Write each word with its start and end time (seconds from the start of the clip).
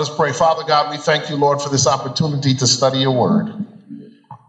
Let 0.00 0.08
us 0.08 0.16
pray. 0.16 0.32
Father 0.32 0.64
God, 0.64 0.88
we 0.88 0.96
thank 0.96 1.28
you, 1.28 1.36
Lord, 1.36 1.60
for 1.60 1.68
this 1.68 1.86
opportunity 1.86 2.54
to 2.54 2.66
study 2.66 3.00
your 3.00 3.10
word. 3.14 3.50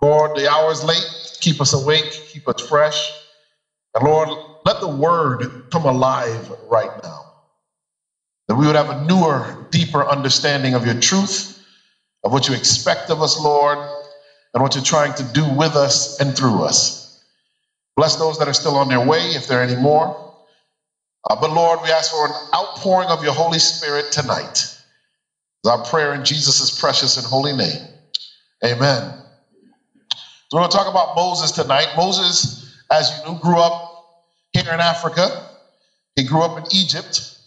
Lord, 0.02 0.32
the 0.34 0.50
hour 0.50 0.72
is 0.72 0.82
late. 0.82 1.06
Keep 1.42 1.60
us 1.62 1.74
awake, 1.74 2.06
keep 2.32 2.48
us 2.48 2.62
fresh. 2.62 3.13
And 3.94 4.06
Lord, 4.06 4.29
let 4.66 4.79
the 4.79 4.88
word 4.88 5.52
come 5.72 5.86
alive 5.86 6.50
right 6.72 6.92
now. 7.04 7.26
That 8.48 8.56
we 8.56 8.66
would 8.66 8.78
have 8.78 8.90
a 8.92 8.96
newer, 8.96 9.46
deeper 9.72 10.08
understanding 10.08 10.74
of 10.74 10.86
your 10.86 10.96
truth, 10.96 11.54
of 12.23 12.31
what 12.31 12.47
you 12.47 12.55
expect 12.55 13.09
of 13.09 13.21
us, 13.21 13.38
Lord, 13.38 13.79
and 14.54 14.63
what 14.63 14.75
you're 14.75 14.83
trying 14.83 15.15
to 15.15 15.23
do 15.23 15.47
with 15.47 15.75
us 15.75 16.21
and 16.21 16.36
through 16.36 16.63
us. 16.63 16.93
Bless 17.97 18.15
those 18.15 18.38
that 18.39 18.47
are 18.47 18.54
still 18.54 18.77
on 18.77 18.88
their 18.88 19.02
way, 19.02 19.33
if 19.36 19.47
there 19.47 19.59
are 19.59 19.63
any 19.63 19.75
more. 19.75 20.13
Uh, 21.29 21.36
but 21.36 21.52
Lord, 21.52 21.81
we 21.83 21.91
ask 21.91 22.11
for 22.11 22.25
an 22.25 22.33
outpouring 22.55 23.09
of 23.09 23.23
your 23.23 23.33
Holy 23.33 23.59
Spirit 23.59 24.11
tonight. 24.11 24.68
It's 25.64 25.70
our 25.70 25.84
prayer 25.86 26.16
in 26.16 26.25
Jesus' 26.25 26.80
precious 26.80 27.18
and 27.18 27.25
holy 27.25 27.54
name. 27.54 27.88
Amen. 28.65 29.14
So 30.50 30.57
we're 30.57 30.61
going 30.61 30.71
to 30.71 30.78
talk 30.78 30.87
about 30.87 31.15
Moses 31.15 31.51
tonight. 31.51 31.89
Moses, 31.96 32.75
as 32.92 33.11
you 33.11 33.25
know, 33.25 33.39
grew 33.39 33.59
up 33.59 34.06
here 34.53 34.73
in 34.73 34.80
Africa. 34.80 35.50
He 36.16 36.23
grew 36.23 36.42
up 36.42 36.58
in 36.58 36.66
Egypt. 36.75 37.38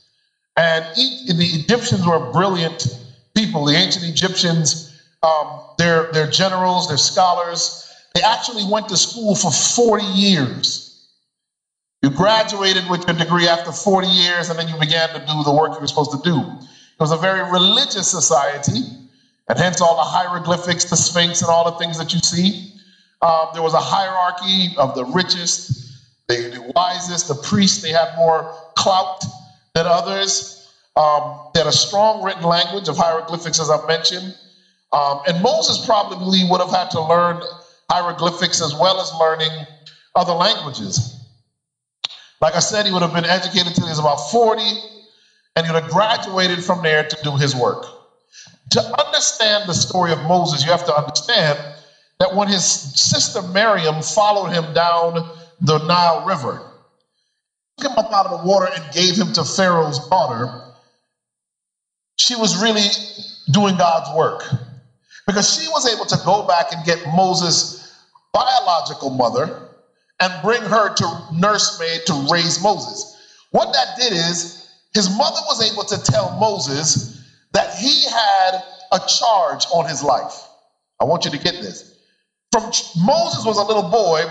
And 0.57 0.85
the 0.95 1.45
Egyptians 1.45 2.07
were 2.07 2.31
brilliant 2.31 2.87
people. 3.37 3.65
The 3.65 3.75
ancient 3.75 4.05
Egyptians, 4.05 4.97
um, 5.25 5.63
their, 5.79 6.13
their 6.13 6.29
generals, 6.29 6.87
their 6.87 6.99
scholars, 6.99 7.85
they 8.15 8.23
actually 8.23 8.65
went 8.71 8.89
to 8.91 8.97
school 8.97 9.35
for 9.35 9.51
40 9.51 10.05
years. 10.05 11.11
You 12.01 12.11
graduated 12.11 12.89
with 12.89 13.09
your 13.09 13.17
degree 13.17 13.49
after 13.49 13.73
40 13.73 14.07
years, 14.07 14.51
and 14.51 14.59
then 14.59 14.69
you 14.69 14.79
began 14.79 15.09
to 15.09 15.19
do 15.19 15.43
the 15.43 15.53
work 15.53 15.75
you 15.75 15.81
were 15.81 15.87
supposed 15.89 16.13
to 16.13 16.21
do. 16.23 16.61
It 16.95 17.01
was 17.01 17.11
a 17.11 17.17
very 17.17 17.43
religious 17.51 18.09
society, 18.09 18.83
and 19.49 19.59
hence 19.59 19.81
all 19.81 19.97
the 19.97 20.03
hieroglyphics, 20.03 20.85
the 20.85 20.97
Sphinx, 20.97 21.43
and 21.43 21.51
all 21.51 21.65
the 21.65 21.77
things 21.77 21.99
that 21.99 22.13
you 22.13 22.21
see. 22.21 22.73
Um, 23.21 23.49
there 23.53 23.63
was 23.63 23.75
a 23.75 23.81
hierarchy 23.81 24.77
of 24.77 24.95
the 24.95 25.05
richest, 25.05 25.93
the, 26.29 26.35
the 26.35 26.73
wisest, 26.77 27.29
the 27.29 27.35
priests, 27.35 27.83
they 27.83 27.91
had 27.91 28.15
more 28.17 28.55
clout 28.77 29.25
than 29.75 29.87
others. 29.87 30.71
Um, 30.95 31.41
they 31.53 31.61
had 31.61 31.67
a 31.67 31.73
strong 31.73 32.23
written 32.23 32.45
language 32.45 32.89
of 32.89 32.97
hieroglyphics, 32.97 33.59
as 33.59 33.71
I've 33.71 33.89
mentioned. 33.89 34.37
Um, 34.93 35.21
and 35.27 35.43
Moses 35.43 35.85
probably 35.85 36.45
would 36.49 36.61
have 36.61 36.71
had 36.71 36.91
to 36.93 37.01
learn 37.01 37.43
hieroglyphics 37.91 38.63
as 38.63 38.73
well 38.75 39.01
as 39.01 39.13
learning 39.19 39.67
other 40.15 40.33
languages. 40.33 41.21
Like 42.41 42.55
I 42.55 42.61
said, 42.61 42.87
he 42.87 42.93
would 42.93 43.03
have 43.03 43.13
been 43.13 43.25
educated 43.25 43.69
until 43.69 43.87
he 43.87 43.91
was 43.91 43.99
about 43.99 44.31
40, 44.31 44.63
and 45.57 45.67
he 45.67 45.73
would 45.73 45.83
have 45.83 45.93
graduated 45.93 46.65
from 46.65 46.83
there 46.83 47.07
to 47.07 47.17
do 47.23 47.37
his 47.37 47.55
work. 47.55 47.87
To 48.71 49.05
understand 49.07 49.69
the 49.69 49.75
story 49.75 50.13
of 50.13 50.21
Moses, 50.23 50.65
you 50.65 50.71
have 50.71 50.85
to 50.87 50.95
understand 50.95 51.59
that 52.19 52.35
when 52.35 52.49
his 52.49 52.65
sister 52.65 53.43
Miriam 53.43 54.03
followed 54.03 54.51
him 54.51 54.73
down 54.75 55.15
the 55.61 55.79
Nile 55.87 56.25
River, 56.25 56.61
took 57.79 57.93
him 57.93 57.99
up 57.99 58.13
out 58.13 58.27
of 58.27 58.41
the 58.41 58.47
water 58.49 58.69
and 58.75 58.93
gave 58.93 59.17
him 59.17 59.33
to 59.33 59.45
Pharaoh's 59.45 60.09
daughter, 60.09 60.49
she 62.17 62.37
was 62.37 62.61
really 62.63 62.89
doing 63.53 63.77
God's 63.77 64.11
work. 64.17 64.45
Because 65.27 65.53
she 65.55 65.69
was 65.69 65.87
able 65.87 66.05
to 66.07 66.19
go 66.25 66.47
back 66.47 66.73
and 66.73 66.85
get 66.85 66.99
Moses' 67.07 67.91
biological 68.33 69.11
mother 69.11 69.69
and 70.21 70.43
bring 70.43 70.63
her 70.63 70.95
to 70.95 71.19
nursemaid 71.33 72.03
to 72.07 72.29
raise 72.31 72.63
Moses. 72.63 73.17
What 73.51 73.73
that 73.73 73.97
did 73.99 74.13
is 74.13 74.64
his 74.95 75.11
mother 75.11 75.41
was 75.47 75.71
able 75.71 75.85
to 75.85 75.99
tell 75.99 76.39
Moses 76.39 77.23
that 77.53 77.75
he 77.75 78.05
had 78.05 78.63
a 78.93 79.01
charge 79.07 79.67
on 79.73 79.89
his 79.89 80.03
life. 80.03 80.49
I 81.01 81.05
want 81.05 81.25
you 81.25 81.33
to 81.33 81.39
get 81.39 81.55
this. 81.61 81.95
From 82.53 82.65
Moses 82.97 83.45
was 83.45 83.59
a 83.59 83.65
little 83.65 83.91
boy. 83.91 84.23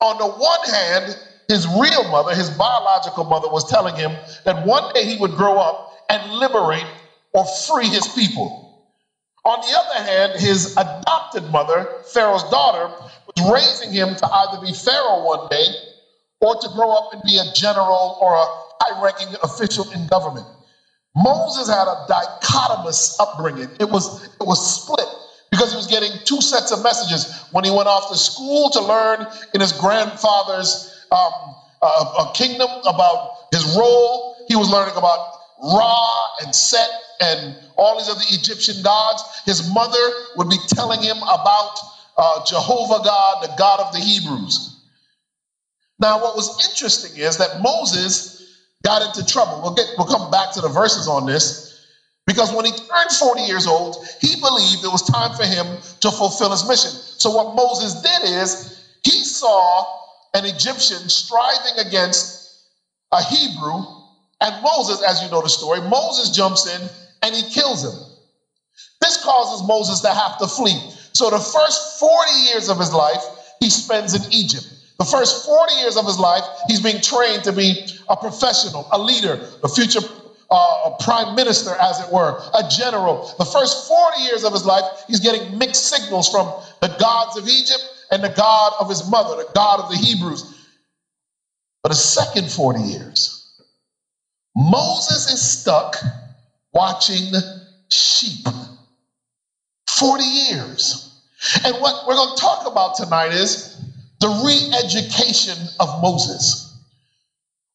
On 0.00 0.18
the 0.18 0.26
one 0.26 0.60
hand, 0.68 1.16
his 1.48 1.66
real 1.66 2.04
mother, 2.10 2.34
his 2.34 2.50
biological 2.50 3.24
mother, 3.24 3.48
was 3.48 3.68
telling 3.68 3.96
him 3.96 4.16
that 4.44 4.64
one 4.66 4.92
day 4.94 5.04
he 5.04 5.16
would 5.18 5.32
grow 5.32 5.58
up 5.58 5.92
and 6.08 6.32
liberate 6.32 6.86
or 7.34 7.44
free 7.66 7.88
his 7.88 8.06
people. 8.08 8.62
On 9.44 9.60
the 9.60 9.76
other 9.76 10.04
hand, 10.08 10.32
his 10.40 10.76
adopted 10.76 11.44
mother, 11.50 11.88
Pharaoh's 12.12 12.44
daughter, 12.44 12.88
was 13.36 13.52
raising 13.52 13.92
him 13.92 14.14
to 14.14 14.26
either 14.32 14.60
be 14.64 14.72
Pharaoh 14.72 15.24
one 15.24 15.48
day 15.50 15.66
or 16.40 16.54
to 16.56 16.68
grow 16.74 16.92
up 16.92 17.12
and 17.12 17.22
be 17.24 17.38
a 17.38 17.52
general 17.54 18.18
or 18.20 18.34
a 18.34 18.46
high 18.82 19.02
ranking 19.02 19.34
official 19.42 19.90
in 19.92 20.06
government. 20.08 20.46
Moses 21.14 21.68
had 21.68 21.86
a 21.86 22.06
dichotomous 22.08 23.16
upbringing. 23.20 23.68
It 23.78 23.88
was, 23.88 24.24
it 24.24 24.46
was 24.46 24.82
split 24.82 25.06
because 25.50 25.70
he 25.70 25.76
was 25.76 25.86
getting 25.86 26.10
two 26.24 26.40
sets 26.40 26.72
of 26.72 26.82
messages. 26.82 27.44
When 27.52 27.64
he 27.64 27.70
went 27.70 27.86
off 27.86 28.10
to 28.10 28.16
school 28.16 28.70
to 28.70 28.80
learn 28.80 29.26
in 29.54 29.60
his 29.60 29.72
grandfather's 29.72 31.04
um, 31.10 31.32
uh, 31.82 32.32
kingdom 32.32 32.68
about 32.86 33.32
his 33.52 33.76
role, 33.76 34.36
he 34.48 34.56
was 34.56 34.70
learning 34.70 34.96
about 34.96 35.34
Ra 35.62 36.08
and 36.42 36.54
Set 36.54 36.88
and 37.20 37.56
all 37.76 37.98
these 37.98 38.08
other 38.08 38.24
Egyptian 38.30 38.82
gods. 38.82 39.22
His 39.44 39.72
mother 39.72 40.12
would 40.36 40.48
be 40.48 40.58
telling 40.68 41.02
him 41.02 41.18
about 41.18 41.78
uh, 42.16 42.44
Jehovah 42.46 43.04
God, 43.04 43.42
the 43.42 43.54
God 43.58 43.80
of 43.80 43.92
the 43.92 44.00
Hebrews. 44.00 44.80
Now, 46.00 46.20
what 46.20 46.34
was 46.34 46.68
interesting 46.68 47.16
is 47.20 47.36
that 47.36 47.60
Moses 47.60 48.31
got 48.82 49.02
into 49.02 49.24
trouble. 49.24 49.60
We'll 49.62 49.74
get 49.74 49.86
we'll 49.96 50.06
come 50.06 50.30
back 50.30 50.52
to 50.52 50.60
the 50.60 50.68
verses 50.68 51.08
on 51.08 51.26
this. 51.26 51.70
Because 52.26 52.54
when 52.54 52.64
he 52.64 52.70
turned 52.70 53.10
40 53.10 53.42
years 53.42 53.66
old, 53.66 53.96
he 54.20 54.40
believed 54.40 54.84
it 54.84 54.92
was 54.92 55.02
time 55.02 55.34
for 55.34 55.44
him 55.44 55.66
to 56.00 56.10
fulfill 56.10 56.50
his 56.50 56.66
mission. 56.68 56.90
So, 56.90 57.30
what 57.30 57.56
Moses 57.56 58.00
did 58.00 58.22
is 58.22 58.80
he 59.04 59.24
saw 59.24 59.84
an 60.34 60.44
Egyptian 60.44 61.08
striving 61.08 61.84
against 61.84 62.42
a 63.10 63.22
Hebrew, 63.22 63.84
and 64.40 64.62
Moses, 64.62 65.02
as 65.02 65.22
you 65.22 65.30
know 65.30 65.42
the 65.42 65.48
story, 65.48 65.80
Moses 65.80 66.30
jumps 66.30 66.66
in 66.66 66.88
and 67.22 67.34
he 67.34 67.42
kills 67.50 67.84
him. 67.84 68.00
This 69.00 69.22
causes 69.22 69.66
Moses 69.66 70.00
to 70.00 70.08
have 70.08 70.38
to 70.38 70.46
flee. 70.46 70.78
So 71.12 71.28
the 71.28 71.38
first 71.38 71.98
40 72.00 72.32
years 72.46 72.68
of 72.68 72.78
his 72.78 72.92
life, 72.92 73.22
he 73.60 73.68
spends 73.68 74.14
in 74.14 74.32
Egypt. 74.32 74.66
The 75.02 75.10
first 75.10 75.44
40 75.46 75.74
years 75.80 75.96
of 75.96 76.06
his 76.06 76.16
life, 76.16 76.44
he's 76.68 76.80
being 76.80 77.00
trained 77.00 77.42
to 77.42 77.52
be 77.52 77.88
a 78.08 78.16
professional, 78.16 78.86
a 78.92 78.98
leader, 79.00 79.48
a 79.64 79.68
future 79.68 79.98
uh, 80.48 80.90
prime 81.00 81.34
minister, 81.34 81.74
as 81.74 81.98
it 81.98 82.12
were, 82.12 82.40
a 82.54 82.62
general. 82.68 83.34
The 83.36 83.44
first 83.44 83.88
40 83.88 84.20
years 84.22 84.44
of 84.44 84.52
his 84.52 84.64
life, 84.64 84.84
he's 85.08 85.18
getting 85.18 85.58
mixed 85.58 85.88
signals 85.88 86.28
from 86.28 86.46
the 86.80 86.94
gods 87.00 87.36
of 87.36 87.48
Egypt 87.48 87.82
and 88.12 88.22
the 88.22 88.28
God 88.28 88.74
of 88.78 88.88
his 88.88 89.10
mother, 89.10 89.42
the 89.42 89.50
God 89.56 89.80
of 89.80 89.90
the 89.90 89.96
Hebrews. 89.96 90.44
But 91.82 91.88
the 91.88 91.96
second 91.96 92.48
40 92.48 92.82
years, 92.82 93.60
Moses 94.54 95.32
is 95.32 95.42
stuck 95.42 95.96
watching 96.72 97.32
sheep. 97.90 98.46
40 99.88 100.22
years. 100.22 101.20
And 101.64 101.74
what 101.78 102.06
we're 102.06 102.14
going 102.14 102.36
to 102.36 102.40
talk 102.40 102.70
about 102.70 102.94
tonight 102.94 103.32
is 103.32 103.82
the 104.22 104.28
re 104.28 104.72
education 104.78 105.58
of 105.80 106.00
Moses. 106.00 106.68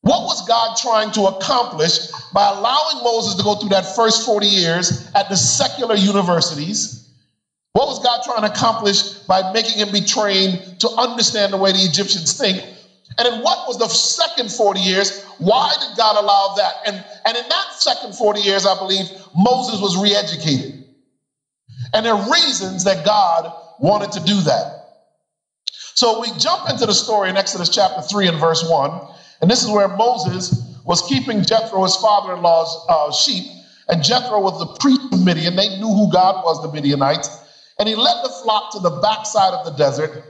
What 0.01 0.23
was 0.23 0.47
God 0.47 0.77
trying 0.77 1.11
to 1.11 1.23
accomplish 1.25 2.07
by 2.33 2.47
allowing 2.47 3.03
Moses 3.03 3.35
to 3.35 3.43
go 3.43 3.55
through 3.55 3.69
that 3.69 3.95
first 3.95 4.25
40 4.25 4.47
years 4.47 5.11
at 5.13 5.27
the 5.27 5.35
secular 5.35 5.95
universities? 5.95 7.09
What 7.73 7.87
was 7.87 7.99
God 7.99 8.23
trying 8.23 8.47
to 8.47 8.51
accomplish 8.51 9.03
by 9.27 9.51
making 9.51 9.77
him 9.79 9.91
be 9.91 10.01
trained 10.01 10.79
to 10.79 10.89
understand 10.91 11.51
the 11.51 11.57
way 11.57 11.73
the 11.73 11.79
Egyptians 11.79 12.37
think? 12.37 12.63
And 13.17 13.25
then 13.25 13.43
what 13.43 13.67
was 13.67 13.77
the 13.77 13.87
second 13.89 14.49
40 14.49 14.79
years? 14.79 15.25
Why 15.39 15.75
did 15.79 15.97
God 15.97 16.23
allow 16.23 16.55
that? 16.55 16.73
And, 16.85 16.95
and 17.25 17.37
in 17.37 17.43
that 17.49 17.73
second 17.73 18.15
40 18.15 18.41
years, 18.41 18.65
I 18.65 18.77
believe 18.79 19.05
Moses 19.35 19.81
was 19.81 20.01
re 20.01 20.15
educated. 20.15 20.85
And 21.93 22.05
there 22.05 22.13
are 22.13 22.31
reasons 22.31 22.85
that 22.85 23.05
God 23.05 23.51
wanted 23.79 24.13
to 24.13 24.23
do 24.23 24.39
that. 24.41 24.86
So 25.97 26.19
we 26.21 26.27
jump 26.37 26.69
into 26.69 26.85
the 26.85 26.93
story 26.93 27.27
in 27.31 27.37
Exodus 27.37 27.69
chapter 27.69 28.03
3 28.03 28.27
and 28.27 28.39
verse 28.39 28.63
1. 28.69 29.01
And 29.41 29.49
this 29.49 29.63
is 29.63 29.71
where 29.71 29.87
Moses 29.87 30.53
was 30.85 31.01
keeping 31.01 31.41
Jethro, 31.43 31.81
his 31.81 31.95
father 31.95 32.35
in 32.35 32.43
law's 32.43 32.85
uh, 32.87 33.11
sheep. 33.11 33.51
And 33.89 34.03
Jethro 34.03 34.39
was 34.39 34.59
the 34.59 34.67
priest 34.79 35.01
of 35.11 35.25
Midian. 35.25 35.55
They 35.55 35.69
knew 35.79 35.87
who 35.87 36.11
God 36.11 36.43
was, 36.45 36.61
the 36.61 36.71
Midianites. 36.71 37.27
And 37.79 37.89
he 37.89 37.95
led 37.95 38.13
the 38.23 38.29
flock 38.29 38.73
to 38.73 38.79
the 38.79 38.91
backside 39.01 39.53
of 39.53 39.65
the 39.65 39.71
desert 39.71 40.23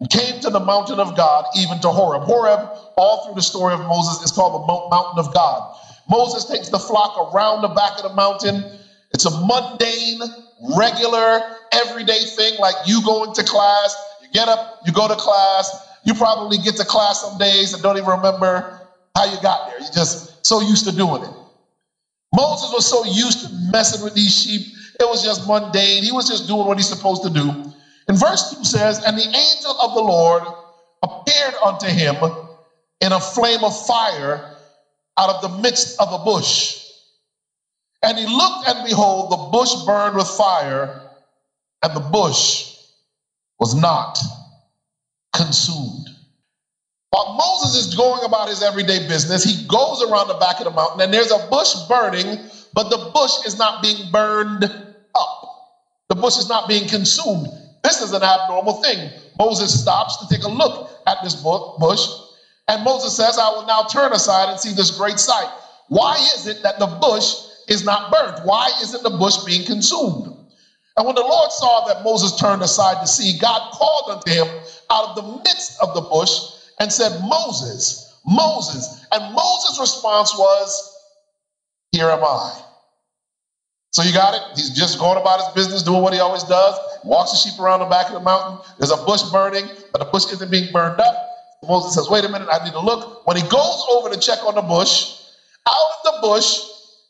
and 0.00 0.10
came 0.10 0.38
to 0.40 0.50
the 0.50 0.60
mountain 0.60 1.00
of 1.00 1.16
God, 1.16 1.46
even 1.56 1.80
to 1.80 1.88
Horeb. 1.88 2.24
Horeb, 2.24 2.76
all 2.98 3.24
through 3.24 3.36
the 3.36 3.42
story 3.42 3.72
of 3.72 3.80
Moses, 3.86 4.22
is 4.22 4.32
called 4.32 4.52
the 4.52 4.66
mountain 4.94 5.18
of 5.18 5.32
God. 5.32 5.78
Moses 6.10 6.44
takes 6.44 6.68
the 6.68 6.78
flock 6.78 7.32
around 7.32 7.62
the 7.62 7.68
back 7.68 7.96
of 7.96 8.02
the 8.02 8.14
mountain. 8.14 8.62
It's 9.12 9.24
a 9.24 9.30
mundane, 9.30 10.20
regular, 10.76 11.40
everyday 11.72 12.20
thing 12.36 12.58
like 12.60 12.74
you 12.84 13.02
going 13.02 13.32
to 13.32 13.44
class. 13.44 13.96
Get 14.32 14.48
up, 14.48 14.80
you 14.86 14.92
go 14.92 15.08
to 15.08 15.14
class. 15.14 15.86
You 16.04 16.14
probably 16.14 16.58
get 16.58 16.76
to 16.76 16.84
class 16.84 17.22
some 17.22 17.38
days 17.38 17.72
and 17.72 17.82
don't 17.82 17.96
even 17.96 18.10
remember 18.10 18.80
how 19.16 19.24
you 19.24 19.40
got 19.42 19.68
there. 19.68 19.80
You're 19.80 19.92
just 19.92 20.46
so 20.46 20.60
used 20.60 20.84
to 20.84 20.92
doing 20.92 21.22
it. 21.22 21.30
Moses 22.34 22.72
was 22.72 22.86
so 22.86 23.04
used 23.04 23.46
to 23.46 23.70
messing 23.72 24.04
with 24.04 24.14
these 24.14 24.42
sheep, 24.42 24.72
it 25.00 25.04
was 25.04 25.22
just 25.22 25.46
mundane. 25.46 26.02
He 26.02 26.12
was 26.12 26.28
just 26.28 26.46
doing 26.46 26.66
what 26.66 26.76
he's 26.76 26.88
supposed 26.88 27.22
to 27.24 27.30
do. 27.30 27.72
And 28.08 28.18
verse 28.18 28.54
2 28.56 28.64
says, 28.64 29.02
And 29.04 29.18
the 29.18 29.26
angel 29.26 29.80
of 29.80 29.94
the 29.94 30.00
Lord 30.00 30.42
appeared 31.02 31.54
unto 31.64 31.86
him 31.86 32.16
in 33.00 33.12
a 33.12 33.20
flame 33.20 33.64
of 33.64 33.86
fire 33.86 34.56
out 35.18 35.30
of 35.30 35.42
the 35.42 35.58
midst 35.60 36.00
of 36.00 36.12
a 36.12 36.24
bush. 36.24 36.82
And 38.02 38.16
he 38.18 38.26
looked, 38.26 38.68
and 38.68 38.86
behold, 38.86 39.32
the 39.32 39.58
bush 39.58 39.74
burned 39.84 40.16
with 40.16 40.28
fire, 40.28 41.00
and 41.82 41.96
the 41.96 42.00
bush 42.00 42.75
was 43.58 43.74
not 43.74 44.18
consumed. 45.32 46.08
While 47.10 47.34
Moses 47.34 47.86
is 47.86 47.94
going 47.94 48.24
about 48.24 48.48
his 48.48 48.62
everyday 48.62 49.06
business, 49.08 49.44
he 49.44 49.66
goes 49.66 50.02
around 50.02 50.28
the 50.28 50.34
back 50.34 50.58
of 50.58 50.64
the 50.64 50.70
mountain, 50.70 51.00
and 51.00 51.14
there's 51.14 51.30
a 51.30 51.46
bush 51.50 51.74
burning, 51.88 52.38
but 52.74 52.90
the 52.90 53.10
bush 53.14 53.46
is 53.46 53.56
not 53.58 53.82
being 53.82 54.10
burned 54.10 54.64
up. 54.64 55.42
The 56.08 56.14
bush 56.14 56.36
is 56.36 56.48
not 56.48 56.68
being 56.68 56.88
consumed. 56.88 57.48
This 57.82 58.02
is 58.02 58.12
an 58.12 58.22
abnormal 58.22 58.82
thing. 58.82 59.10
Moses 59.38 59.80
stops 59.80 60.16
to 60.18 60.34
take 60.34 60.44
a 60.44 60.48
look 60.48 60.90
at 61.06 61.18
this 61.22 61.34
bush, 61.36 62.06
and 62.68 62.84
Moses 62.84 63.16
says, 63.16 63.38
I 63.38 63.48
will 63.50 63.66
now 63.66 63.84
turn 63.84 64.12
aside 64.12 64.50
and 64.50 64.60
see 64.60 64.74
this 64.74 64.90
great 64.90 65.18
sight. 65.18 65.48
Why 65.88 66.16
is 66.34 66.46
it 66.46 66.62
that 66.64 66.78
the 66.78 66.86
bush 66.86 67.34
is 67.68 67.84
not 67.84 68.10
burnt? 68.10 68.44
Why 68.44 68.70
isn't 68.82 69.02
the 69.02 69.16
bush 69.16 69.38
being 69.44 69.64
consumed? 69.64 70.35
And 70.96 71.04
when 71.06 71.14
the 71.14 71.22
Lord 71.22 71.52
saw 71.52 71.86
that 71.88 72.02
Moses 72.02 72.36
turned 72.36 72.62
aside 72.62 73.00
to 73.02 73.06
see, 73.06 73.38
God 73.38 73.70
called 73.72 74.10
unto 74.10 74.30
him 74.30 74.48
out 74.90 75.10
of 75.10 75.16
the 75.16 75.42
midst 75.44 75.80
of 75.82 75.94
the 75.94 76.00
bush 76.00 76.40
and 76.80 76.90
said, 76.90 77.20
Moses, 77.22 78.18
Moses. 78.24 79.04
And 79.12 79.34
Moses' 79.34 79.78
response 79.78 80.32
was, 80.38 80.96
Here 81.92 82.08
am 82.08 82.24
I. 82.24 82.62
So 83.92 84.02
you 84.02 84.12
got 84.12 84.34
it? 84.34 84.42
He's 84.56 84.70
just 84.70 84.98
going 84.98 85.18
about 85.20 85.40
his 85.40 85.48
business, 85.54 85.82
doing 85.82 86.02
what 86.02 86.12
he 86.12 86.20
always 86.20 86.42
does, 86.44 86.78
walks 87.04 87.30
the 87.32 87.36
sheep 87.36 87.60
around 87.60 87.80
the 87.80 87.86
back 87.86 88.06
of 88.08 88.14
the 88.14 88.20
mountain. 88.20 88.58
There's 88.78 88.90
a 88.90 88.96
bush 89.04 89.22
burning, 89.30 89.68
but 89.92 89.98
the 89.98 90.06
bush 90.06 90.32
isn't 90.32 90.50
being 90.50 90.72
burned 90.72 91.00
up. 91.00 91.30
Moses 91.66 91.94
says, 91.94 92.08
Wait 92.08 92.24
a 92.24 92.28
minute, 92.28 92.48
I 92.50 92.64
need 92.64 92.72
to 92.72 92.80
look. 92.80 93.26
When 93.26 93.36
he 93.36 93.42
goes 93.42 93.86
over 93.90 94.08
to 94.10 94.18
check 94.18 94.38
on 94.46 94.54
the 94.54 94.62
bush, 94.62 95.20
out 95.66 95.74
of 95.74 96.14
the 96.14 96.26
bush, 96.26 96.60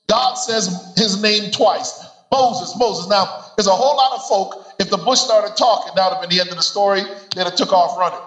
God 0.09 0.35
says 0.35 0.93
his 0.97 1.21
name 1.23 1.50
twice 1.53 2.06
Moses, 2.32 2.75
Moses. 2.76 3.08
Now, 3.08 3.44
there's 3.56 3.67
a 3.67 3.73
whole 3.73 3.96
lot 3.96 4.12
of 4.12 4.26
folk, 4.26 4.75
if 4.78 4.90
the 4.90 4.99
bush 4.99 5.20
started 5.20 5.56
talking, 5.56 5.93
that 5.96 6.08
would 6.08 6.14
have 6.14 6.20
been 6.20 6.31
the 6.31 6.40
end 6.40 6.50
of 6.50 6.56
the 6.56 6.62
story. 6.62 7.02
They'd 7.34 7.44
have 7.44 7.56
took 7.56 7.73
off 7.73 7.99
running. 7.99 8.20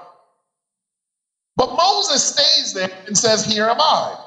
But 1.55 1.75
Moses 1.75 2.23
stays 2.23 2.73
there 2.73 2.89
and 3.07 3.17
says, 3.17 3.45
Here 3.45 3.65
am 3.65 3.79
I. 3.79 4.17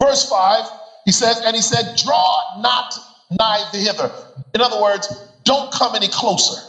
Verse 0.00 0.28
5, 0.28 0.68
he 1.04 1.12
says, 1.12 1.40
And 1.44 1.56
he 1.56 1.62
said, 1.62 1.96
Draw 1.96 2.60
not 2.60 2.94
nigh 3.38 3.68
the 3.72 3.78
hither. 3.78 4.12
In 4.54 4.60
other 4.60 4.80
words, 4.80 5.08
don't 5.44 5.72
come 5.72 5.94
any 5.94 6.08
closer. 6.08 6.60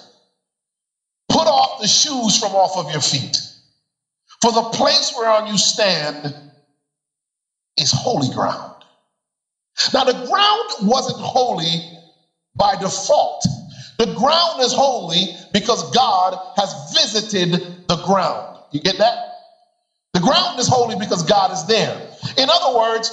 Put 1.29 1.47
off 1.47 1.81
the 1.81 1.87
shoes 1.87 2.39
from 2.39 2.55
off 2.55 2.77
of 2.77 2.91
your 2.91 3.01
feet. 3.01 3.37
For 4.41 4.51
the 4.51 4.63
place 4.63 5.13
whereon 5.17 5.47
you 5.47 5.57
stand 5.57 6.33
is 7.77 7.91
holy 7.91 8.33
ground. 8.33 8.74
Now, 9.93 10.03
the 10.03 10.13
ground 10.13 10.69
wasn't 10.89 11.19
holy 11.19 11.83
by 12.55 12.75
default. 12.75 13.43
The 13.99 14.07
ground 14.07 14.61
is 14.61 14.73
holy 14.73 15.29
because 15.53 15.83
God 15.83 16.37
has 16.57 16.73
visited 16.93 17.61
the 17.87 17.97
ground. 17.97 18.57
You 18.71 18.81
get 18.81 18.97
that? 18.99 19.17
The 20.13 20.21
ground 20.21 20.59
is 20.59 20.67
holy 20.67 20.95
because 20.95 21.23
God 21.23 21.51
is 21.51 21.65
there. 21.65 22.01
In 22.37 22.49
other 22.49 22.69
words, 22.77 23.11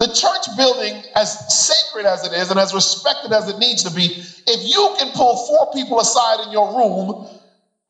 the 0.00 0.08
church 0.08 0.48
building, 0.56 1.02
as 1.14 1.38
sacred 1.48 2.06
as 2.06 2.24
it 2.24 2.32
is 2.32 2.50
and 2.50 2.58
as 2.58 2.74
respected 2.74 3.32
as 3.32 3.48
it 3.48 3.58
needs 3.58 3.82
to 3.84 3.90
be, 3.90 4.12
if 4.46 4.60
you 4.62 4.90
can 4.98 5.10
pull 5.12 5.36
four 5.36 5.66
people 5.72 6.00
aside 6.00 6.40
in 6.40 6.50
your 6.50 6.68
room 6.68 7.12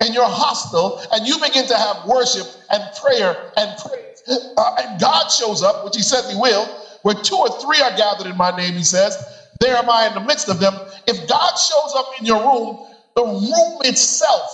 in 0.01 0.13
your 0.15 0.29
hostel, 0.29 0.95
and 1.13 1.27
you 1.27 1.39
begin 1.39 1.67
to 1.67 1.77
have 1.77 1.99
worship 2.05 2.49
and 2.71 2.91
prayer 2.93 3.37
and 3.57 3.77
praise, 3.77 4.23
uh, 4.57 4.71
and 4.79 4.99
God 4.99 5.31
shows 5.31 5.63
up, 5.63 5.79
which 5.83 5.97
He 5.97 6.03
says 6.03 6.27
He 6.29 6.37
will, 6.37 6.71
where 7.03 7.15
two 7.15 7.37
or 7.37 7.51
three 7.61 7.81
are 7.83 7.93
gathered 7.97 8.27
in 8.29 8.37
my 8.37 8.51
name, 8.51 8.75
He 8.75 8.85
says, 8.85 9.17
there 9.61 9.77
am 9.77 9.91
I 9.91 10.07
in 10.07 10.15
the 10.15 10.21
midst 10.21 10.49
of 10.49 10.61
them. 10.61 10.75
If 11.07 11.29
God 11.29 11.53
shows 11.59 11.95
up 11.97 12.07
in 12.19 12.27
your 12.27 12.41
room, 12.41 12.79
the 13.17 13.25
room 13.25 13.81
itself 13.85 14.51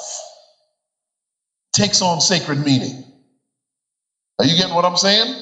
takes 1.72 2.02
on 2.02 2.20
sacred 2.20 2.58
meaning. 2.58 3.04
Are 4.38 4.46
you 4.46 4.56
getting 4.56 4.75
what 4.75 4.84
I'm 4.84 4.96
saying? 4.96 5.34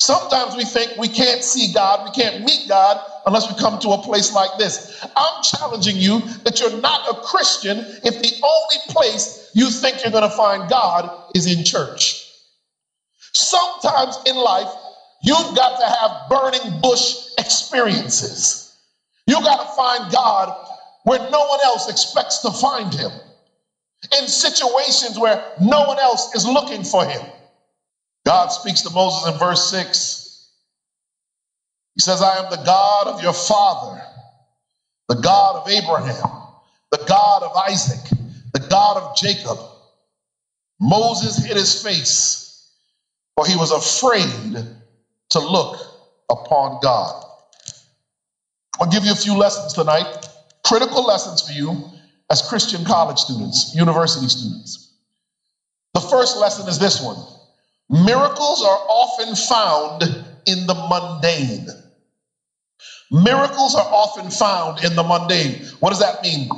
Sometimes 0.00 0.56
we 0.56 0.64
think 0.64 0.92
we 0.98 1.08
can't 1.08 1.42
see 1.42 1.72
God, 1.72 2.04
we 2.04 2.10
can't 2.10 2.40
meet 2.40 2.68
God 2.68 2.98
unless 3.26 3.48
we 3.48 3.54
come 3.56 3.78
to 3.80 3.90
a 3.90 3.98
place 3.98 4.32
like 4.32 4.50
this. 4.58 4.80
I'm 5.16 5.42
challenging 5.42 5.98
you 5.98 6.22
that 6.44 6.60
you're 6.60 6.70
not 6.70 7.00
a 7.10 7.14
Christian 7.14 7.78
if 8.04 8.18
the 8.18 8.32
only 8.42 8.78
place 8.90 9.50
you 9.54 9.70
think 9.70 10.02
you're 10.02 10.12
going 10.12 10.22
to 10.24 10.30
find 10.30 10.68
God 10.68 11.10
is 11.34 11.46
in 11.46 11.64
church. 11.64 12.16
Sometimes 13.34 14.18
in 14.26 14.36
life, 14.36 14.68
you've 15.22 15.56
got 15.56 15.78
to 15.80 15.86
have 15.86 16.28
burning 16.30 16.80
bush 16.80 17.14
experiences. 17.38 18.76
You 19.26 19.40
got 19.42 19.60
to 19.60 19.76
find 19.76 20.12
God 20.12 20.54
where 21.04 21.20
no 21.30 21.46
one 21.46 21.60
else 21.64 21.88
expects 21.88 22.38
to 22.40 22.50
find 22.50 22.92
him, 22.92 23.10
in 24.20 24.28
situations 24.28 25.18
where 25.18 25.42
no 25.60 25.84
one 25.84 25.98
else 25.98 26.34
is 26.34 26.46
looking 26.46 26.84
for 26.84 27.04
him. 27.04 27.22
God 28.24 28.48
speaks 28.48 28.82
to 28.82 28.90
Moses 28.90 29.32
in 29.32 29.38
verse 29.38 29.70
6. 29.70 30.50
He 31.94 32.00
says, 32.00 32.22
I 32.22 32.38
am 32.38 32.50
the 32.50 32.62
God 32.64 33.06
of 33.08 33.22
your 33.22 33.32
father, 33.32 34.02
the 35.08 35.16
God 35.16 35.56
of 35.56 35.68
Abraham, 35.68 36.28
the 36.90 37.04
God 37.08 37.42
of 37.42 37.56
Isaac, 37.56 38.18
the 38.52 38.60
God 38.60 38.98
of 38.98 39.16
Jacob. 39.16 39.58
Moses 40.80 41.44
hid 41.44 41.56
his 41.56 41.82
face, 41.82 42.70
for 43.36 43.46
he 43.46 43.56
was 43.56 43.70
afraid 43.72 44.77
to 45.30 45.38
look 45.38 45.78
upon 46.30 46.80
God. 46.82 47.24
I'll 48.80 48.90
give 48.90 49.04
you 49.04 49.12
a 49.12 49.16
few 49.16 49.36
lessons 49.36 49.72
tonight, 49.72 50.28
critical 50.64 51.04
lessons 51.04 51.42
for 51.42 51.52
you 51.52 51.84
as 52.30 52.42
Christian 52.42 52.84
college 52.84 53.18
students, 53.18 53.74
university 53.74 54.28
students. 54.28 54.94
The 55.94 56.00
first 56.00 56.36
lesson 56.38 56.68
is 56.68 56.78
this 56.78 57.02
one 57.02 57.16
Miracles 57.90 58.62
are 58.62 58.78
often 58.88 59.34
found 59.34 60.02
in 60.46 60.66
the 60.66 60.74
mundane. 60.74 61.66
Miracles 63.10 63.74
are 63.74 63.88
often 63.90 64.30
found 64.30 64.84
in 64.84 64.94
the 64.94 65.02
mundane. 65.02 65.64
What 65.80 65.90
does 65.90 66.00
that 66.00 66.22
mean? 66.22 66.50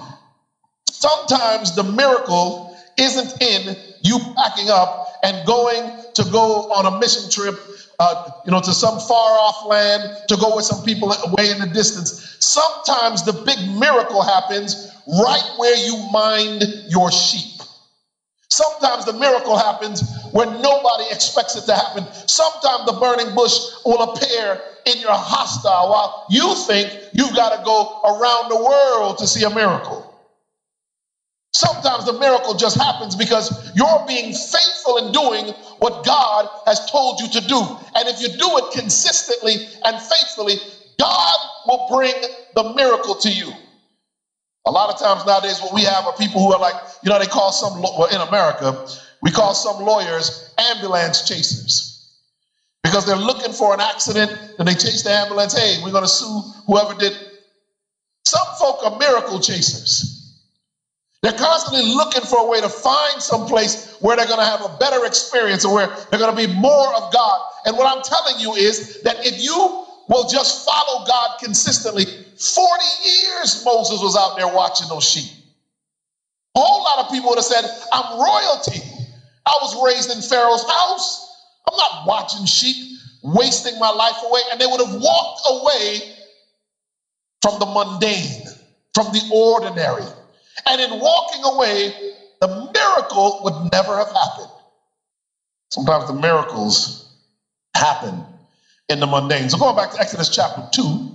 Sometimes 0.91 1.77
the 1.77 1.85
miracle 1.85 2.77
isn't 2.99 3.41
in 3.41 3.77
you 4.03 4.19
packing 4.37 4.69
up 4.69 5.07
and 5.23 5.47
going 5.47 5.93
to 6.15 6.25
go 6.25 6.73
on 6.73 6.87
a 6.87 6.99
mission 6.99 7.31
trip, 7.31 7.59
uh, 8.01 8.31
you 8.47 8.51
know, 8.51 8.61
to 8.61 8.73
some 8.73 8.99
far 8.99 9.39
off 9.39 9.67
land 9.67 10.17
to 10.27 10.37
go 10.39 10.57
with 10.57 10.65
some 10.65 10.83
people 10.85 11.13
away 11.13 11.51
in 11.51 11.59
the 11.59 11.67
distance. 11.67 12.37
Sometimes 12.41 13.23
the 13.25 13.35
big 13.45 13.59
miracle 13.79 14.23
happens 14.23 14.91
right 15.07 15.53
where 15.59 15.77
you 15.77 16.09
mind 16.11 16.65
your 16.89 17.13
sheep. 17.13 17.61
Sometimes 18.49 19.05
the 19.05 19.13
miracle 19.13 19.57
happens 19.57 20.03
when 20.33 20.63
nobody 20.63 21.05
expects 21.11 21.57
it 21.57 21.67
to 21.67 21.75
happen. 21.75 22.07
Sometimes 22.27 22.87
the 22.87 22.99
burning 22.99 23.35
bush 23.35 23.59
will 23.85 24.01
appear 24.03 24.61
in 24.87 24.99
your 25.01 25.13
hostel 25.13 25.71
while 25.91 26.27
you 26.31 26.55
think 26.67 26.91
you've 27.13 27.37
got 27.37 27.57
to 27.57 27.63
go 27.65 28.01
around 28.03 28.49
the 28.49 28.57
world 28.57 29.19
to 29.19 29.27
see 29.27 29.45
a 29.45 29.51
miracle. 29.51 30.10
Sometimes 31.61 32.07
the 32.07 32.19
miracle 32.19 32.55
just 32.55 32.79
happens 32.79 33.15
because 33.15 33.53
you're 33.75 34.05
being 34.09 34.33
faithful 34.33 34.97
in 34.97 35.13
doing 35.13 35.53
what 35.79 36.07
God 36.07 36.49
has 36.65 36.91
told 36.91 37.21
you 37.21 37.29
to 37.29 37.47
do. 37.47 37.61
And 37.95 38.09
if 38.09 38.23
you 38.23 38.29
do 38.29 38.57
it 38.57 38.73
consistently 38.73 39.57
and 39.85 40.01
faithfully, 40.01 40.55
God 40.99 41.37
will 41.67 41.87
bring 41.95 42.15
the 42.55 42.73
miracle 42.75 43.15
to 43.17 43.31
you. 43.31 43.53
A 44.67 44.71
lot 44.71 44.89
of 44.89 44.99
times 44.99 45.27
nowadays, 45.27 45.61
what 45.61 45.75
we 45.75 45.83
have 45.83 46.07
are 46.07 46.15
people 46.15 46.41
who 46.41 46.51
are 46.55 46.59
like, 46.59 46.77
you 47.03 47.11
know, 47.11 47.19
they 47.19 47.27
call 47.27 47.53
some, 47.53 47.83
well, 47.83 48.07
in 48.07 48.23
America, 48.23 48.75
we 49.21 49.31
call 49.31 49.53
some 49.53 49.85
lawyers 49.85 50.55
ambulance 50.57 51.29
chasers 51.29 52.15
because 52.83 53.05
they're 53.05 53.17
looking 53.17 53.53
for 53.53 53.75
an 53.75 53.81
accident 53.81 54.33
and 54.59 54.67
they 54.67 54.75
chase 54.75 55.03
the 55.03 55.11
ambulance. 55.11 55.53
Hey, 55.53 55.77
we're 55.85 55.93
going 55.93 56.05
to 56.05 56.09
sue 56.09 56.41
whoever 56.67 56.95
did. 56.95 57.13
Some 58.25 58.47
folk 58.59 58.83
are 58.83 58.99
miracle 58.99 59.41
chasers. 59.41 60.20
They're 61.23 61.33
constantly 61.33 61.93
looking 61.93 62.23
for 62.23 62.39
a 62.39 62.47
way 62.47 62.61
to 62.61 62.69
find 62.69 63.21
some 63.21 63.47
place 63.47 63.97
where 64.01 64.17
they're 64.17 64.27
going 64.27 64.39
to 64.39 64.45
have 64.45 64.63
a 64.63 64.77
better 64.79 65.05
experience 65.05 65.65
or 65.65 65.75
where 65.75 65.87
they're 66.11 66.19
going 66.19 66.35
to 66.35 66.47
be 66.47 66.53
more 66.55 66.95
of 66.97 67.13
God. 67.13 67.41
And 67.67 67.77
what 67.77 67.95
I'm 67.95 68.03
telling 68.03 68.41
you 68.41 68.55
is 68.55 69.03
that 69.03 69.27
if 69.27 69.43
you 69.43 69.85
will 70.09 70.29
just 70.29 70.65
follow 70.67 71.05
God 71.07 71.39
consistently, 71.43 72.05
40 72.05 72.85
years 73.05 73.63
Moses 73.67 74.01
was 74.01 74.17
out 74.17 74.37
there 74.39 74.49
watching 74.49 74.89
those 74.89 75.05
sheep. 75.05 75.31
A 76.57 76.61
whole 76.61 76.83
lot 76.83 77.05
of 77.05 77.13
people 77.13 77.29
would 77.31 77.39
have 77.39 77.45
said, 77.45 77.65
I'm 77.93 78.19
royalty. 78.19 78.81
I 79.47 79.59
was 79.61 79.85
raised 79.85 80.11
in 80.11 80.23
Pharaoh's 80.23 80.65
house. 80.69 81.37
I'm 81.71 81.77
not 81.77 82.07
watching 82.07 82.47
sheep. 82.47 82.99
wasting 83.23 83.79
my 83.79 83.91
life 83.91 84.17
away. 84.25 84.41
And 84.51 84.61
they 84.61 84.67
would 84.67 84.81
have 84.81 84.95
walked 84.95 85.43
away 85.51 86.01
from 87.43 87.59
the 87.59 87.67
mundane, 87.67 88.45
from 88.95 89.13
the 89.13 89.21
ordinary. 89.33 90.05
And 90.67 90.81
in 90.81 90.99
walking 90.99 91.43
away, 91.45 91.95
the 92.41 92.71
miracle 92.73 93.41
would 93.45 93.73
never 93.73 93.97
have 93.97 94.11
happened. 94.11 94.51
Sometimes 95.71 96.09
the 96.09 96.15
miracles 96.15 97.09
happen 97.75 98.25
in 98.89 99.01
the 99.01 99.07
mundane. 99.07 99.49
So 99.49 99.59
going 99.59 99.77
back 99.77 99.93
to 99.93 100.01
Exodus 100.01 100.29
chapter 100.29 100.63
2, 100.73 101.15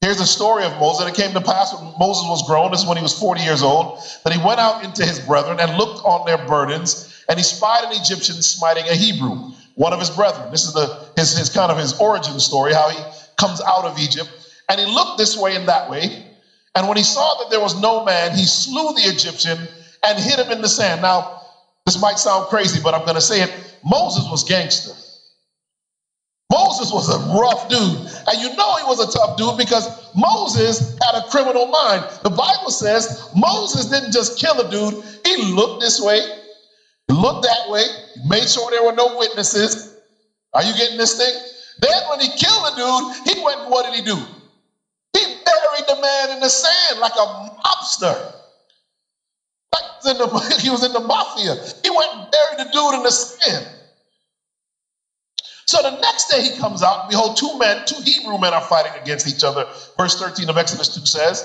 here's 0.00 0.18
the 0.18 0.26
story 0.26 0.64
of 0.64 0.72
Moses. 0.78 1.06
And 1.06 1.14
it 1.14 1.20
came 1.20 1.34
to 1.34 1.40
pass 1.40 1.74
when 1.74 1.92
Moses 1.98 2.24
was 2.26 2.46
grown, 2.46 2.70
this 2.70 2.80
is 2.80 2.86
when 2.86 2.96
he 2.96 3.02
was 3.02 3.18
40 3.18 3.42
years 3.42 3.62
old, 3.62 4.00
that 4.24 4.32
he 4.32 4.42
went 4.42 4.58
out 4.58 4.84
into 4.84 5.04
his 5.04 5.20
brethren 5.20 5.58
and 5.60 5.76
looked 5.76 6.04
on 6.04 6.24
their 6.24 6.38
burdens, 6.46 7.24
and 7.28 7.38
he 7.38 7.44
spied 7.44 7.84
an 7.84 7.92
Egyptian 8.00 8.40
smiting 8.40 8.88
a 8.88 8.94
Hebrew, 8.94 9.52
one 9.74 9.92
of 9.92 10.00
his 10.00 10.10
brethren. 10.10 10.50
This 10.50 10.64
is 10.64 10.72
the 10.72 11.06
his, 11.16 11.36
his 11.36 11.50
kind 11.50 11.70
of 11.70 11.78
his 11.78 11.98
origin 12.00 12.40
story, 12.40 12.72
how 12.72 12.88
he 12.88 12.98
comes 13.36 13.60
out 13.60 13.84
of 13.84 13.98
Egypt. 13.98 14.30
And 14.68 14.80
he 14.80 14.86
looked 14.86 15.18
this 15.18 15.36
way 15.36 15.56
and 15.56 15.68
that 15.68 15.90
way. 15.90 16.24
And 16.78 16.86
when 16.86 16.96
he 16.96 17.02
saw 17.02 17.42
that 17.42 17.50
there 17.50 17.58
was 17.58 17.80
no 17.82 18.04
man, 18.04 18.36
he 18.36 18.44
slew 18.44 18.94
the 18.94 19.10
Egyptian 19.10 19.58
and 20.06 20.16
hid 20.16 20.38
him 20.38 20.52
in 20.52 20.62
the 20.62 20.68
sand. 20.68 21.02
Now, 21.02 21.42
this 21.84 22.00
might 22.00 22.20
sound 22.20 22.46
crazy, 22.46 22.80
but 22.80 22.94
I'm 22.94 23.02
going 23.02 23.16
to 23.16 23.20
say 23.20 23.42
it. 23.42 23.52
Moses 23.84 24.30
was 24.30 24.44
gangster. 24.44 24.94
Moses 26.52 26.92
was 26.92 27.08
a 27.08 27.18
rough 27.36 27.68
dude. 27.68 27.98
And 28.28 28.40
you 28.40 28.54
know 28.54 28.76
he 28.76 28.84
was 28.84 29.00
a 29.00 29.10
tough 29.10 29.36
dude 29.36 29.58
because 29.58 29.90
Moses 30.14 30.96
had 31.02 31.18
a 31.18 31.26
criminal 31.26 31.66
mind. 31.66 32.04
The 32.22 32.30
Bible 32.30 32.70
says 32.70 33.28
Moses 33.34 33.86
didn't 33.86 34.12
just 34.12 34.38
kill 34.38 34.60
a 34.60 34.70
dude, 34.70 35.02
he 35.26 35.52
looked 35.52 35.80
this 35.80 36.00
way, 36.00 36.20
looked 37.08 37.42
that 37.42 37.70
way, 37.70 37.82
made 38.28 38.48
sure 38.48 38.70
there 38.70 38.84
were 38.84 38.92
no 38.92 39.18
witnesses. 39.18 39.96
Are 40.54 40.62
you 40.62 40.72
getting 40.76 40.96
this 40.96 41.18
thing? 41.18 41.34
Then 41.80 42.02
when 42.08 42.20
he 42.20 42.28
killed 42.28 42.72
a 42.72 42.76
dude, 42.76 43.34
he 43.34 43.44
went 43.44 43.68
what 43.68 43.84
did 43.86 43.94
he 43.94 44.02
do? 44.02 44.37
The 45.88 45.96
man 46.00 46.30
in 46.32 46.40
the 46.40 46.50
sand 46.50 47.00
like 47.00 47.16
a 47.16 47.26
mobster. 47.26 48.34
Like 49.74 49.84
he 49.84 49.90
was 50.04 50.12
in 50.12 50.18
the, 50.18 50.58
he 50.62 50.70
was 50.70 50.84
in 50.84 50.92
the 50.92 51.00
mafia. 51.00 51.56
He 51.82 51.90
went 51.90 52.12
and 52.14 52.30
buried 52.30 52.58
the 52.58 52.70
dude 52.72 52.94
in 52.94 53.02
the 53.04 53.12
sand. 53.12 53.66
So 55.66 55.82
the 55.82 55.90
next 55.92 56.28
day 56.30 56.42
he 56.42 56.52
comes 56.52 56.82
out, 56.82 57.08
behold, 57.08 57.36
two 57.36 57.58
men, 57.58 57.82
two 57.86 58.00
Hebrew 58.00 58.38
men 58.38 58.54
are 58.54 58.62
fighting 58.62 58.94
against 58.96 59.26
each 59.28 59.44
other. 59.44 59.66
Verse 59.98 60.16
13 60.16 60.50
of 60.50 60.58
Exodus 60.58 60.88
2 60.90 61.06
says, 61.06 61.44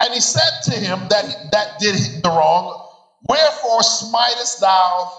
And 0.00 0.14
he 0.14 0.20
said 0.20 0.50
to 0.64 0.72
him 0.78 1.08
that, 1.10 1.26
he, 1.26 1.34
that 1.52 1.78
did 1.78 1.96
the 2.22 2.30
wrong, 2.30 2.74
Wherefore 3.28 3.80
smitest 3.82 4.60
thou 4.60 5.10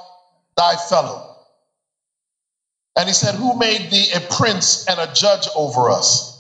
thy 0.58 0.76
fellow? 0.78 1.24
And 2.98 3.08
he 3.10 3.14
said, 3.14 3.36
Who 3.36 3.56
made 3.56 3.92
thee 3.92 4.12
a 4.16 4.22
prince 4.22 4.80
and 4.88 5.00
a 5.00 5.08
judge 5.08 5.48
over 5.56 5.92
us? 5.92 6.33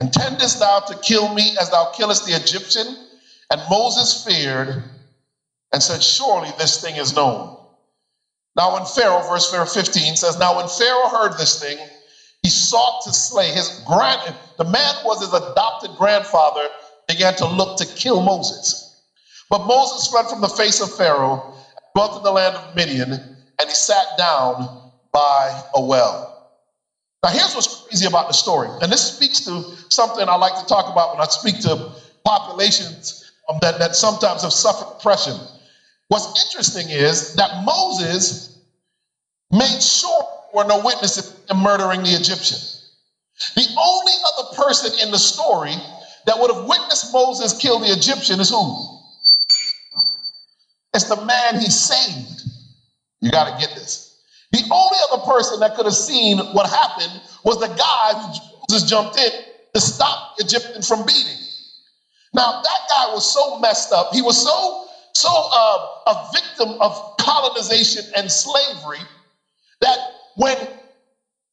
Intendest 0.00 0.58
thou 0.58 0.80
to 0.80 0.98
kill 0.98 1.32
me 1.32 1.56
as 1.60 1.70
thou 1.70 1.92
killest 1.96 2.26
the 2.26 2.32
Egyptian? 2.32 2.86
And 3.50 3.62
Moses 3.70 4.24
feared 4.24 4.84
and 5.72 5.82
said, 5.82 6.02
Surely 6.02 6.50
this 6.58 6.80
thing 6.80 6.96
is 6.96 7.14
known. 7.14 7.56
Now, 8.56 8.74
when 8.74 8.84
Pharaoh, 8.86 9.22
verse 9.28 9.50
15 9.50 10.16
says, 10.16 10.38
Now 10.38 10.56
when 10.56 10.68
Pharaoh 10.68 11.08
heard 11.08 11.38
this 11.38 11.60
thing, 11.60 11.78
he 12.42 12.48
sought 12.48 13.02
to 13.04 13.12
slay 13.12 13.50
his 13.50 13.82
grand, 13.86 14.34
the 14.56 14.64
man 14.64 14.94
was 15.04 15.20
his 15.20 15.32
adopted 15.32 15.90
grandfather, 15.96 16.66
began 17.08 17.34
to 17.36 17.46
look 17.46 17.78
to 17.78 17.86
kill 17.86 18.22
Moses. 18.22 19.04
But 19.50 19.66
Moses 19.66 20.08
fled 20.08 20.26
from 20.26 20.40
the 20.40 20.48
face 20.48 20.80
of 20.80 20.94
Pharaoh, 20.94 21.54
dwelt 21.94 22.16
in 22.16 22.22
the 22.22 22.32
land 22.32 22.56
of 22.56 22.74
Midian, 22.74 23.12
and 23.12 23.68
he 23.68 23.74
sat 23.74 24.06
down 24.18 24.90
by 25.12 25.62
a 25.74 25.80
well. 25.80 26.35
Now, 27.26 27.32
here's 27.32 27.56
what's 27.56 27.82
crazy 27.88 28.06
about 28.06 28.28
the 28.28 28.34
story, 28.34 28.68
and 28.80 28.92
this 28.92 29.16
speaks 29.16 29.40
to 29.46 29.60
something 29.88 30.28
I 30.28 30.36
like 30.36 30.54
to 30.60 30.64
talk 30.64 30.92
about 30.92 31.10
when 31.10 31.20
I 31.20 31.24
speak 31.24 31.58
to 31.62 31.90
populations 32.24 33.32
um, 33.48 33.58
that, 33.62 33.80
that 33.80 33.96
sometimes 33.96 34.42
have 34.42 34.52
suffered 34.52 34.86
oppression. 34.96 35.34
What's 36.06 36.44
interesting 36.44 36.88
is 36.88 37.34
that 37.34 37.64
Moses 37.64 38.56
made 39.50 39.82
sure 39.82 40.22
there 40.54 40.62
were 40.62 40.68
no 40.68 40.84
witnesses 40.84 41.34
in 41.50 41.56
murdering 41.56 42.04
the 42.04 42.10
Egyptian. 42.10 42.58
The 43.56 43.66
only 43.76 44.12
other 44.24 44.62
person 44.62 44.92
in 45.02 45.10
the 45.10 45.18
story 45.18 45.74
that 46.26 46.38
would 46.38 46.54
have 46.54 46.68
witnessed 46.68 47.12
Moses 47.12 47.58
kill 47.58 47.80
the 47.80 47.90
Egyptian 47.90 48.38
is 48.38 48.50
who? 48.50 49.00
It's 50.94 51.08
the 51.08 51.24
man 51.24 51.60
he 51.60 51.70
saved. 51.70 52.44
You 53.20 53.32
got 53.32 53.52
to 53.52 53.66
get 53.66 53.74
this. 53.74 54.05
The 54.56 54.64
only 54.70 54.98
other 55.12 55.22
person 55.22 55.60
that 55.60 55.74
could 55.74 55.84
have 55.84 55.94
seen 55.94 56.38
what 56.38 56.66
happened 56.70 57.20
was 57.44 57.60
the 57.60 57.68
guy 57.68 58.14
who 58.14 58.40
Moses 58.70 58.88
jumped 58.88 59.18
in 59.18 59.30
to 59.74 59.80
stop 59.80 60.36
Egyptian 60.38 60.80
from 60.80 61.04
beating. 61.04 61.36
Now, 62.32 62.62
that 62.62 62.80
guy 62.96 63.12
was 63.12 63.30
so 63.30 63.58
messed 63.58 63.92
up. 63.92 64.14
He 64.14 64.22
was 64.22 64.42
so 64.42 64.88
so 65.12 65.28
uh, 65.30 65.88
a 66.06 66.30
victim 66.32 66.80
of 66.80 67.16
colonization 67.18 68.04
and 68.16 68.30
slavery 68.30 69.00
that 69.82 69.98
when 70.36 70.56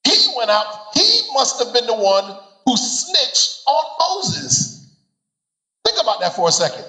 he 0.06 0.34
went 0.38 0.50
out, 0.50 0.66
he 0.94 1.22
must 1.34 1.62
have 1.64 1.74
been 1.74 1.88
the 1.88 1.96
one 1.96 2.38
who 2.66 2.78
snitched 2.78 3.64
on 3.68 3.86
Moses. 4.00 4.96
Think 5.86 6.02
about 6.02 6.22
that 6.22 6.36
for 6.36 6.48
a 6.48 6.52
second. 6.52 6.86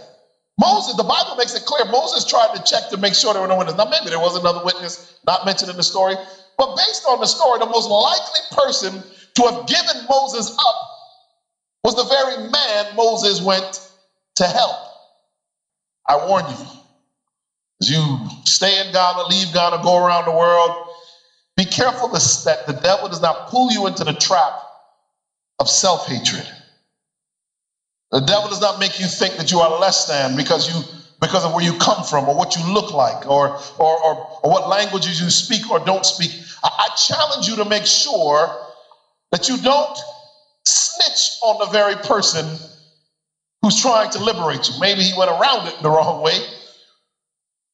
Moses, 0.59 0.95
the 0.97 1.05
Bible 1.05 1.37
makes 1.37 1.55
it 1.55 1.65
clear, 1.65 1.85
Moses 1.87 2.25
tried 2.25 2.55
to 2.55 2.63
check 2.63 2.89
to 2.91 2.97
make 2.97 3.15
sure 3.15 3.33
there 3.33 3.43
were 3.43 3.49
no 3.49 3.57
witnesses. 3.57 3.79
Now, 3.79 3.91
maybe 3.91 4.11
there 4.11 4.21
was 4.21 4.37
another 4.37 4.65
witness 4.65 5.19
not 5.27 5.45
mentioned 5.45 5.71
in 5.71 5.77
the 5.77 5.83
story, 5.83 6.17
but 6.57 6.77
based 6.77 7.05
on 7.09 7.21
the 7.21 7.27
story, 7.27 7.59
the 7.59 7.67
most 7.67 7.89
likely 7.91 8.41
person 8.53 9.03
to 9.35 9.43
have 9.45 9.67
given 9.67 10.07
Moses 10.09 10.51
up 10.51 10.77
was 11.83 11.97
the 11.97 12.05
very 12.05 12.37
man 12.51 12.97
Moses 12.97 13.43
went 13.43 13.81
to 14.37 14.47
help. 14.47 14.77
I 16.09 16.17
warn 16.17 16.45
you, 16.49 16.67
as 17.81 17.91
you 17.91 18.29
stay 18.45 18.81
in 18.81 18.93
Ghana, 18.93 19.25
leave 19.25 19.53
Ghana, 19.53 19.81
go 19.83 19.97
around 19.97 20.27
the 20.27 20.33
world, 20.33 20.71
be 21.57 21.65
careful 21.65 22.09
that 22.09 22.67
the 22.67 22.73
devil 22.75 23.09
does 23.09 23.21
not 23.21 23.49
pull 23.49 23.73
you 23.73 23.87
into 23.87 24.05
the 24.05 24.13
trap 24.13 24.53
of 25.59 25.69
self 25.69 26.07
hatred. 26.07 26.47
The 28.15 28.21
devil 28.21 28.49
does 28.49 28.61
not 28.61 28.79
make 28.79 29.01
you 29.01 29.09
think 29.09 29.39
that 29.39 29.51
you 29.51 29.59
are 29.59 29.81
less 29.81 30.07
than 30.07 30.37
because 30.37 30.73
you 30.73 30.85
because 31.21 31.45
of 31.45 31.53
where 31.53 31.65
you 31.65 31.77
come 31.79 32.05
from 32.05 32.29
or 32.29 32.37
what 32.37 32.55
you 32.55 32.73
look 32.73 32.95
like 32.95 33.29
or 33.29 33.59
or, 33.77 34.05
or, 34.05 34.41
or 34.45 34.51
what 34.53 34.69
languages 34.69 35.21
you 35.21 35.29
speak 35.31 35.69
or 35.69 35.81
don't 35.81 36.07
speak. 36.07 36.31
I, 36.63 36.69
I 36.79 36.95
challenge 36.95 37.49
you 37.49 37.57
to 37.57 37.65
make 37.65 37.85
sure 37.87 38.57
that 39.33 39.49
you 39.49 39.61
don't 39.61 39.99
snitch 40.65 41.39
on 41.43 41.59
the 41.59 41.67
very 41.73 41.97
person 41.97 42.47
who's 43.63 43.83
trying 43.83 44.11
to 44.11 44.23
liberate 44.23 44.69
you. 44.69 44.79
Maybe 44.79 45.03
he 45.03 45.19
went 45.19 45.33
around 45.33 45.67
it 45.67 45.83
the 45.83 45.91
wrong 45.91 46.23
way. 46.23 46.39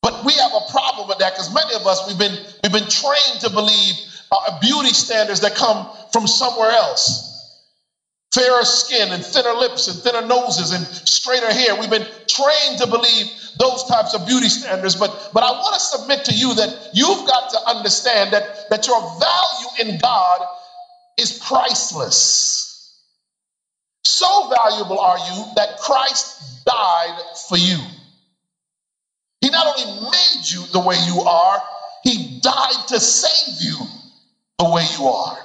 But 0.01 0.25
we 0.25 0.33
have 0.33 0.53
a 0.55 0.71
problem 0.71 1.07
with 1.07 1.19
that 1.19 1.35
because 1.35 1.53
many 1.53 1.75
of 1.75 1.87
us 1.87 2.07
we've 2.09 2.19
been 2.19 2.39
we've 2.63 2.73
been 2.73 2.89
trained 2.89 3.41
to 3.43 3.51
believe 3.51 3.95
uh, 4.33 4.59
beauty 4.59 4.95
standards 4.95 5.41
that 5.41 5.55
come 5.55 5.87
from 6.15 6.27
somewhere 6.27 6.71
else. 6.71 7.30
Fairer 8.33 8.65
skin 8.65 9.11
and 9.11 9.25
thinner 9.25 9.55
lips 9.55 9.89
and 9.89 9.99
thinner 10.01 10.25
noses 10.25 10.73
and 10.73 10.87
straighter 10.87 11.53
hair. 11.53 11.75
We've 11.75 11.91
been 11.91 12.07
trained 12.29 12.79
to 12.79 12.87
believe 12.87 13.27
those 13.59 13.85
types 13.85 14.15
of 14.15 14.27
beauty 14.27 14.49
standards. 14.49 14.95
But 14.95 15.31
but 15.35 15.43
I 15.43 15.51
want 15.51 15.75
to 15.75 15.81
submit 15.81 16.25
to 16.27 16.35
you 16.35 16.55
that 16.55 16.91
you've 16.95 17.27
got 17.27 17.51
to 17.51 17.59
understand 17.69 18.33
that, 18.33 18.71
that 18.71 18.87
your 18.87 19.01
value 19.01 19.93
in 19.93 19.99
God 19.99 20.47
is 21.19 21.39
priceless. 21.39 23.03
So 24.05 24.53
valuable 24.55 24.99
are 24.99 25.19
you 25.19 25.45
that 25.57 25.79
Christ 25.79 26.65
died 26.65 27.21
for 27.49 27.57
you. 27.57 27.79
He 29.41 29.51
not 29.51 29.67
only 29.67 30.11
made 30.11 30.51
you 30.51 30.67
the 30.73 30.81
way 30.81 30.97
you 31.07 31.21
are, 31.23 31.63
he 32.05 32.41
died 32.41 32.89
to 32.89 33.01
save 33.01 33.61
you 33.61 33.77
the 34.59 34.71
way 34.71 34.85
you 34.99 35.07
are. 35.07 35.39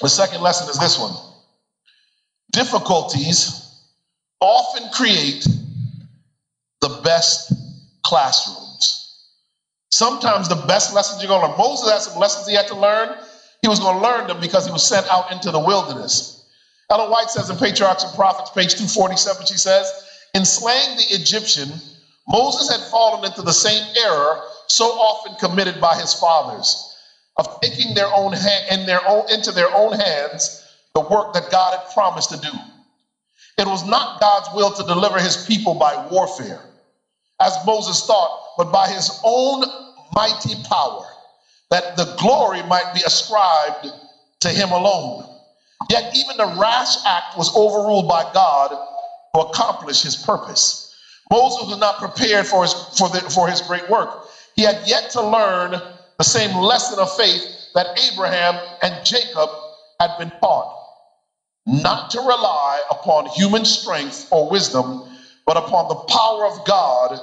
The 0.00 0.08
second 0.08 0.42
lesson 0.42 0.68
is 0.68 0.78
this 0.78 0.98
one 0.98 1.14
difficulties 2.54 3.60
often 4.40 4.88
create 4.90 5.46
the 6.80 7.00
best 7.02 7.52
classrooms. 8.04 9.10
Sometimes 9.90 10.48
the 10.48 10.64
best 10.66 10.94
lessons 10.94 11.22
you're 11.22 11.28
going 11.28 11.40
to 11.40 11.48
learn. 11.48 11.58
Moses 11.58 11.90
had 11.90 12.02
some 12.02 12.18
lessons 12.18 12.46
he 12.46 12.54
had 12.54 12.68
to 12.68 12.76
learn. 12.76 13.16
He 13.62 13.68
was 13.68 13.80
going 13.80 13.96
to 13.96 14.02
learn 14.02 14.26
them 14.26 14.40
because 14.40 14.66
he 14.66 14.72
was 14.72 14.86
sent 14.86 15.06
out 15.10 15.32
into 15.32 15.50
the 15.50 15.58
wilderness. 15.58 16.46
Ellen 16.90 17.10
White 17.10 17.30
says 17.30 17.48
in 17.48 17.56
Patriarchs 17.56 18.04
and 18.04 18.14
Prophets, 18.14 18.50
page 18.50 18.74
247, 18.74 19.46
she 19.46 19.56
says, 19.56 19.90
In 20.34 20.44
slaying 20.44 20.96
the 20.96 21.06
Egyptian, 21.10 21.70
Moses 22.28 22.70
had 22.70 22.80
fallen 22.90 23.24
into 23.24 23.42
the 23.42 23.52
same 23.52 23.84
error 24.04 24.40
so 24.66 24.84
often 24.84 25.34
committed 25.36 25.80
by 25.80 25.96
his 25.98 26.12
fathers 26.14 26.93
of 27.36 27.60
taking 27.60 27.94
their 27.94 28.12
own 28.14 28.32
hand 28.32 28.64
in 28.70 28.86
their 28.86 29.06
own 29.08 29.24
into 29.30 29.52
their 29.52 29.74
own 29.74 29.92
hands 29.92 30.64
the 30.94 31.00
work 31.00 31.34
that 31.34 31.50
God 31.50 31.78
had 31.78 31.92
promised 31.92 32.30
to 32.30 32.36
do. 32.38 32.52
It 33.58 33.66
was 33.66 33.86
not 33.86 34.20
God's 34.20 34.48
will 34.54 34.72
to 34.72 34.82
deliver 34.84 35.18
his 35.20 35.44
people 35.46 35.74
by 35.74 36.08
warfare, 36.10 36.60
as 37.40 37.56
Moses 37.66 38.06
thought, 38.06 38.54
but 38.56 38.72
by 38.72 38.88
his 38.88 39.20
own 39.24 39.64
mighty 40.14 40.54
power 40.68 41.04
that 41.70 41.96
the 41.96 42.14
glory 42.20 42.62
might 42.62 42.92
be 42.94 43.02
ascribed 43.04 43.86
to 44.40 44.48
him 44.48 44.70
alone. 44.70 45.24
Yet 45.90 46.14
even 46.14 46.36
the 46.36 46.56
rash 46.60 46.96
act 47.04 47.36
was 47.36 47.54
overruled 47.56 48.08
by 48.08 48.30
God 48.32 48.68
to 49.34 49.40
accomplish 49.40 50.02
his 50.02 50.16
purpose. 50.16 50.94
Moses 51.30 51.68
was 51.68 51.78
not 51.78 51.98
prepared 51.98 52.46
for 52.46 52.62
his, 52.62 52.72
for, 52.96 53.08
the, 53.08 53.20
for 53.30 53.48
his 53.48 53.60
great 53.62 53.88
work. 53.90 54.26
He 54.54 54.62
had 54.62 54.82
yet 54.86 55.10
to 55.12 55.22
learn 55.22 55.80
the 56.18 56.24
same 56.24 56.56
lesson 56.56 56.98
of 56.98 57.14
faith 57.16 57.42
that 57.74 57.98
Abraham 58.12 58.58
and 58.82 59.04
Jacob 59.04 59.50
had 60.00 60.16
been 60.18 60.30
taught 60.40 60.80
not 61.66 62.10
to 62.10 62.20
rely 62.20 62.82
upon 62.90 63.26
human 63.26 63.64
strength 63.64 64.28
or 64.30 64.50
wisdom, 64.50 65.02
but 65.46 65.56
upon 65.56 65.88
the 65.88 65.94
power 65.94 66.46
of 66.46 66.64
God 66.66 67.18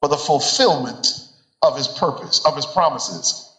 for 0.00 0.08
the 0.08 0.16
fulfillment 0.16 1.08
of 1.62 1.76
his 1.76 1.88
purpose, 1.88 2.44
of 2.44 2.54
his 2.56 2.66
promises. 2.66 3.50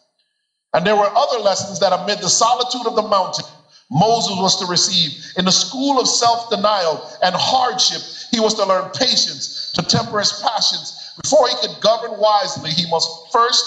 And 0.74 0.86
there 0.86 0.96
were 0.96 1.10
other 1.16 1.40
lessons 1.40 1.80
that 1.80 1.94
amid 1.94 2.20
the 2.20 2.30
solitude 2.30 2.88
of 2.88 2.96
the 2.96 3.08
mountain, 3.08 3.46
Moses 3.90 4.36
was 4.38 4.60
to 4.60 4.66
receive. 4.66 5.12
In 5.38 5.46
the 5.46 5.52
school 5.52 6.00
of 6.00 6.08
self 6.08 6.50
denial 6.50 7.10
and 7.22 7.36
hardship, 7.36 8.02
he 8.32 8.40
was 8.40 8.54
to 8.56 8.66
learn 8.66 8.90
patience, 8.92 9.72
to 9.76 9.84
temper 9.84 10.20
his 10.20 10.34
passions. 10.42 11.14
Before 11.22 11.48
he 11.48 11.56
could 11.56 11.80
govern 11.82 12.18
wisely, 12.20 12.72
he 12.72 12.90
must 12.90 13.10
first 13.32 13.64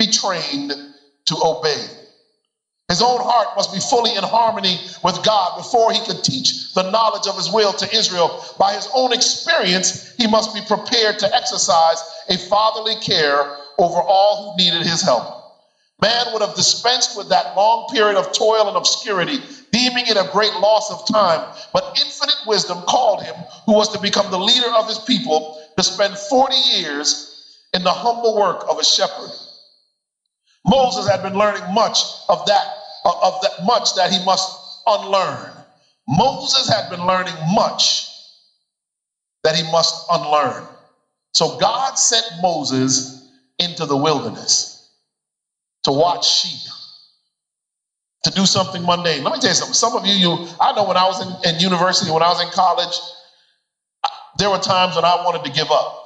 be 0.00 0.06
trained 0.06 0.72
to 1.26 1.36
obey. 1.44 1.86
His 2.88 3.02
own 3.02 3.20
heart 3.20 3.48
must 3.54 3.72
be 3.72 3.78
fully 3.78 4.16
in 4.16 4.24
harmony 4.24 4.80
with 5.04 5.22
God 5.22 5.58
before 5.58 5.92
he 5.92 6.00
could 6.00 6.24
teach 6.24 6.72
the 6.74 6.90
knowledge 6.90 7.28
of 7.28 7.36
his 7.36 7.52
will 7.52 7.72
to 7.74 7.96
Israel. 7.96 8.42
By 8.58 8.72
his 8.74 8.88
own 8.92 9.12
experience, 9.12 10.12
he 10.16 10.26
must 10.26 10.54
be 10.54 10.62
prepared 10.66 11.20
to 11.20 11.36
exercise 11.36 12.02
a 12.28 12.38
fatherly 12.38 12.96
care 12.96 13.58
over 13.78 14.00
all 14.00 14.56
who 14.56 14.64
needed 14.64 14.84
his 14.84 15.02
help. 15.02 15.36
Man 16.02 16.32
would 16.32 16.40
have 16.40 16.56
dispensed 16.56 17.16
with 17.16 17.28
that 17.28 17.54
long 17.54 17.88
period 17.92 18.16
of 18.16 18.32
toil 18.32 18.68
and 18.68 18.76
obscurity, 18.76 19.38
deeming 19.70 20.06
it 20.06 20.16
a 20.16 20.30
great 20.32 20.54
loss 20.54 20.90
of 20.90 21.06
time. 21.06 21.46
But 21.74 21.96
infinite 22.00 22.40
wisdom 22.46 22.82
called 22.88 23.22
him, 23.22 23.36
who 23.66 23.74
was 23.74 23.90
to 23.90 24.00
become 24.00 24.30
the 24.30 24.38
leader 24.38 24.72
of 24.72 24.88
his 24.88 24.98
people, 24.98 25.60
to 25.76 25.82
spend 25.82 26.16
40 26.16 26.56
years 26.56 27.58
in 27.74 27.84
the 27.84 27.92
humble 27.92 28.34
work 28.34 28.64
of 28.68 28.78
a 28.78 28.84
shepherd. 28.84 29.30
Moses 30.66 31.08
had 31.08 31.22
been 31.22 31.34
learning 31.34 31.74
much 31.74 31.98
of 32.28 32.46
that 32.46 32.66
uh, 33.04 33.14
of 33.22 33.40
that 33.42 33.64
much 33.64 33.94
that 33.94 34.12
he 34.12 34.24
must 34.24 34.48
unlearn. 34.86 35.52
Moses 36.08 36.68
had 36.68 36.90
been 36.90 37.06
learning 37.06 37.34
much 37.54 38.06
that 39.44 39.56
he 39.56 39.62
must 39.72 39.94
unlearn. 40.10 40.66
So 41.32 41.58
God 41.58 41.94
sent 41.98 42.26
Moses 42.42 43.30
into 43.58 43.86
the 43.86 43.96
wilderness 43.96 44.90
to 45.84 45.92
watch 45.92 46.26
sheep, 46.26 46.70
to 48.24 48.30
do 48.32 48.44
something 48.46 48.84
mundane. 48.84 49.24
Let 49.24 49.32
me 49.32 49.40
tell 49.40 49.50
you 49.50 49.54
something. 49.54 49.74
Some 49.74 49.96
of 49.96 50.06
you, 50.06 50.14
you 50.14 50.48
I 50.60 50.72
know 50.72 50.84
when 50.84 50.96
I 50.96 51.06
was 51.06 51.20
in, 51.22 51.54
in 51.54 51.60
university, 51.60 52.10
when 52.10 52.22
I 52.22 52.28
was 52.28 52.42
in 52.42 52.48
college, 52.50 52.98
there 54.38 54.50
were 54.50 54.58
times 54.58 54.96
when 54.96 55.04
I 55.04 55.16
wanted 55.24 55.44
to 55.44 55.52
give 55.52 55.70
up. 55.70 55.96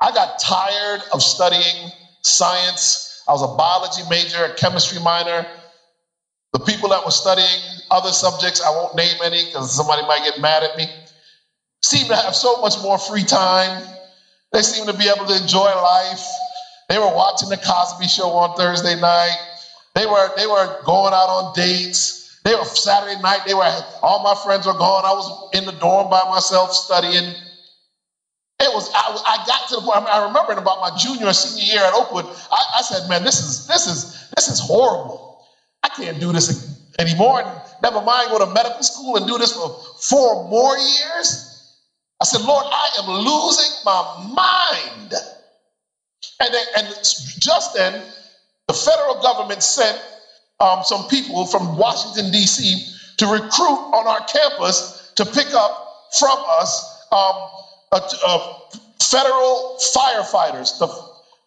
I 0.00 0.12
got 0.12 0.38
tired 0.40 1.02
of 1.12 1.22
studying 1.22 1.90
science. 2.22 3.07
I 3.28 3.32
was 3.32 3.42
a 3.42 3.54
biology 3.56 4.02
major, 4.08 4.44
a 4.44 4.54
chemistry 4.54 5.00
minor, 5.00 5.46
the 6.52 6.60
people 6.60 6.88
that 6.88 7.04
were 7.04 7.10
studying 7.10 7.60
other 7.90 8.10
subjects, 8.10 8.62
I 8.62 8.70
won't 8.70 8.96
name 8.96 9.16
any 9.22 9.44
because 9.44 9.74
somebody 9.74 10.02
might 10.06 10.24
get 10.24 10.40
mad 10.40 10.62
at 10.62 10.76
me, 10.78 10.88
seem 11.82 12.08
to 12.08 12.16
have 12.16 12.34
so 12.34 12.60
much 12.60 12.80
more 12.82 12.98
free 12.98 13.24
time. 13.24 13.82
They 14.52 14.62
seem 14.62 14.86
to 14.86 14.94
be 14.94 15.08
able 15.14 15.26
to 15.26 15.36
enjoy 15.36 15.68
life. 15.74 16.26
They 16.88 16.98
were 16.98 17.14
watching 17.14 17.50
the 17.50 17.58
Cosby 17.58 18.08
Show 18.08 18.30
on 18.30 18.56
Thursday 18.56 18.98
night. 18.98 19.36
They 19.94 20.06
were 20.06 20.30
they 20.36 20.46
were 20.46 20.80
going 20.84 21.12
out 21.12 21.28
on 21.28 21.52
dates. 21.54 22.40
They 22.44 22.54
were 22.54 22.64
Saturday 22.64 23.20
night. 23.20 23.40
They 23.46 23.52
were 23.52 23.70
all 24.02 24.22
my 24.22 24.34
friends 24.42 24.66
were 24.66 24.72
gone. 24.72 25.04
I 25.04 25.12
was 25.12 25.50
in 25.52 25.66
the 25.66 25.72
dorm 25.72 26.08
by 26.08 26.22
myself 26.30 26.72
studying. 26.72 27.34
It 28.60 28.74
was 28.74 28.90
I, 28.92 29.12
I 29.26 29.46
got 29.46 29.68
to 29.68 29.76
the 29.76 29.82
point. 29.82 30.06
I 30.06 30.26
remember 30.26 30.52
about 30.52 30.80
my 30.80 30.96
junior 30.96 31.26
or 31.26 31.32
senior 31.32 31.74
year 31.74 31.84
at 31.84 31.94
Oakwood. 31.94 32.26
I, 32.26 32.78
I 32.78 32.82
said, 32.82 33.08
"Man, 33.08 33.22
this 33.22 33.40
is 33.40 33.66
this 33.66 33.86
is 33.86 34.30
this 34.36 34.48
is 34.48 34.60
horrible." 34.60 35.28
I 35.82 35.88
can't 35.88 36.20
do 36.20 36.32
this 36.32 36.78
anymore. 36.98 37.42
And 37.42 37.60
never 37.82 38.02
mind 38.02 38.30
go 38.30 38.38
to 38.38 38.52
medical 38.52 38.82
school 38.82 39.16
and 39.16 39.26
do 39.26 39.38
this 39.38 39.52
for 39.52 39.70
four 40.00 40.48
more 40.48 40.76
years. 40.76 41.54
I 42.20 42.24
said, 42.24 42.42
Lord, 42.42 42.66
I 42.66 42.90
am 42.98 43.08
losing 43.08 43.72
my 43.84 44.34
mind. 44.34 45.14
And, 46.40 46.54
then, 46.54 46.66
and 46.76 46.86
just 47.38 47.74
then, 47.74 48.02
the 48.66 48.74
federal 48.74 49.22
government 49.22 49.62
sent 49.62 50.00
um, 50.60 50.82
some 50.82 51.08
people 51.08 51.46
from 51.46 51.76
Washington, 51.76 52.32
D.C. 52.32 52.84
to 53.18 53.26
recruit 53.26 53.78
on 53.94 54.06
our 54.06 54.20
campus 54.26 55.12
to 55.14 55.24
pick 55.24 55.54
up 55.54 55.94
from 56.18 56.36
us 56.60 57.06
um, 57.12 57.34
a, 57.92 57.96
a 57.96 58.58
federal 59.02 59.78
firefighters. 59.96 60.78
The 60.78 60.88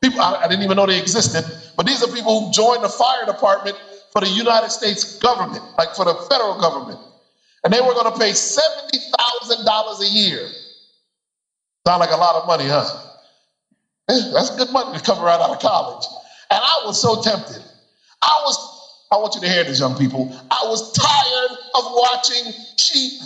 people 0.01 0.21
I, 0.21 0.43
I 0.43 0.47
didn't 0.47 0.63
even 0.63 0.77
know 0.77 0.86
they 0.86 0.99
existed, 0.99 1.45
but 1.77 1.86
these 1.86 2.04
are 2.04 2.08
people 2.13 2.47
who 2.47 2.51
joined 2.51 2.84
the 2.84 2.89
fire 2.89 3.25
department 3.25 3.77
for 4.12 4.21
the 4.21 4.30
United 4.30 4.71
States 4.71 5.19
government, 5.19 5.63
like 5.77 5.95
for 5.95 6.06
the 6.06 6.15
federal 6.30 6.60
government. 6.60 6.99
And 7.63 7.71
they 7.71 7.80
were 7.80 7.93
going 7.93 8.12
to 8.12 8.19
pay 8.19 8.32
$70,000 8.32 10.01
a 10.01 10.06
year. 10.08 10.47
Sound 11.88 11.99
like 11.99 12.12
a 12.12 12.17
lot 12.17 12.36
of 12.36 12.47
money, 12.47 12.65
huh? 12.67 12.86
Eh, 14.10 14.32
that's 14.34 14.56
good 14.56 14.71
money 14.71 14.97
to 14.97 15.04
come 15.04 15.23
right 15.23 15.39
out 15.39 15.51
of 15.51 15.60
college. 15.60 16.06
And 16.49 16.60
I 16.62 16.82
was 16.86 17.01
so 17.01 17.21
tempted. 17.21 17.63
I 18.21 18.41
was, 18.43 19.08
I 19.12 19.17
want 19.17 19.36
you 19.36 19.41
to 19.41 19.49
hear 19.49 19.63
this, 19.63 19.80
young 19.80 19.95
people. 19.95 20.36
I 20.51 20.65
was 20.65 20.91
tired 20.93 21.58
of 21.75 21.84
watching 21.93 22.54
sheep. 22.77 23.21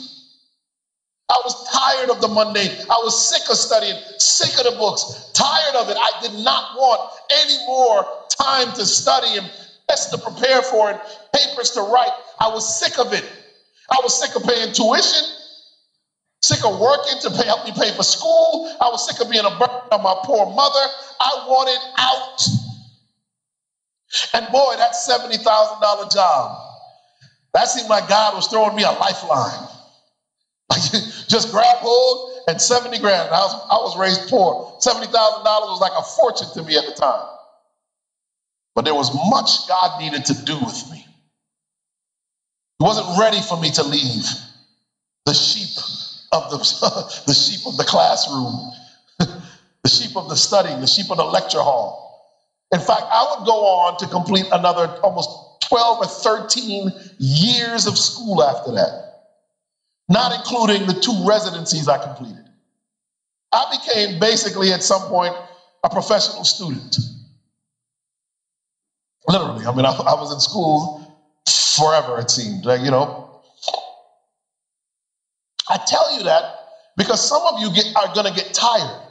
I 1.29 1.41
was 1.43 1.55
tired 1.73 2.09
of 2.11 2.21
the 2.21 2.29
mundane. 2.29 2.71
I 2.89 2.99
was 3.03 3.29
sick 3.29 3.49
of 3.51 3.57
studying, 3.57 3.97
sick 4.19 4.57
of 4.59 4.65
the 4.65 4.71
books, 4.79 5.31
tired 5.33 5.75
of 5.75 5.89
it. 5.89 5.97
I 5.99 6.11
did 6.21 6.33
not 6.33 6.65
want 6.77 7.01
any 7.31 7.57
more 7.67 8.07
time 8.41 8.73
to 8.73 8.85
study 8.85 9.37
and 9.37 9.51
tests 9.89 10.11
to 10.11 10.19
prepare 10.19 10.63
for 10.63 10.91
and 10.91 10.99
papers 11.35 11.71
to 11.71 11.81
write. 11.81 12.13
I 12.39 12.49
was 12.49 12.79
sick 12.79 12.99
of 12.99 13.13
it. 13.13 13.25
I 13.91 13.99
was 14.03 14.17
sick 14.19 14.35
of 14.35 14.43
paying 14.43 14.71
tuition, 14.71 15.23
sick 16.43 16.65
of 16.65 16.77
working 16.79 17.19
to 17.21 17.31
pay, 17.31 17.45
help 17.45 17.63
me 17.65 17.71
pay 17.73 17.91
for 17.91 18.03
school. 18.03 18.61
I 18.81 18.89
was 18.89 19.05
sick 19.05 19.19
of 19.21 19.29
being 19.29 19.45
a 19.45 19.51
burden 19.51 19.67
on 19.91 20.01
my 20.03 20.15
poor 20.23 20.45
mother. 20.45 20.87
I 21.19 21.37
wanted 21.45 21.79
out. 21.97 22.47
And 24.33 24.47
boy, 24.51 24.75
that 24.77 24.93
$70,000 24.93 26.13
job, 26.13 26.51
that 27.53 27.69
seemed 27.69 27.89
like 27.89 28.07
God 28.07 28.35
was 28.35 28.47
throwing 28.47 28.75
me 28.75 28.83
a 28.83 28.91
lifeline. 28.91 29.67
Just 31.35 31.51
grab 31.51 31.79
hold 31.79 32.47
and 32.47 32.61
70 32.61 32.97
grand. 32.99 33.27
I 33.27 33.39
was, 33.39 33.53
I 33.69 33.75
was 33.75 33.97
raised 33.97 34.29
poor. 34.29 34.79
$70,000 34.79 35.11
was 35.11 35.81
like 35.81 35.91
a 35.91 36.01
fortune 36.01 36.47
to 36.53 36.63
me 36.63 36.77
at 36.77 36.85
the 36.85 36.93
time. 36.93 37.27
But 38.73 38.85
there 38.85 38.95
was 38.95 39.11
much 39.29 39.67
God 39.67 39.99
needed 39.99 40.23
to 40.27 40.45
do 40.45 40.57
with 40.57 40.89
me. 40.89 41.05
He 42.79 42.85
wasn't 42.85 43.19
ready 43.19 43.41
for 43.41 43.59
me 43.59 43.69
to 43.71 43.83
leave 43.83 44.23
the 45.25 45.33
sheep 45.33 45.75
of 46.31 46.49
the, 46.51 47.23
the 47.27 47.33
sheep 47.33 47.67
of 47.67 47.75
the 47.75 47.83
classroom, 47.83 48.71
the 49.19 49.89
sheep 49.89 50.15
of 50.15 50.29
the 50.29 50.37
study, 50.37 50.73
the 50.79 50.87
sheep 50.87 51.11
of 51.11 51.17
the 51.17 51.25
lecture 51.25 51.59
hall. 51.59 52.31
In 52.71 52.79
fact, 52.79 53.07
I 53.11 53.35
would 53.35 53.45
go 53.45 53.65
on 53.65 53.97
to 53.97 54.07
complete 54.07 54.45
another 54.53 54.87
almost 55.03 55.29
12 55.67 55.97
or 55.99 56.05
13 56.05 56.93
years 57.17 57.87
of 57.87 57.97
school 57.97 58.41
after 58.41 58.71
that, 58.71 59.04
not 60.09 60.33
including 60.35 60.87
the 60.87 60.93
two 60.93 61.23
residencies 61.27 61.87
I 61.87 61.97
completed. 62.03 62.45
I 63.51 63.77
became 63.77 64.19
basically 64.19 64.71
at 64.73 64.83
some 64.83 65.01
point 65.03 65.33
a 65.83 65.89
professional 65.89 66.43
student. 66.43 66.97
Literally. 69.27 69.65
I 69.65 69.75
mean, 69.75 69.85
I, 69.85 69.91
I 69.91 70.13
was 70.15 70.33
in 70.33 70.39
school 70.39 71.01
forever, 71.75 72.19
it 72.19 72.29
seemed. 72.29 72.65
Like, 72.65 72.81
you 72.81 72.91
know. 72.91 73.41
I 75.69 75.79
tell 75.87 76.15
you 76.17 76.23
that 76.25 76.43
because 76.95 77.27
some 77.27 77.41
of 77.41 77.59
you 77.59 77.73
get, 77.73 77.87
are 77.95 78.13
going 78.13 78.27
to 78.27 78.33
get 78.33 78.53
tired. 78.53 79.01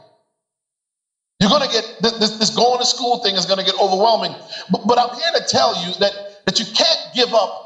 You're 1.40 1.50
going 1.50 1.62
to 1.62 1.68
get 1.68 1.96
this, 2.00 2.38
this 2.38 2.50
going 2.50 2.78
to 2.78 2.86
school 2.86 3.18
thing 3.18 3.34
is 3.34 3.44
going 3.44 3.58
to 3.58 3.64
get 3.64 3.74
overwhelming. 3.80 4.34
But, 4.70 4.86
but 4.86 4.98
I'm 4.98 5.14
here 5.14 5.32
to 5.36 5.44
tell 5.48 5.74
you 5.84 5.94
that, 5.98 6.44
that 6.46 6.60
you 6.60 6.66
can't 6.66 7.00
give 7.14 7.34
up 7.34 7.60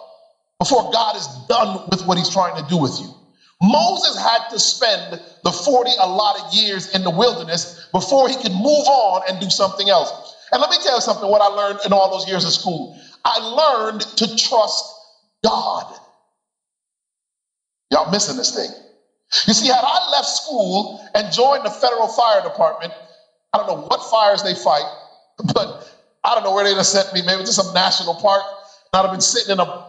before 0.59 0.91
God 0.91 1.17
is 1.17 1.27
done 1.49 1.87
with 1.91 2.07
what 2.07 2.19
he's 2.19 2.31
trying 2.31 2.61
to 2.61 2.69
do 2.69 2.79
with 2.79 2.99
you. 2.99 3.15
Moses 3.61 4.17
had 4.21 4.49
to 4.51 4.59
spend 4.59 5.21
the 5.43 5.53
40 5.53 5.91
allotted 6.01 6.55
years 6.55 6.95
in 6.95 7.03
the 7.03 7.11
wilderness 7.11 7.89
before 7.93 8.29
he 8.29 8.37
could 8.37 8.53
move 8.53 8.87
on 8.87 9.23
and 9.29 9.41
do 9.41 9.51
something 9.51 9.89
else. 9.89 10.37
And 10.53 10.61
let 10.61 10.71
me 10.71 10.79
tell 10.83 10.95
you 10.95 11.01
something 11.01 11.29
what 11.29 11.43
I 11.43 11.49
learned 11.49 11.81
in 11.85 11.93
all 11.93 12.11
those 12.11 12.29
years 12.29 12.45
of 12.45 12.53
school. 12.53 12.97
I 13.25 13.39
learned 13.39 14.01
to 14.03 14.37
trust 14.37 14.85
God. 15.45 15.87
Y'all 17.91 18.11
missing 18.11 18.37
this 18.37 18.55
thing. 18.55 18.71
You 19.47 19.55
see, 19.55 19.67
had 19.69 19.83
I 19.83 20.11
left 20.11 20.27
school 20.27 21.01
and 21.15 21.33
joined 21.33 21.65
the 21.65 21.71
federal 21.71 22.09
fire 22.09 22.41
department, 22.43 22.93
I 23.53 23.59
don't 23.59 23.67
know 23.67 23.87
what 23.89 24.03
fires 24.03 24.43
they 24.43 24.55
fight, 24.55 24.87
but 25.55 25.87
I 26.25 26.35
don't 26.35 26.45
know 26.45 26.53
where 26.53 26.65
they'd 26.65 26.77
have 26.77 26.87
sent 26.87 27.13
me, 27.13 27.23
maybe 27.23 27.43
to 27.45 27.53
some 27.53 27.73
national 27.75 28.15
park. 28.15 28.43
And 28.93 29.01
I'd 29.01 29.03
have 29.03 29.11
been 29.11 29.21
sitting 29.21 29.53
in 29.53 29.61
a 29.61 29.85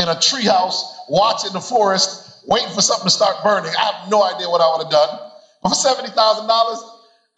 in 0.00 0.08
a 0.08 0.14
treehouse 0.16 0.82
watching 1.08 1.52
the 1.52 1.60
forest, 1.60 2.23
waiting 2.46 2.70
for 2.70 2.82
something 2.82 3.06
to 3.06 3.10
start 3.10 3.42
burning. 3.44 3.72
I 3.78 3.92
have 3.92 4.10
no 4.10 4.22
idea 4.24 4.48
what 4.50 4.60
I 4.60 4.70
would 4.76 4.84
have 4.84 4.92
done. 4.92 5.18
But 5.62 5.70
for 5.70 5.74
seventy 5.76 6.10
thousand 6.10 6.46
dollars, 6.46 6.82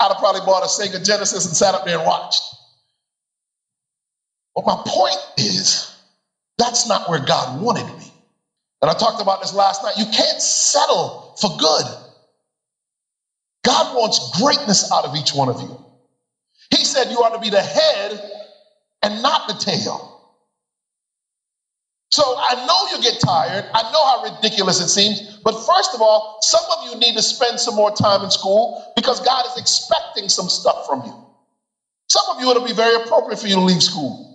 I'd 0.01 0.09
have 0.09 0.19
probably 0.19 0.43
bought 0.43 0.63
a 0.63 0.67
Sega 0.67 1.05
Genesis 1.05 1.47
and 1.47 1.57
sat 1.57 1.75
up 1.75 1.85
there 1.85 1.99
and 1.99 2.07
watched. 2.07 2.43
But 4.55 4.67
my 4.67 4.83
point 4.87 5.19
is, 5.39 5.95
that's 6.59 6.89
not 6.89 7.09
where 7.09 7.21
God 7.21 7.61
wanted 7.63 7.87
me. 7.99 8.13
And 8.83 8.91
I 8.91 8.95
talked 8.95 9.23
about 9.23 9.41
this 9.43 9.55
last 9.55 9.83
night. 9.83 9.95
You 9.99 10.07
can't 10.07 10.41
settle 10.41 11.35
for 11.41 11.57
good. 11.59 11.85
God 13.65 13.97
wants 13.97 14.41
greatness 14.41 14.91
out 14.93 15.05
of 15.05 15.17
each 15.17 15.35
one 15.35 15.49
of 15.49 15.61
you. 15.61 15.85
He 16.71 16.85
said 16.85 17.11
you 17.11 17.21
are 17.23 17.33
to 17.33 17.39
be 17.41 17.51
the 17.51 17.63
head 17.63 18.21
and 19.03 19.23
not 19.23 19.49
the 19.49 19.55
tail. 19.55 20.16
So 22.11 22.23
I 22.39 22.67
know 22.67 22.97
you 22.97 23.03
get 23.03 23.21
tired. 23.21 23.65
I 23.75 23.83
know 23.93 24.07
how 24.07 24.35
ridiculous 24.35 24.81
it 24.81 24.89
seems. 24.89 25.39
But 25.39 25.53
first 25.67 25.95
of 25.95 26.01
all, 26.01 26.39
some 26.41 26.63
of 26.77 26.85
you 26.85 26.99
need 26.99 27.17
to 27.17 27.23
spend 27.23 27.59
some 27.59 27.75
more 27.75 27.91
time 27.91 28.23
in 28.23 28.31
school 28.31 28.93
because 28.97 29.21
God 29.21 29.45
is 29.47 29.57
expecting 29.59 30.29
some 30.29 30.49
stuff 30.49 30.87
from 30.87 31.03
you. 31.05 31.27
Some 32.09 32.25
of 32.35 32.41
you, 32.41 32.51
it'll 32.51 32.65
be 32.65 32.73
very 32.73 32.95
appropriate 33.03 33.39
for 33.39 33.49
you 33.49 33.57
to 33.57 33.61
leave 33.61 33.83
school. 33.83 34.27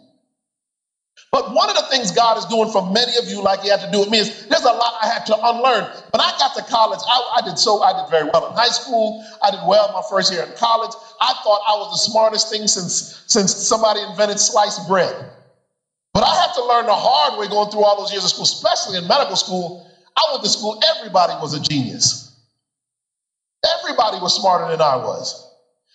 But 1.32 1.54
one 1.54 1.70
of 1.70 1.78
the 1.78 1.84
things 1.84 2.12
God 2.12 2.38
is 2.38 2.46
doing 2.46 2.70
for 2.70 2.86
many 2.92 3.16
of 3.16 3.30
you, 3.30 3.42
like 3.42 3.62
He 3.62 3.70
had 3.70 3.80
to 3.80 3.90
do 3.90 4.00
with 4.02 4.10
me, 4.10 4.20
is 4.20 4.48
there's 4.48 4.64
a 4.64 4.74
lot 4.74 4.94
I 5.02 5.08
had 5.08 5.26
to 5.28 5.36
unlearn. 5.36 5.86
When 6.12 6.20
I 6.20 6.36
got 6.38 6.54
to 6.56 6.64
college, 6.64 7.00
I, 7.08 7.38
I, 7.40 7.48
did 7.48 7.58
so 7.58 7.82
I 7.82 7.94
did 7.94 8.12
very 8.12 8.30
well 8.34 8.48
in 8.48 8.54
high 8.54 8.68
school. 8.68 9.26
I 9.42 9.50
did 9.52 9.62
well 9.66 9.94
my 9.94 10.04
first 10.10 10.34
year 10.34 10.44
in 10.44 10.52
college. 10.58 10.92
I 11.22 11.34
thought 11.42 11.62
I 11.70 11.78
was 11.78 11.92
the 11.92 12.12
smartest 12.12 12.50
thing 12.50 12.68
since 12.68 13.24
since 13.28 13.56
somebody 13.56 14.02
invented 14.02 14.42
sliced 14.42 14.86
bread. 14.90 15.32
But 16.14 16.24
I 16.24 16.36
had 16.36 16.54
to 16.54 16.66
learn 16.66 16.86
the 16.86 16.96
hard 16.96 17.40
way 17.40 17.48
going 17.48 17.70
through 17.72 17.84
all 17.84 17.98
those 18.02 18.12
years 18.12 18.24
of 18.24 18.32
school, 18.32 18.44
especially 18.44 18.98
in 18.98 19.08
medical 19.08 19.36
school. 19.36 19.88
I 20.18 20.32
went 20.32 20.44
to 20.44 20.50
school, 20.50 20.82
everybody 20.98 21.34
was 21.42 21.54
a 21.54 21.62
genius. 21.62 22.36
Everybody 23.80 24.20
was 24.20 24.36
smarter 24.36 24.70
than 24.70 24.82
I 24.82 24.98
was. 24.98 25.48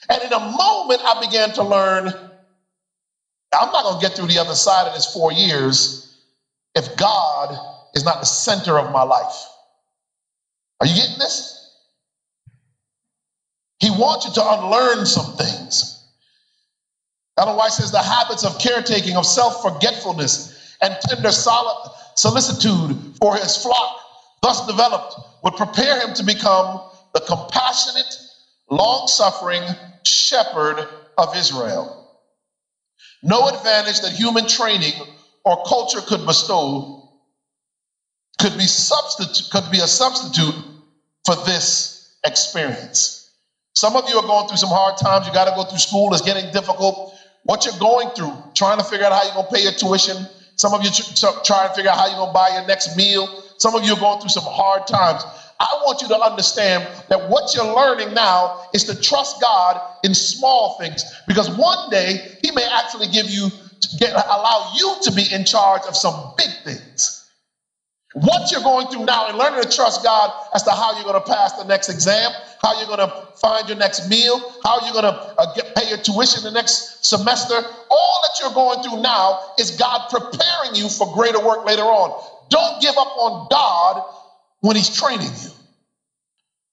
And 0.09 0.23
in 0.23 0.33
a 0.33 0.39
moment, 0.39 1.03
I 1.05 1.21
began 1.21 1.53
to 1.55 1.63
learn 1.65 2.13
I'm 3.59 3.73
not 3.73 3.85
going 3.85 4.01
to 4.01 4.07
get 4.07 4.17
through 4.17 4.27
the 4.27 4.39
other 4.39 4.55
side 4.55 4.87
of 4.87 4.95
this 4.95 5.13
four 5.13 5.33
years 5.33 6.19
if 6.75 6.97
God 6.97 7.57
is 7.95 8.05
not 8.05 8.21
the 8.21 8.27
center 8.27 8.79
of 8.79 8.93
my 8.93 9.03
life. 9.03 9.35
Are 10.81 10.87
you 10.87 10.95
getting 10.95 11.19
this? 11.19 11.55
He 13.81 13.91
wants 13.91 14.27
you 14.27 14.33
to 14.35 14.53
unlearn 14.53 15.07
some 15.07 15.37
things. 15.37 15.96
Ellen 17.39 17.57
White 17.57 17.73
says 17.73 17.91
the 17.91 18.03
habits 18.03 18.45
of 18.45 18.59
caretaking, 18.59 19.17
of 19.17 19.27
self 19.27 19.63
forgetfulness, 19.63 20.77
and 20.81 20.97
tender 21.03 21.31
solicitude 21.31 23.17
for 23.21 23.37
his 23.37 23.57
flock, 23.57 24.01
thus 24.43 24.67
developed, 24.67 25.17
would 25.45 25.55
prepare 25.55 26.01
him 26.07 26.15
to 26.15 26.25
become 26.25 26.81
the 27.15 27.21
compassionate, 27.21 28.19
long 28.71 29.07
suffering 29.09 29.63
shepherd 30.05 30.87
of 31.19 31.37
Israel. 31.37 32.21
No 33.23 33.49
advantage 33.49 34.01
that 34.01 34.13
human 34.13 34.47
training 34.47 34.93
or 35.45 35.65
culture 35.65 36.01
could 36.01 36.25
bestow 36.27 36.97
could 38.39 38.57
be 38.59 38.67
substitute 38.67 39.51
could 39.51 39.71
be 39.71 39.79
a 39.79 39.87
substitute 39.87 40.55
for 41.25 41.35
this 41.47 42.17
experience. 42.25 43.35
Some 43.75 43.97
of 43.97 44.09
you 44.09 44.17
are 44.17 44.27
going 44.27 44.49
through 44.49 44.59
some 44.59 44.71
hard 44.71 44.97
times. 44.99 45.27
You 45.27 45.33
got 45.33 45.47
to 45.47 45.55
go 45.55 45.65
through 45.65 45.79
school. 45.79 46.13
It's 46.13 46.23
getting 46.23 46.51
difficult. 46.53 47.15
What 47.47 47.65
you're 47.65 47.79
going 47.79 48.11
through, 48.11 48.33
trying 48.55 48.79
to 48.79 48.85
figure 48.85 49.07
out 49.07 49.13
how 49.13 49.23
you're 49.25 49.35
going 49.35 49.47
to 49.47 49.55
pay 49.55 49.63
your 49.63 49.73
tuition. 49.73 50.17
Some 50.57 50.75
of 50.75 50.83
you 50.83 50.91
trying 51.45 51.69
to 51.69 51.75
figure 51.75 51.91
out 51.91 51.99
how 51.99 52.07
you're 52.07 52.17
going 52.17 52.31
to 52.31 52.35
buy 52.35 52.51
your 52.51 52.67
next 52.67 52.97
meal. 52.97 53.29
Some 53.59 53.75
of 53.75 53.85
you 53.85 53.95
are 53.95 54.01
going 54.01 54.21
through 54.21 54.31
some 54.31 54.45
hard 54.45 54.87
times. 54.87 55.23
I 55.59 55.67
want 55.85 56.03
you 56.03 56.09
to 56.09 56.21
understand 56.21 56.87
that 57.09 57.29
what 57.31 57.55
you're 57.55 57.73
learning 57.75 58.15
now 58.15 58.61
is 58.75 58.85
to 58.85 59.01
trust 59.01 59.41
God 59.41 59.81
in 60.03 60.15
small 60.15 60.77
things 60.79 61.05
because 61.27 61.49
one 61.51 61.89
day 61.91 62.21
He 62.43 62.51
may 62.51 62.65
actually 62.65 63.07
give 63.09 63.31
you, 63.31 63.49
get, 63.99 64.13
allow 64.13 64.73
you 64.75 64.97
to 65.05 65.13
be 65.13 65.25
in 65.33 65.45
charge 65.45 65.83
of 65.89 65.97
some 65.97 66.35
big 66.37 66.51
things. 66.65 67.16
What 68.17 68.51
you're 68.51 68.63
going 68.63 68.87
through 68.87 69.05
now 69.05 69.29
and 69.29 69.37
learning 69.37 69.63
to 69.63 69.69
trust 69.69 70.03
God 70.03 70.33
as 70.55 70.63
to 70.63 70.71
how 70.71 70.95
you're 70.95 71.05
going 71.05 71.23
to 71.23 71.31
pass 71.31 71.53
the 71.53 71.65
next 71.65 71.91
exam, 71.91 72.33
how 72.63 72.79
you're 72.79 72.87
going 72.87 73.07
to 73.07 73.29
find 73.43 73.69
your 73.69 73.77
next 73.77 74.09
meal, 74.09 74.41
how 74.65 74.81
you're 74.81 74.95
going 74.95 75.05
to 75.05 75.21
uh, 75.37 75.55
get, 75.55 75.75
pay 75.75 75.91
your 75.91 75.99
tuition 75.99 76.43
the 76.43 76.51
next 76.51 77.05
semester, 77.05 77.55
all 77.55 78.23
that 78.23 78.41
you're 78.41 78.55
going 78.55 78.83
through 78.83 79.03
now 79.03 79.41
is 79.59 79.73
God 79.73 80.09
preparing 80.09 80.75
you 80.75 80.89
for 80.89 81.13
greater 81.13 81.45
work 81.45 81.67
later 81.67 81.83
on. 81.83 82.25
Don't 82.49 82.81
give 82.81 82.97
up 82.97 83.19
on 83.19 83.49
God 83.51 84.03
when 84.61 84.77
he's 84.77 84.99
training 84.99 85.29
you. 85.43 85.51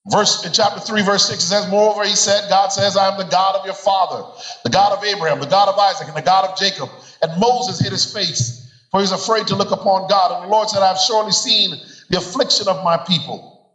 Verse 0.08 0.46
in 0.46 0.54
chapter 0.54 0.80
3, 0.80 1.02
verse 1.04 1.28
6, 1.28 1.44
it 1.44 1.46
says, 1.46 1.70
Moreover, 1.70 2.06
he 2.06 2.16
said, 2.16 2.48
God 2.48 2.70
says, 2.70 2.96
I 2.96 3.10
am 3.10 3.18
the 3.18 3.30
God 3.30 3.58
of 3.58 3.66
your 3.66 3.76
father, 3.76 4.24
the 4.64 4.70
God 4.70 4.98
of 4.98 5.04
Abraham, 5.04 5.42
the 5.42 5.48
God 5.48 5.68
of 5.68 5.78
Isaac, 5.78 6.08
and 6.08 6.16
the 6.16 6.22
God 6.22 6.50
of 6.50 6.58
Jacob. 6.58 6.90
And 7.22 7.38
Moses 7.38 7.80
hid 7.80 7.92
his 7.92 8.14
face, 8.14 8.63
for 8.94 9.00
he 9.00 9.10
was 9.10 9.12
afraid 9.12 9.48
to 9.48 9.56
look 9.56 9.72
upon 9.72 10.08
God. 10.08 10.32
And 10.32 10.46
the 10.46 10.54
Lord 10.54 10.70
said, 10.70 10.84
I 10.84 10.90
have 10.90 11.00
surely 11.00 11.32
seen 11.32 11.72
the 12.10 12.18
affliction 12.20 12.68
of 12.68 12.84
my 12.84 12.96
people, 12.98 13.68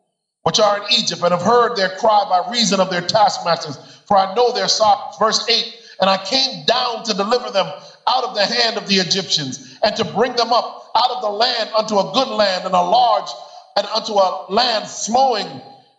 which 0.45 0.61
are 0.61 0.79
in 0.79 0.85
Egypt, 0.97 1.21
and 1.23 1.33
have 1.33 1.43
heard 1.43 1.75
their 1.75 1.89
cry 1.97 2.25
by 2.29 2.53
reason 2.53 2.79
of 2.79 2.89
their 2.89 3.01
taskmasters, 3.01 3.77
for 4.07 4.17
I 4.17 4.33
know 4.37 4.53
their 4.53 4.69
sorrows. 4.69 5.17
Verse 5.19 5.45
8, 5.49 5.75
and 6.01 6.09
I 6.09 6.19
came 6.19 6.65
down 6.67 7.03
to 7.03 7.15
deliver 7.15 7.51
them 7.51 7.67
out 8.07 8.23
of 8.23 8.37
the 8.37 8.47
hand 8.47 8.77
of 8.77 8.87
the 8.87 8.95
Egyptians, 8.95 9.77
and 9.83 9.97
to 9.97 10.05
bring 10.05 10.37
them 10.37 10.53
up 10.53 10.89
out 10.95 11.11
of 11.11 11.23
the 11.23 11.31
land 11.31 11.69
unto 11.77 11.99
a 11.99 12.13
good 12.13 12.29
land 12.29 12.65
and 12.65 12.75
a 12.75 12.81
large 12.81 13.29
and 13.75 13.89
unto 13.89 14.13
a 14.13 14.47
land 14.49 14.87
flowing 14.87 15.49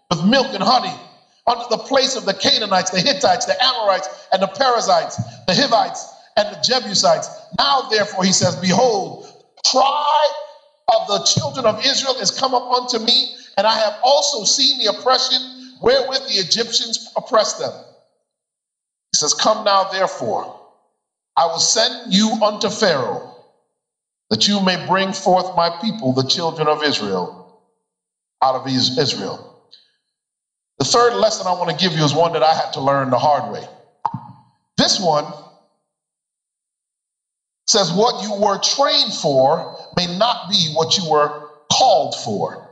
with 0.10 0.24
milk 0.24 0.48
and 0.54 0.64
honey, 0.64 0.96
unto 1.46 1.68
the 1.70 1.78
place 1.78 2.16
of 2.16 2.24
the 2.24 2.34
Canaanites, 2.34 2.92
the 2.92 3.02
Hittites, 3.02 3.48
the 3.48 3.62
Amorites, 3.62 4.08
and 4.32 4.42
the 4.42 4.48
Perizzites, 4.48 5.18
the 5.46 5.54
Hivites, 5.54 6.08
and 6.38 6.56
the 6.56 6.62
Jebusites. 6.62 7.30
Now, 7.58 7.90
therefore, 7.90 8.24
he 8.24 8.32
says, 8.32 8.56
Behold, 8.56 9.28
cry 9.66 10.30
of 10.96 11.08
the 11.08 11.20
children 11.24 11.66
of 11.66 11.86
Israel 11.86 12.16
is 12.18 12.32
come 12.32 12.54
up 12.54 12.72
unto 12.72 13.00
me, 13.00 13.36
and 13.58 13.66
I 13.66 13.74
have 13.74 14.00
also 14.04 14.44
seen 14.44 14.80
the 14.80 14.98
oppression 14.98 15.40
wherewith 15.82 16.28
the 16.28 16.36
Egyptians 16.36 17.12
oppressed 17.16 17.60
them. 17.60 17.72
He 19.12 19.18
says, 19.18 19.34
Come 19.34 19.64
now, 19.64 19.86
therefore, 19.86 20.60
I 21.36 21.46
will 21.48 21.60
send 21.60 22.14
you 22.14 22.32
unto 22.44 22.70
Pharaoh 22.70 23.36
that 24.30 24.48
you 24.48 24.62
may 24.62 24.86
bring 24.86 25.12
forth 25.12 25.56
my 25.56 25.70
people, 25.82 26.14
the 26.14 26.28
children 26.28 26.68
of 26.68 26.84
Israel, 26.84 27.60
out 28.42 28.56
of 28.56 28.68
Israel. 28.68 29.46
The 30.78 30.86
third 30.86 31.16
lesson 31.16 31.48
I 31.48 31.54
want 31.54 31.70
to 31.70 31.76
give 31.76 31.98
you 31.98 32.04
is 32.04 32.14
one 32.14 32.34
that 32.34 32.44
I 32.44 32.54
had 32.54 32.74
to 32.74 32.82
learn 32.82 33.10
the 33.10 33.18
hard 33.20 33.52
way. 33.52 33.66
This 34.78 35.00
one 35.00 35.26
says, 37.70 37.94
What 37.94 38.24
you 38.24 38.34
were 38.34 38.58
trained 38.60 39.14
for 39.14 39.78
may 39.96 40.18
not 40.18 40.50
be 40.50 40.72
what 40.74 40.98
you 40.98 41.10
were 41.10 41.50
called 41.72 42.16
for. 42.16 42.68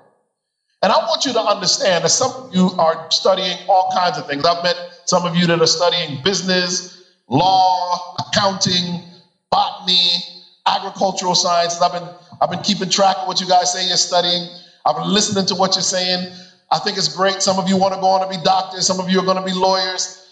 And 0.82 0.92
I 0.92 0.98
want 0.98 1.26
you 1.26 1.34
to 1.34 1.42
understand 1.42 2.04
that 2.04 2.10
some 2.10 2.32
of 2.32 2.54
you 2.54 2.72
are 2.78 3.10
studying 3.12 3.58
all 3.68 3.92
kinds 3.94 4.18
of 4.18 4.28
things. 4.28 4.46
I've 4.46 4.64
met 4.64 4.76
some 5.06 5.26
of 5.26 5.36
you 5.36 5.48
that 5.48 5.60
are 5.60 5.68
studying 5.68 6.22
business, 6.24 7.06
law, 7.28 8.16
accounting, 8.20 9.04
botany, 9.50 10.12
agricultural 10.68 11.36
sciences. 11.36 11.82
I've 11.82 11.94
been 11.94 12.10
I've 12.42 12.50
been 12.50 12.62
keeping 12.62 12.90
track 12.90 13.18
of 13.20 13.28
what 13.28 13.40
you 13.40 13.48
guys 13.48 13.72
say 13.72 13.88
you're 13.88 13.98
studying. 13.98 14.50
I've 14.86 14.96
been 14.96 15.12
listening 15.14 15.46
to 15.48 15.56
what 15.56 15.76
you're 15.76 15.82
saying. 15.82 16.32
I 16.72 16.80
think 16.80 16.98
it's 16.98 17.16
great. 17.16 17.42
Some 17.42 17.60
of 17.60 17.70
you 17.70 17.78
want 17.78 17.94
to 17.94 18.00
go 18.00 18.08
on 18.08 18.22
to 18.22 18.38
be 18.38 18.44
doctors, 18.44 18.86
some 18.86 19.00
of 19.00 19.10
you 19.10 19.20
are 19.20 19.26
going 19.26 19.38
to 19.38 19.46
be 19.46 19.54
lawyers. 19.54 20.24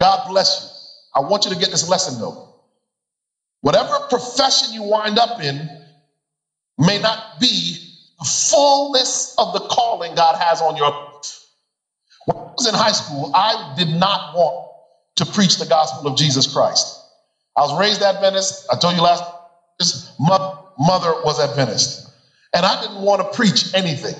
God 0.00 0.28
bless 0.28 0.62
you. 1.14 1.20
I 1.20 1.28
want 1.28 1.44
you 1.44 1.52
to 1.52 1.58
get 1.58 1.70
this 1.70 1.88
lesson 1.88 2.20
though. 2.20 2.47
Whatever 3.60 3.98
profession 4.08 4.72
you 4.72 4.82
wind 4.84 5.18
up 5.18 5.42
in 5.42 5.68
may 6.78 7.00
not 7.00 7.40
be 7.40 7.76
the 8.18 8.24
fullness 8.24 9.34
of 9.38 9.52
the 9.52 9.60
calling 9.60 10.14
God 10.14 10.36
has 10.36 10.60
on 10.60 10.76
your 10.76 10.90
life. 10.90 11.44
When 12.26 12.36
I 12.36 12.52
was 12.56 12.68
in 12.68 12.74
high 12.74 12.92
school, 12.92 13.30
I 13.34 13.74
did 13.76 13.88
not 13.88 14.34
want 14.36 14.70
to 15.16 15.26
preach 15.26 15.58
the 15.58 15.66
gospel 15.66 16.10
of 16.10 16.16
Jesus 16.16 16.52
Christ. 16.52 16.96
I 17.56 17.62
was 17.62 17.78
raised 17.78 18.02
Adventist. 18.02 18.66
I 18.72 18.78
told 18.78 18.94
you 18.94 19.02
last, 19.02 19.24
his 19.78 20.10
mother 20.20 21.14
was 21.24 21.40
Adventist. 21.40 22.08
And 22.54 22.64
I 22.64 22.80
didn't 22.80 23.02
want 23.02 23.20
to 23.20 23.36
preach 23.36 23.74
anything. 23.74 24.14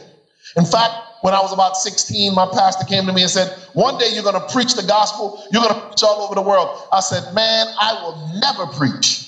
In 0.57 0.65
fact, 0.65 0.93
when 1.23 1.35
I 1.35 1.41
was 1.41 1.53
about 1.53 1.77
16, 1.77 2.35
my 2.35 2.49
pastor 2.53 2.85
came 2.85 3.07
to 3.07 3.13
me 3.13 3.23
and 3.23 3.31
said, 3.31 3.51
One 3.75 3.99
day 3.99 4.11
you're 4.13 4.23
going 4.23 4.41
to 4.41 4.53
preach 4.53 4.75
the 4.75 4.83
gospel, 4.83 5.43
you're 5.53 5.63
going 5.63 5.75
to 5.75 5.87
preach 5.87 6.03
all 6.03 6.23
over 6.23 6.35
the 6.35 6.43
world. 6.43 6.81
I 6.93 7.01
said, 7.01 7.35
Man, 7.35 7.67
I 7.81 7.95
will 8.03 8.41
never 8.41 8.67
preach. 8.67 9.28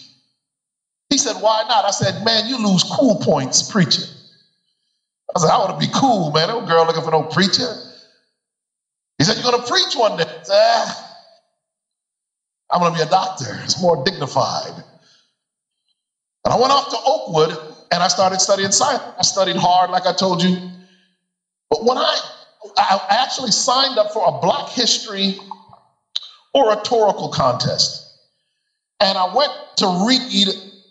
He 1.11 1.19
said, 1.19 1.37
Why 1.37 1.65
not? 1.69 1.85
I 1.87 1.93
said, 1.93 2.23
Man, 2.25 2.47
you 2.47 2.59
lose 2.59 2.85
cool 2.85 3.17
points 3.17 3.63
preaching. 3.63 4.07
I 5.37 5.41
said, 5.41 5.51
I 5.51 5.59
want 5.59 5.71
to 5.73 5.77
be 5.79 5.89
cool, 5.93 6.31
man. 6.33 6.49
No 6.49 6.63
girl 6.63 6.87
looking 6.87 7.03
for 7.03 7.13
no 7.13 7.25
preacher. 7.25 7.77
He 9.19 9.25
said, 9.25 9.37
You're 9.37 9.51
going 9.51 9.63
to 9.63 9.69
preach 9.69 9.95
one 9.97 10.17
day. 10.17 10.25
I 10.25 10.45
said, 10.45 10.55
ah. 10.57 10.97
I'm 12.71 12.81
going 12.81 12.93
to 12.93 12.99
be 12.99 13.03
a 13.03 13.07
doctor. 13.07 13.61
It's 13.65 13.81
more 13.81 13.97
dignified. 13.97 14.75
And 16.45 16.55
I 16.55 16.57
went 16.57 16.73
off 16.73 16.89
to 16.91 16.99
Oakwood 17.07 17.59
and 17.93 18.03
I 18.03 18.09
started 18.09 18.41
studying 18.41 18.73
science. 18.73 19.03
I 19.19 19.25
studied 19.25 19.57
hard, 19.57 19.91
like 19.91 20.07
I 20.07 20.13
told 20.13 20.43
you. 20.43 20.59
But 21.71 21.85
when 21.85 21.99
I, 21.99 22.19
I 22.79 23.01
actually 23.11 23.53
signed 23.53 23.99
up 23.99 24.11
for 24.13 24.27
a 24.29 24.33
Black 24.33 24.69
History 24.69 25.37
oratorical 26.57 27.29
contest, 27.31 28.03
and 29.01 29.19
I 29.19 29.27
went 29.27 29.53
to 29.79 30.07
read 30.07 30.49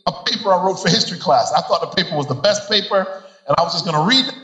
a 0.09 0.23
paper 0.25 0.53
I 0.53 0.63
wrote 0.63 0.75
for 0.75 0.89
history 0.89 1.17
class. 1.17 1.53
I 1.53 1.61
thought 1.61 1.81
the 1.81 2.03
paper 2.03 2.15
was 2.15 2.27
the 2.27 2.35
best 2.35 2.69
paper, 2.69 3.23
and 3.47 3.55
I 3.57 3.63
was 3.63 3.73
just 3.73 3.85
going 3.85 3.95
to 3.95 4.03
read 4.07 4.27
it, 4.27 4.35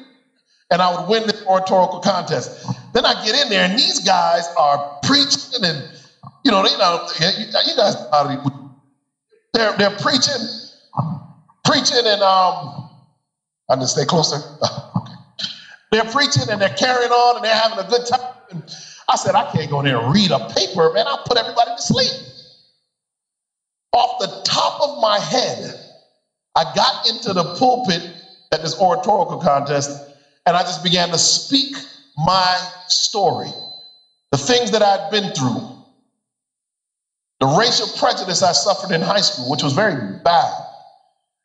and 0.71 0.81
I 0.81 0.95
would 0.95 1.09
win 1.09 1.27
the 1.27 1.45
oratorical 1.45 1.99
contest. 1.99 2.65
Then 2.93 3.05
I 3.05 3.13
get 3.25 3.35
in 3.35 3.49
there, 3.49 3.65
and 3.65 3.77
these 3.77 3.99
guys 3.99 4.47
are 4.57 4.99
preaching, 5.03 5.63
and 5.63 5.83
you 6.43 6.51
know, 6.51 6.65
you 6.65 6.77
know, 6.77 7.07
you 7.19 7.75
guys, 7.75 7.95
they're 9.53 9.73
they're 9.77 9.97
preaching 9.97 10.41
preaching 11.65 12.05
and 12.05 12.21
um, 12.21 12.89
I 13.69 13.75
to 13.75 13.87
stay 13.87 14.05
closer. 14.05 14.37
They're 15.91 16.05
preaching 16.05 16.49
and 16.49 16.59
they're 16.61 16.75
carrying 16.75 17.11
on 17.11 17.37
and 17.37 17.45
they're 17.45 17.55
having 17.55 17.79
a 17.79 17.87
good 17.87 18.05
time. 18.05 18.35
And 18.51 18.63
I 19.07 19.15
said, 19.15 19.33
I 19.33 19.49
can't 19.51 19.69
go 19.69 19.79
in 19.79 19.85
there 19.85 19.97
and 19.97 20.13
read 20.13 20.29
a 20.31 20.39
paper, 20.49 20.91
man. 20.93 21.05
I'll 21.07 21.23
put 21.23 21.37
everybody 21.37 21.71
to 21.71 21.81
sleep. 21.81 22.11
Off 23.95 24.19
the 24.19 24.41
top 24.43 24.81
of 24.81 25.01
my 25.01 25.17
head, 25.19 25.73
I 26.53 26.65
got 26.75 27.07
into 27.07 27.31
the 27.31 27.55
pulpit 27.55 28.01
at 28.51 28.61
this 28.61 28.77
oratorical 28.77 29.37
contest 29.37 29.89
and 30.45 30.55
I 30.55 30.63
just 30.63 30.83
began 30.83 31.09
to 31.09 31.17
speak 31.17 31.77
my 32.17 32.69
story, 32.87 33.49
the 34.31 34.37
things 34.37 34.71
that 34.71 34.81
I'd 34.81 35.11
been 35.11 35.33
through, 35.33 35.83
the 37.39 37.47
racial 37.47 37.87
prejudice 37.97 38.43
I 38.43 38.51
suffered 38.51 38.93
in 38.93 39.01
high 39.01 39.21
school, 39.21 39.49
which 39.49 39.63
was 39.63 39.71
very 39.71 39.95
bad. 40.23 40.53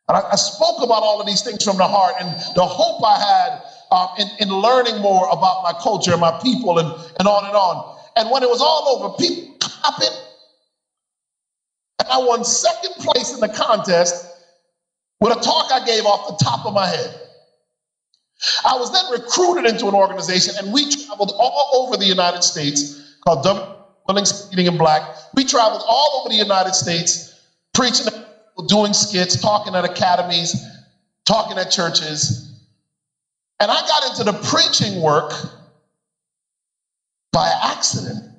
And 0.09 0.17
I, 0.17 0.31
I, 0.31 0.35
spoke 0.35 0.83
about 0.83 1.03
all 1.03 1.21
of 1.21 1.27
these 1.27 1.41
things 1.41 1.63
from 1.63 1.77
the 1.77 1.87
heart 1.87 2.15
and 2.19 2.29
the 2.55 2.65
hope 2.65 3.01
I 3.05 3.17
had 3.17 3.61
um, 3.91 4.09
in, 4.19 4.27
in 4.47 4.53
learning 4.53 5.01
more 5.01 5.25
about 5.31 5.63
my 5.63 5.73
culture 5.81 6.11
and 6.11 6.19
my 6.19 6.37
people 6.43 6.79
and, 6.79 6.87
and 7.17 7.27
on 7.27 7.45
and 7.45 7.55
on. 7.55 7.97
And 8.17 8.29
when 8.29 8.43
it 8.43 8.49
was 8.49 8.59
all 8.59 8.99
over, 8.99 9.15
people 9.17 9.55
clapping. 9.59 10.17
And 12.01 12.09
I 12.09 12.17
won 12.17 12.43
second 12.43 12.95
place 12.95 13.31
in 13.31 13.39
the 13.39 13.49
contest 13.49 14.25
with 15.19 15.37
a 15.37 15.39
talk 15.39 15.71
I 15.71 15.85
gave 15.85 16.03
off 16.05 16.35
the 16.35 16.43
top 16.43 16.65
of 16.65 16.73
my 16.73 16.87
head. 16.87 17.15
I 18.65 18.75
was 18.75 18.91
then 18.91 19.05
recruited 19.11 19.69
into 19.69 19.87
an 19.87 19.93
organization, 19.93 20.55
and 20.57 20.73
we 20.73 20.89
traveled 20.89 21.31
all 21.37 21.85
over 21.85 21.97
the 21.97 22.05
United 22.07 22.41
States 22.41 23.17
called 23.23 23.43
W. 23.43 23.75
Billings 24.07 24.49
Eating 24.51 24.65
in 24.65 24.79
Black. 24.79 25.03
We 25.35 25.43
traveled 25.43 25.83
all 25.87 26.21
over 26.21 26.29
the 26.29 26.41
United 26.41 26.73
States 26.73 27.39
preaching 27.75 28.07
doing 28.67 28.93
skits, 28.93 29.39
talking 29.39 29.75
at 29.75 29.85
academies, 29.85 30.55
talking 31.25 31.59
at 31.59 31.69
churches. 31.69 32.51
And 33.59 33.69
I 33.69 33.79
got 33.79 34.09
into 34.09 34.23
the 34.23 34.33
preaching 34.49 35.03
work 35.03 35.33
by 37.31 37.51
accident. 37.63 38.30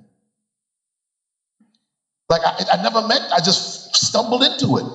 Like 2.32 2.46
I, 2.46 2.78
I 2.78 2.82
never 2.82 3.06
met, 3.06 3.20
I 3.30 3.40
just 3.40 3.94
stumbled 3.94 4.42
into 4.42 4.78
it. 4.78 4.86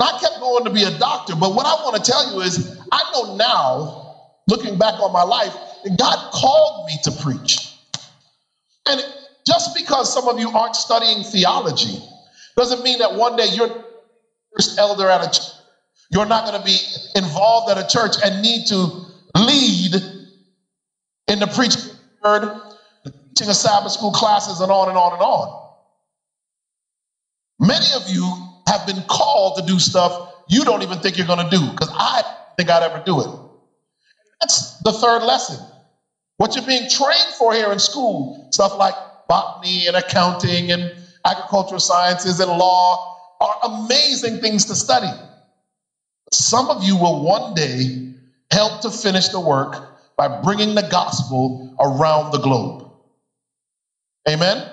I 0.00 0.18
kept 0.18 0.40
going 0.40 0.64
to 0.64 0.70
be 0.70 0.84
a 0.84 0.98
doctor, 0.98 1.36
but 1.36 1.54
what 1.54 1.66
I 1.66 1.74
want 1.84 2.02
to 2.02 2.10
tell 2.10 2.32
you 2.32 2.40
is 2.40 2.80
I 2.90 3.02
know 3.12 3.36
now, 3.36 4.16
looking 4.48 4.78
back 4.78 4.98
on 5.00 5.12
my 5.12 5.22
life, 5.22 5.54
that 5.84 5.98
God 5.98 6.32
called 6.32 6.86
me 6.86 6.94
to 7.04 7.12
preach. 7.22 7.58
And 8.88 9.02
just 9.46 9.74
because 9.74 10.12
some 10.12 10.28
of 10.28 10.40
you 10.40 10.48
aren't 10.48 10.76
studying 10.76 11.22
theology, 11.22 12.02
doesn't 12.56 12.82
mean 12.82 13.00
that 13.00 13.14
one 13.14 13.36
day 13.36 13.48
you're 13.52 13.84
first 14.56 14.78
elder 14.78 15.10
at 15.10 15.20
a 15.20 15.26
church. 15.26 15.50
You're 16.10 16.26
not 16.26 16.46
going 16.46 16.58
to 16.58 16.64
be 16.64 16.78
involved 17.16 17.70
at 17.70 17.76
a 17.76 17.86
church 17.86 18.14
and 18.24 18.40
need 18.40 18.66
to 18.68 19.06
lead 19.36 19.94
in 21.28 21.38
the 21.38 21.46
preaching 21.48 21.82
word, 22.22 22.50
teaching 23.34 23.50
of 23.50 23.56
Sabbath 23.56 23.92
school 23.92 24.12
classes, 24.12 24.60
and 24.60 24.70
on 24.70 24.88
and 24.88 24.96
on 24.96 25.12
and 25.12 25.22
on. 25.22 25.64
Many 27.58 27.86
of 27.96 28.08
you 28.08 28.24
have 28.68 28.86
been 28.86 29.02
called 29.08 29.58
to 29.58 29.66
do 29.66 29.78
stuff 29.78 30.30
you 30.48 30.64
don't 30.64 30.82
even 30.82 30.98
think 30.98 31.16
you're 31.16 31.26
going 31.26 31.48
to 31.48 31.56
do 31.56 31.70
because 31.70 31.90
I 31.92 32.22
think 32.56 32.70
I'd 32.70 32.82
ever 32.82 33.02
do 33.04 33.20
it. 33.20 33.28
That's 34.40 34.78
the 34.80 34.92
third 34.92 35.22
lesson. 35.22 35.64
What 36.36 36.54
you're 36.54 36.66
being 36.66 36.88
trained 36.90 37.34
for 37.38 37.54
here 37.54 37.72
in 37.72 37.78
school, 37.78 38.48
stuff 38.52 38.76
like 38.76 38.94
botany 39.28 39.86
and 39.86 39.96
accounting 39.96 40.72
and 40.72 40.92
agricultural 41.24 41.80
sciences 41.80 42.40
and 42.40 42.50
law 42.50 43.18
are 43.40 43.56
amazing 43.64 44.40
things 44.40 44.66
to 44.66 44.74
study. 44.74 45.10
Some 46.32 46.68
of 46.68 46.84
you 46.84 46.96
will 46.96 47.24
one 47.24 47.54
day 47.54 48.12
help 48.50 48.82
to 48.82 48.90
finish 48.90 49.28
the 49.28 49.40
work 49.40 49.96
by 50.16 50.42
bringing 50.42 50.74
the 50.74 50.86
gospel 50.90 51.74
around 51.80 52.32
the 52.32 52.38
globe. 52.38 52.90
Amen? 54.28 54.70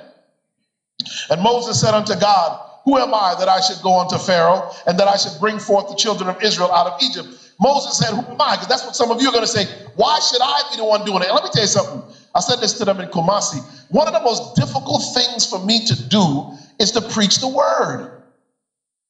And 1.29 1.41
Moses 1.41 1.79
said 1.79 1.93
unto 1.93 2.15
God, 2.19 2.69
Who 2.85 2.97
am 2.97 3.13
I 3.13 3.35
that 3.39 3.49
I 3.49 3.59
should 3.61 3.81
go 3.81 3.99
unto 3.99 4.17
Pharaoh 4.17 4.71
and 4.87 4.99
that 4.99 5.07
I 5.07 5.17
should 5.17 5.39
bring 5.39 5.59
forth 5.59 5.89
the 5.89 5.95
children 5.95 6.29
of 6.29 6.41
Israel 6.43 6.71
out 6.71 6.87
of 6.87 7.01
Egypt? 7.01 7.27
Moses 7.59 7.97
said, 7.97 8.13
Who 8.13 8.21
am 8.31 8.41
I? 8.41 8.55
Because 8.55 8.67
that's 8.67 8.85
what 8.85 8.95
some 8.95 9.11
of 9.11 9.21
you 9.21 9.29
are 9.29 9.31
going 9.31 9.45
to 9.45 9.51
say. 9.51 9.65
Why 9.95 10.19
should 10.19 10.41
I 10.41 10.63
be 10.71 10.77
the 10.77 10.85
one 10.85 11.05
doing 11.05 11.21
it? 11.21 11.27
And 11.27 11.35
let 11.35 11.43
me 11.43 11.49
tell 11.53 11.63
you 11.63 11.67
something. 11.67 12.03
I 12.33 12.39
said 12.39 12.57
this 12.59 12.73
to 12.73 12.85
them 12.85 12.99
in 12.99 13.09
Kumasi. 13.09 13.61
One 13.89 14.07
of 14.07 14.13
the 14.13 14.21
most 14.21 14.55
difficult 14.55 15.03
things 15.13 15.45
for 15.45 15.63
me 15.63 15.85
to 15.85 16.09
do 16.09 16.51
is 16.79 16.91
to 16.93 17.01
preach 17.01 17.39
the 17.39 17.47
word. 17.47 18.23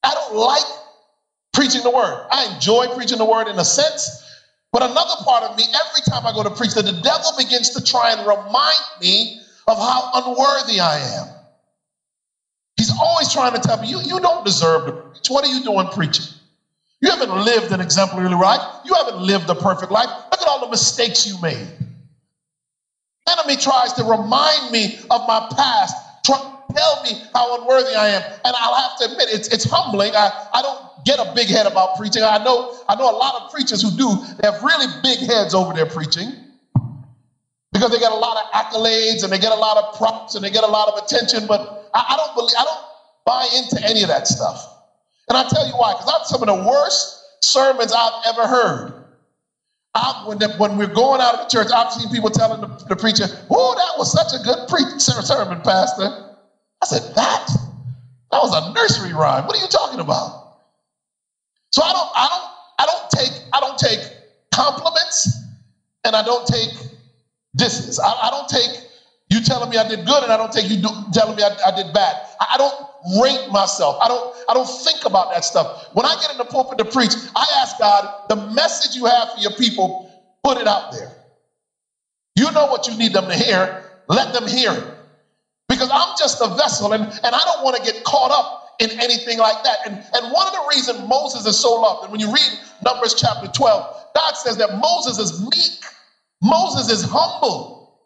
I 0.03 0.13
don't 0.13 0.35
like 0.35 0.65
preaching 1.53 1.83
the 1.83 1.91
word. 1.91 2.27
I 2.31 2.53
enjoy 2.55 2.87
preaching 2.95 3.19
the 3.19 3.25
word 3.25 3.47
in 3.47 3.57
a 3.59 3.65
sense, 3.65 4.23
but 4.71 4.81
another 4.81 5.15
part 5.23 5.43
of 5.43 5.57
me, 5.57 5.63
every 5.63 6.01
time 6.09 6.25
I 6.25 6.33
go 6.33 6.43
to 6.43 6.49
preach, 6.49 6.73
that 6.73 6.85
the 6.85 6.99
devil 7.01 7.31
begins 7.37 7.69
to 7.71 7.83
try 7.83 8.11
and 8.13 8.21
remind 8.21 8.79
me 9.01 9.40
of 9.67 9.77
how 9.77 10.11
unworthy 10.13 10.79
I 10.79 10.99
am. 10.99 11.27
He's 12.77 12.91
always 12.91 13.31
trying 13.31 13.53
to 13.53 13.59
tell 13.59 13.81
me, 13.81 13.89
you, 13.89 14.01
you 14.01 14.19
don't 14.19 14.45
deserve 14.45 14.87
to 14.87 14.91
preach. 14.91 15.27
What 15.29 15.45
are 15.45 15.53
you 15.53 15.63
doing 15.63 15.87
preaching? 15.87 16.25
You 17.01 17.09
haven't 17.09 17.31
lived 17.31 17.71
an 17.71 17.79
exemplary 17.79 18.29
life. 18.29 18.61
You 18.85 18.93
haven't 18.93 19.19
lived 19.21 19.49
a 19.49 19.55
perfect 19.55 19.91
life. 19.91 20.07
Look 20.07 20.41
at 20.41 20.47
all 20.47 20.61
the 20.61 20.69
mistakes 20.69 21.27
you 21.27 21.39
made 21.41 21.67
enemy 23.31 23.55
tries 23.55 23.93
to 23.93 24.03
remind 24.03 24.71
me 24.71 24.97
of 25.09 25.27
my 25.27 25.47
past, 25.55 25.95
try 26.25 26.47
tell 26.73 27.03
me 27.03 27.21
how 27.33 27.59
unworthy 27.59 27.93
I 27.93 28.07
am. 28.07 28.21
And 28.45 28.55
I'll 28.57 28.75
have 28.75 28.97
to 28.99 29.11
admit, 29.11 29.27
it's, 29.29 29.49
it's 29.49 29.65
humbling. 29.65 30.15
I, 30.15 30.31
I 30.53 30.61
don't 30.61 31.05
get 31.05 31.19
a 31.19 31.33
big 31.35 31.49
head 31.49 31.65
about 31.65 31.97
preaching. 31.97 32.23
I 32.23 32.41
know, 32.41 32.73
I 32.87 32.95
know 32.95 33.11
a 33.11 33.17
lot 33.17 33.41
of 33.41 33.51
preachers 33.51 33.81
who 33.81 33.91
do. 33.91 34.15
They 34.39 34.49
have 34.49 34.63
really 34.63 34.87
big 35.03 35.19
heads 35.19 35.53
over 35.53 35.73
their 35.73 35.85
preaching 35.85 36.33
because 37.81 37.91
they 37.93 37.99
get 37.99 38.11
a 38.11 38.15
lot 38.15 38.37
of 38.37 38.43
accolades 38.53 39.23
and 39.23 39.33
they 39.33 39.39
get 39.39 39.51
a 39.51 39.55
lot 39.55 39.75
of 39.75 39.91
props 39.97 40.35
and 40.35 40.45
they 40.45 40.51
get 40.51 40.63
a 40.63 40.67
lot 40.67 40.87
of 40.87 40.95
attention. 40.97 41.47
But 41.47 41.61
I, 41.95 42.03
I 42.11 42.15
don't 42.15 42.35
believe, 42.35 42.53
I 42.59 42.63
don't 42.63 42.79
buy 43.25 43.47
into 43.57 43.81
any 43.89 44.03
of 44.03 44.09
that 44.09 44.27
stuff. 44.27 44.69
And 45.27 45.35
I'll 45.37 45.45
tell 45.45 45.65
you 45.65 45.73
why, 45.75 45.93
because 45.93 46.05
that's 46.05 46.29
some 46.29 46.43
of 46.43 46.47
the 46.47 46.55
worst 46.55 47.09
sermons 47.41 47.91
I've 47.91 48.13
ever 48.27 48.47
heard. 48.47 48.93
I, 49.95 50.13
when, 50.25 50.39
the, 50.39 50.49
when 50.57 50.77
we're 50.77 50.87
going 50.87 51.21
out 51.21 51.33
of 51.33 51.39
the 51.39 51.47
church, 51.47 51.69
I've 51.75 51.91
seen 51.91 52.09
people 52.09 52.29
telling 52.29 52.61
the, 52.61 52.69
the 52.87 52.95
preacher, 52.95 53.27
"Oh, 53.49 53.73
that 53.75 53.93
was 53.97 54.11
such 54.11 54.33
a 54.33 54.39
good 54.39 54.59
pre- 54.67 54.85
sermon, 54.97 55.61
Pastor." 55.61 56.13
I 56.81 56.87
said, 56.87 57.03
"That 57.15 57.41
that 58.31 58.41
was 58.41 58.53
a 58.53 58.61
nursery 58.61 59.13
rhyme. 59.13 59.45
What 59.45 59.57
are 59.57 59.61
you 59.61 59.67
talking 59.67 59.99
about?" 59.99 60.33
So 61.73 61.83
I 61.83 61.93
don't, 61.93 62.09
I 62.15 62.27
don't, 62.29 62.45
I 62.79 62.85
don't 62.87 63.09
take, 63.09 63.41
I 63.53 63.59
don't 63.61 63.77
take 63.77 64.01
compliments, 64.53 65.29
and 66.05 66.15
I 66.15 66.23
don't 66.23 66.45
take 66.45 66.71
disses. 67.55 67.99
I, 67.99 68.13
I 68.23 68.29
don't 68.31 68.47
take 68.47 68.71
you 69.29 69.41
telling 69.41 69.69
me 69.69 69.77
I 69.77 69.87
did 69.87 70.05
good, 70.05 70.23
and 70.23 70.31
I 70.31 70.37
don't 70.37 70.51
take 70.51 70.69
you 70.69 70.77
do, 70.77 70.89
telling 71.13 71.35
me 71.35 71.43
I, 71.43 71.55
I 71.65 71.71
did 71.75 71.93
bad. 71.93 72.17
I, 72.39 72.55
I 72.55 72.57
don't 72.57 73.21
rate 73.23 73.51
myself. 73.51 73.97
I 74.01 74.07
don't 74.07 74.35
I 74.49 74.53
don't 74.53 74.67
think 74.67 75.05
about 75.05 75.31
that 75.31 75.45
stuff. 75.45 75.87
When 75.93 76.05
I 76.05 76.15
get 76.21 76.31
in 76.31 76.37
the 76.37 76.45
pulpit 76.45 76.77
to 76.79 76.85
preach, 76.85 77.13
I 77.35 77.45
ask 77.61 77.77
God, 77.77 78.09
the 78.29 78.35
message 78.35 78.95
you 78.95 79.05
have 79.05 79.31
for 79.31 79.39
your 79.39 79.51
people, 79.51 80.09
put 80.43 80.57
it 80.57 80.67
out 80.67 80.91
there. 80.91 81.11
You 82.35 82.51
know 82.51 82.67
what 82.67 82.87
you 82.87 82.97
need 82.97 83.13
them 83.13 83.27
to 83.27 83.35
hear, 83.35 83.83
let 84.07 84.33
them 84.33 84.47
hear 84.47 84.71
it. 84.73 84.97
Because 85.67 85.89
I'm 85.93 86.15
just 86.17 86.41
a 86.41 86.47
vessel 86.49 86.91
and, 86.93 87.03
and 87.03 87.35
I 87.35 87.41
don't 87.45 87.63
want 87.63 87.77
to 87.77 87.83
get 87.83 88.03
caught 88.03 88.31
up 88.31 88.75
in 88.79 88.89
anything 88.99 89.37
like 89.37 89.63
that. 89.63 89.79
And, 89.85 89.95
and 90.13 90.33
one 90.33 90.47
of 90.47 90.53
the 90.53 90.65
reasons 90.69 91.07
Moses 91.07 91.45
is 91.45 91.57
so 91.57 91.73
loved, 91.73 92.03
and 92.03 92.11
when 92.11 92.19
you 92.19 92.31
read 92.33 92.51
Numbers 92.83 93.13
chapter 93.13 93.47
12, 93.47 93.95
God 94.15 94.35
says 94.35 94.57
that 94.57 94.79
Moses 94.79 95.19
is 95.19 95.41
meek, 95.41 95.90
Moses 96.41 96.89
is 96.91 97.03
humble. 97.09 97.99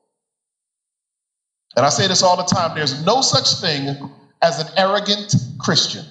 And 1.75 1.85
I 1.85 1.89
say 1.89 2.07
this 2.07 2.23
all 2.23 2.37
the 2.37 2.43
time 2.43 2.75
there's 2.75 3.05
no 3.05 3.21
such 3.21 3.59
thing 3.61 4.09
as 4.41 4.59
an 4.59 4.67
arrogant 4.77 5.35
Christian. 5.59 6.05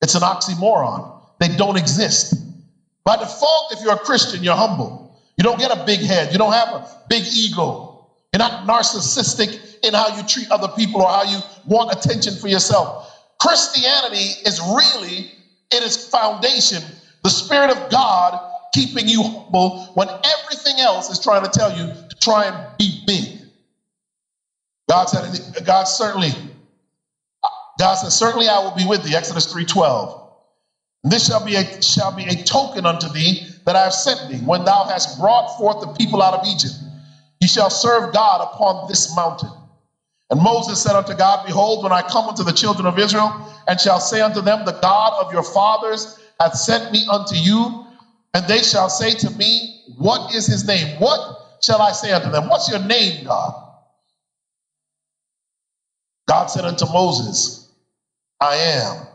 It's 0.00 0.14
an 0.14 0.22
oxymoron. 0.22 1.20
They 1.40 1.48
don't 1.48 1.76
exist. 1.76 2.34
By 3.04 3.16
default, 3.16 3.72
if 3.72 3.80
you're 3.82 3.94
a 3.94 3.98
Christian, 3.98 4.42
you're 4.42 4.56
humble. 4.56 5.16
You 5.36 5.44
don't 5.44 5.58
get 5.58 5.70
a 5.70 5.84
big 5.84 6.00
head. 6.00 6.32
You 6.32 6.38
don't 6.38 6.52
have 6.52 6.68
a 6.68 6.88
big 7.08 7.24
ego. 7.32 8.06
You're 8.32 8.38
not 8.38 8.66
narcissistic 8.66 9.84
in 9.84 9.94
how 9.94 10.16
you 10.16 10.22
treat 10.24 10.50
other 10.50 10.68
people 10.68 11.00
or 11.02 11.08
how 11.08 11.22
you 11.22 11.38
want 11.66 11.92
attention 11.92 12.34
for 12.34 12.48
yourself. 12.48 13.14
Christianity 13.40 14.32
is 14.44 14.60
really, 14.60 15.30
in 15.70 15.82
its 15.82 16.08
foundation, 16.08 16.82
the 17.22 17.30
Spirit 17.30 17.70
of 17.70 17.90
God 17.90 18.38
keeping 18.74 19.08
you 19.08 19.24
humble 19.24 19.78
when 19.94 20.08
everything 20.24 20.80
else 20.80 21.10
is 21.10 21.18
trying 21.18 21.42
to 21.42 21.48
tell 21.48 21.70
you 21.72 21.88
to 21.88 22.16
try 22.22 22.46
and 22.46 22.78
be 22.78 22.92
big. 23.06 23.30
God 24.88 25.08
said, 25.08 25.24
God 25.64 25.88
certainly, 25.88 26.30
God 27.78 27.94
said, 27.96 28.12
certainly 28.12 28.48
I 28.48 28.60
will 28.60 28.72
be 28.72 28.86
with 28.86 29.02
thee. 29.02 29.16
Exodus 29.16 29.46
3:12. 29.46 30.10
This 31.04 31.24
shall 31.26 31.40
be 31.40 31.56
a 31.56 31.64
shall 31.82 32.12
be 32.12 32.26
a 32.26 32.36
token 32.36 32.86
unto 32.86 33.08
thee 33.08 33.38
that 33.66 33.76
I 33.76 33.84
have 33.84 33.94
sent 33.94 34.26
thee. 34.28 34.40
When 34.40 34.64
thou 34.64 34.84
hast 34.84 35.10
brought 35.18 35.50
forth 35.50 35.80
the 35.80 35.88
people 35.88 36.22
out 36.22 36.34
of 36.34 36.44
Egypt, 36.44 36.74
ye 37.40 37.48
shall 37.48 37.70
serve 37.70 38.10
God 38.10 38.40
upon 38.42 38.82
this 38.88 39.08
mountain. 39.08 39.52
And 40.30 40.40
Moses 40.40 40.80
said 40.80 40.96
unto 40.96 41.14
God, 41.14 41.42
Behold, 41.44 41.82
when 41.82 41.92
I 41.92 42.02
come 42.02 42.28
unto 42.28 42.44
the 42.44 42.52
children 42.52 42.86
of 42.86 42.98
Israel, 42.98 43.34
and 43.66 43.80
shall 43.80 44.00
say 44.00 44.20
unto 44.20 44.42
them, 44.42 44.64
The 44.64 44.74
God 44.74 45.14
of 45.18 45.32
your 45.32 45.44
fathers 45.44 46.08
hath 46.40 46.54
sent 46.54 46.90
me 46.90 47.04
unto 47.08 47.36
you, 47.36 47.72
and 48.34 48.46
they 48.46 48.62
shall 48.62 48.88
say 48.88 49.12
to 49.12 49.30
me, 49.30 49.82
What 49.98 50.34
is 50.34 50.46
his 50.46 50.66
name? 50.66 51.00
What 51.00 51.20
shall 51.62 51.82
I 51.82 51.92
say 51.92 52.12
unto 52.12 52.30
them? 52.30 52.48
What's 52.48 52.68
your 52.68 52.80
name, 52.80 53.24
God? 53.24 53.54
God 56.28 56.46
said 56.46 56.64
unto 56.64 56.86
Moses, 56.86 57.68
I 58.40 58.56
am 58.56 59.08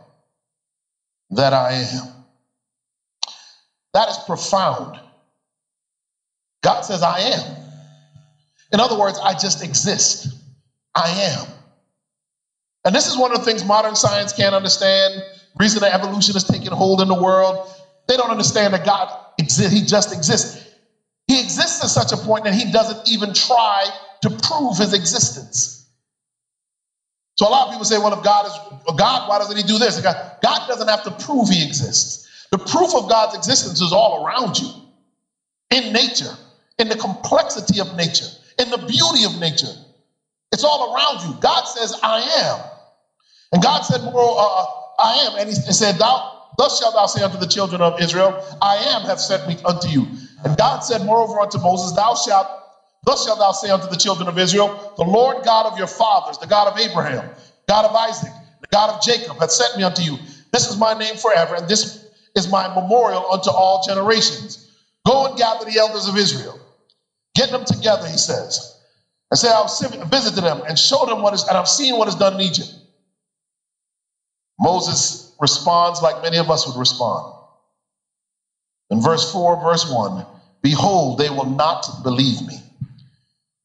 that 1.31 1.53
I 1.53 1.73
am. 1.73 2.07
That 3.93 4.09
is 4.09 4.17
profound. 4.25 4.97
God 6.63 6.81
says, 6.81 7.03
I 7.03 7.19
am. 7.19 7.55
In 8.71 8.79
other 8.79 8.97
words, 8.97 9.19
I 9.23 9.33
just 9.33 9.63
exist. 9.63 10.27
I 10.95 11.09
am. 11.09 11.53
And 12.85 12.95
this 12.95 13.07
is 13.07 13.17
one 13.17 13.31
of 13.31 13.37
the 13.39 13.45
things 13.45 13.63
modern 13.63 13.95
science 13.95 14.33
can't 14.33 14.55
understand. 14.55 15.23
Reason 15.59 15.79
that 15.81 15.93
evolution 15.93 16.35
is 16.35 16.43
taking 16.43 16.71
hold 16.71 17.01
in 17.01 17.07
the 17.07 17.21
world. 17.21 17.67
They 18.07 18.17
don't 18.17 18.29
understand 18.29 18.73
that 18.73 18.85
God 18.85 19.09
exists. 19.37 19.73
He 19.73 19.85
just 19.85 20.13
exists. 20.13 20.73
He 21.27 21.39
exists 21.39 21.79
to 21.79 21.87
such 21.87 22.11
a 22.11 22.17
point 22.17 22.43
that 22.45 22.53
he 22.53 22.71
doesn't 22.71 23.09
even 23.09 23.33
try 23.33 23.85
to 24.21 24.29
prove 24.29 24.77
his 24.77 24.93
existence. 24.93 25.87
So 27.35 27.47
a 27.47 27.49
lot 27.49 27.67
of 27.67 27.71
people 27.71 27.85
say, 27.85 27.97
well, 27.97 28.13
if 28.17 28.23
God 28.23 28.45
is 28.45 28.95
God, 28.95 29.29
why 29.29 29.39
doesn't 29.39 29.57
he 29.57 29.63
do 29.63 29.79
this? 29.79 29.99
God, 30.01 30.15
God 30.41 30.67
doesn't 30.67 30.87
have 30.87 31.03
to 31.03 31.11
prove 31.25 31.49
he 31.49 31.65
exists. 31.65 32.47
The 32.51 32.57
proof 32.59 32.93
of 32.93 33.09
God's 33.09 33.35
existence 33.35 33.81
is 33.81 33.91
all 33.91 34.25
around 34.25 34.59
you 34.59 34.69
in 35.71 35.91
nature, 35.91 36.37
in 36.77 36.89
the 36.89 36.95
complexity 36.95 37.79
of 37.79 37.95
nature, 37.95 38.27
in 38.59 38.69
the 38.69 38.77
beauty 38.77 39.25
of 39.25 39.39
nature. 39.39 39.73
It's 40.51 40.63
all 40.63 40.93
around 40.93 41.27
you. 41.27 41.41
God 41.41 41.63
says, 41.63 41.97
I 42.03 42.21
am. 42.21 42.59
And 43.51 43.63
God 43.63 43.81
said, 43.81 44.01
well, 44.13 44.35
uh, 44.37 45.03
I 45.03 45.13
am. 45.25 45.39
And 45.39 45.49
he 45.49 45.55
said, 45.55 45.97
Thou, 45.97 46.42
thus 46.57 46.79
shalt 46.79 46.93
thou 46.93 47.05
say 47.05 47.23
unto 47.23 47.37
the 47.37 47.47
children 47.47 47.81
of 47.81 48.01
Israel, 48.01 48.43
I 48.61 48.75
am 48.77 49.01
have 49.03 49.19
sent 49.19 49.47
me 49.47 49.57
unto 49.63 49.87
you. 49.87 50.07
And 50.43 50.57
God 50.57 50.79
said, 50.79 51.05
moreover, 51.05 51.39
unto 51.39 51.57
Moses, 51.59 51.95
Thou 51.95 52.15
shalt 52.15 52.63
Thus 53.05 53.25
shalt 53.25 53.39
thou 53.39 53.51
say 53.51 53.69
unto 53.69 53.87
the 53.89 53.97
children 53.97 54.29
of 54.29 54.37
Israel, 54.37 54.93
The 54.95 55.03
Lord 55.03 55.43
God 55.43 55.65
of 55.65 55.77
your 55.77 55.87
fathers, 55.87 56.37
the 56.37 56.47
God 56.47 56.67
of 56.71 56.79
Abraham, 56.79 57.29
God 57.67 57.85
of 57.85 57.95
Isaac, 57.95 58.31
the 58.61 58.67
God 58.71 58.95
of 58.95 59.01
Jacob, 59.01 59.37
hath 59.39 59.51
sent 59.51 59.77
me 59.77 59.83
unto 59.83 60.01
you. 60.01 60.17
This 60.51 60.69
is 60.69 60.77
my 60.77 60.97
name 60.97 61.17
forever, 61.17 61.55
and 61.55 61.67
this 61.67 62.05
is 62.35 62.49
my 62.49 62.67
memorial 62.73 63.25
unto 63.31 63.49
all 63.49 63.83
generations. 63.85 64.71
Go 65.05 65.25
and 65.25 65.37
gather 65.37 65.65
the 65.65 65.77
elders 65.79 66.07
of 66.07 66.17
Israel. 66.17 66.59
Get 67.35 67.51
them 67.51 67.65
together, 67.65 68.07
he 68.07 68.17
says. 68.17 68.79
And 69.31 69.37
say, 69.37 69.49
I'll 69.49 69.67
visit 70.05 70.35
them 70.35 70.61
and 70.67 70.79
show 70.79 71.05
them 71.05 71.21
what 71.21 71.33
is, 71.33 71.45
and 71.47 71.57
I've 71.57 71.67
seen 71.67 71.97
what 71.97 72.07
is 72.07 72.15
done 72.15 72.35
in 72.35 72.41
Egypt. 72.41 72.73
Moses 74.59 75.22
responds 75.43 76.01
like 76.01 76.23
many 76.23 76.37
of 76.37 76.49
us 76.49 76.65
would 76.67 76.79
respond. 76.79 77.35
In 78.89 79.01
verse 79.01 79.31
4, 79.31 79.61
verse 79.61 79.85
1 79.87 80.25
Behold, 80.63 81.19
they 81.19 81.29
will 81.29 81.45
not 81.45 81.85
believe 82.03 82.41
me 82.47 82.63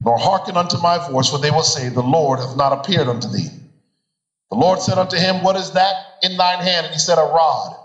nor 0.00 0.18
hearken 0.18 0.56
unto 0.56 0.78
my 0.78 0.98
voice, 0.98 1.28
for 1.28 1.38
they 1.38 1.50
will 1.50 1.64
say, 1.64 1.88
The 1.88 2.02
Lord 2.02 2.40
hath 2.40 2.56
not 2.56 2.72
appeared 2.72 3.08
unto 3.08 3.28
thee. 3.28 3.48
The 4.50 4.56
Lord 4.56 4.80
said 4.80 4.98
unto 4.98 5.16
him, 5.16 5.42
What 5.42 5.56
is 5.56 5.72
that 5.72 5.94
in 6.22 6.36
thine 6.36 6.60
hand? 6.60 6.86
And 6.86 6.94
he 6.94 6.98
said, 6.98 7.18
A 7.18 7.24
rod. 7.24 7.76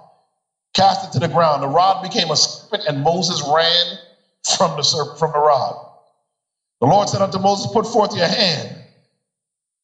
Cast 0.75 1.05
it 1.05 1.11
to 1.13 1.19
the 1.19 1.27
ground. 1.27 1.63
The 1.63 1.67
rod 1.67 2.01
became 2.01 2.31
a 2.31 2.37
serpent, 2.37 2.85
and 2.87 3.03
Moses 3.03 3.43
ran 3.53 3.99
from 4.57 4.75
the 4.77 4.83
serpent, 4.83 5.19
from 5.19 5.31
the 5.33 5.39
rod. 5.39 5.75
The 6.81 6.87
Lord 6.87 7.09
said 7.09 7.21
unto 7.21 7.39
Moses, 7.39 7.67
Put 7.71 7.87
forth 7.87 8.15
your 8.15 8.27
hand 8.27 8.69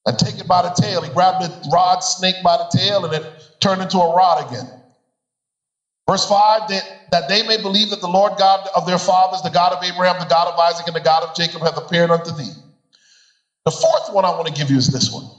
and 0.06 0.17
take 0.19 0.39
it 0.39 0.48
by 0.48 0.62
the 0.63 0.69
tail. 0.69 1.02
He 1.02 1.10
grabbed 1.10 1.41
the 1.41 1.69
rod 1.74 2.04
snake 2.04 2.38
by 2.43 2.58
the 2.58 2.78
tail, 2.78 3.06
and 3.06 3.13
it 3.13 3.24
turned 3.60 3.82
into 3.82 3.98
a 3.98 4.15
rod 4.15 4.48
again. 4.48 4.67
Verse 6.10 6.28
5 6.28 6.69
that, 6.69 6.84
that 7.12 7.30
they 7.30 7.45
may 7.45 7.62
believe 7.62 7.91
that 7.91 8.02
the 8.02 8.08
Lord 8.08 8.34
God 8.38 8.67
of 8.76 8.88
their 8.88 8.98
fathers, 8.98 9.41
the 9.41 9.50
God 9.50 9.74
of 9.74 9.84
Abraham, 9.84 10.19
the 10.19 10.26
God 10.26 10.52
of 10.52 10.60
Isaac, 10.60 10.88
and 10.88 10.95
the 10.95 11.02
God 11.02 11.24
of 11.24 11.36
Jacob 11.36 11.62
hath 11.62 11.78
appeared 11.78 12.10
unto 12.10 12.32
thee. 12.32 12.52
The 13.65 13.72
fourth 13.72 14.13
one 14.13 14.26
I 14.26 14.32
want 14.32 14.48
to 14.48 14.54
give 14.54 14.72
you 14.72 14.78
is 14.78 14.88
this 14.88 15.12
one. 15.12 15.30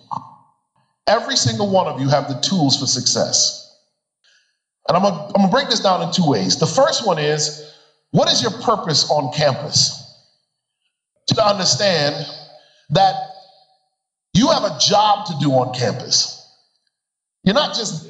Every 1.07 1.35
single 1.35 1.69
one 1.69 1.89
of 1.89 2.01
you 2.01 2.09
have 2.09 2.29
the 2.29 2.39
tools 2.41 2.79
for 2.79 2.87
success. 2.87 3.79
And 4.89 4.97
I'm 4.97 5.03
going 5.03 5.33
to 5.33 5.51
break 5.51 5.69
this 5.69 5.81
down 5.81 6.03
in 6.03 6.13
two 6.13 6.29
ways. 6.29 6.59
The 6.59 6.67
first 6.67 7.07
one 7.07 7.19
is 7.19 7.75
what 8.13 8.31
is 8.31 8.43
your 8.43 8.53
purpose 8.63 9.11
on 9.11 9.33
campus? 9.33 9.97
To 11.29 11.45
understand 11.45 12.15
that 12.91 13.15
you 14.35 14.51
have 14.51 14.65
a 14.65 14.79
job 14.81 15.27
to 15.27 15.35
do 15.41 15.53
on 15.53 15.75
campus. 15.75 16.37
You're 17.45 17.55
not 17.55 17.75
just 17.75 18.10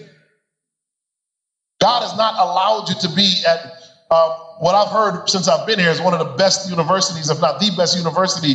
God 1.81 2.03
has 2.03 2.17
not 2.17 2.35
allowed 2.35 2.89
you 2.89 2.95
to 3.09 3.15
be 3.15 3.43
at 3.47 3.73
uh, 4.11 4.37
what 4.59 4.75
I've 4.75 4.93
heard 4.93 5.29
since 5.29 5.49
I've 5.49 5.67
been 5.67 5.79
here 5.79 5.91
is 5.91 6.01
one 6.01 6.13
of 6.13 6.19
the 6.19 6.37
best 6.37 6.69
universities, 6.69 7.31
if 7.31 7.41
not 7.41 7.61
the 7.61 7.71
best 7.77 7.97
university 7.97 8.55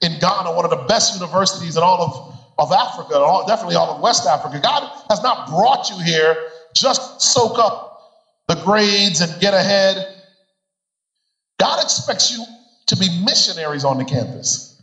in 0.00 0.18
Ghana, 0.18 0.54
one 0.54 0.64
of 0.64 0.70
the 0.70 0.84
best 0.88 1.14
universities 1.14 1.76
in 1.76 1.82
all 1.82 2.00
of, 2.02 2.70
of 2.70 2.72
Africa, 2.72 3.18
all, 3.18 3.46
definitely 3.46 3.76
all 3.76 3.90
of 3.90 4.00
West 4.00 4.26
Africa. 4.26 4.60
God 4.62 4.90
has 5.10 5.22
not 5.22 5.48
brought 5.48 5.90
you 5.90 5.98
here 6.00 6.36
just 6.74 7.20
soak 7.20 7.58
up 7.58 8.00
the 8.46 8.54
grades 8.56 9.20
and 9.20 9.40
get 9.40 9.54
ahead. 9.54 10.06
God 11.58 11.82
expects 11.82 12.36
you 12.36 12.44
to 12.86 12.96
be 12.96 13.22
missionaries 13.24 13.84
on 13.84 13.98
the 13.98 14.04
campus. 14.04 14.80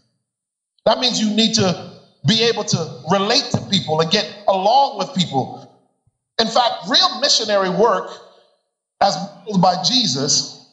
That 0.86 1.00
means 1.00 1.20
you 1.20 1.36
need 1.36 1.56
to 1.56 1.94
be 2.28 2.44
able 2.44 2.64
to 2.64 3.02
relate 3.12 3.46
to 3.52 3.62
people 3.70 4.02
and 4.02 4.12
get 4.12 4.28
along 4.48 4.98
with 5.00 5.14
people. 5.16 5.65
In 6.40 6.48
fact, 6.48 6.90
real 6.90 7.20
missionary 7.20 7.70
work, 7.70 8.10
as 9.02 9.16
modeled 9.16 9.62
by 9.62 9.82
Jesus, 9.84 10.70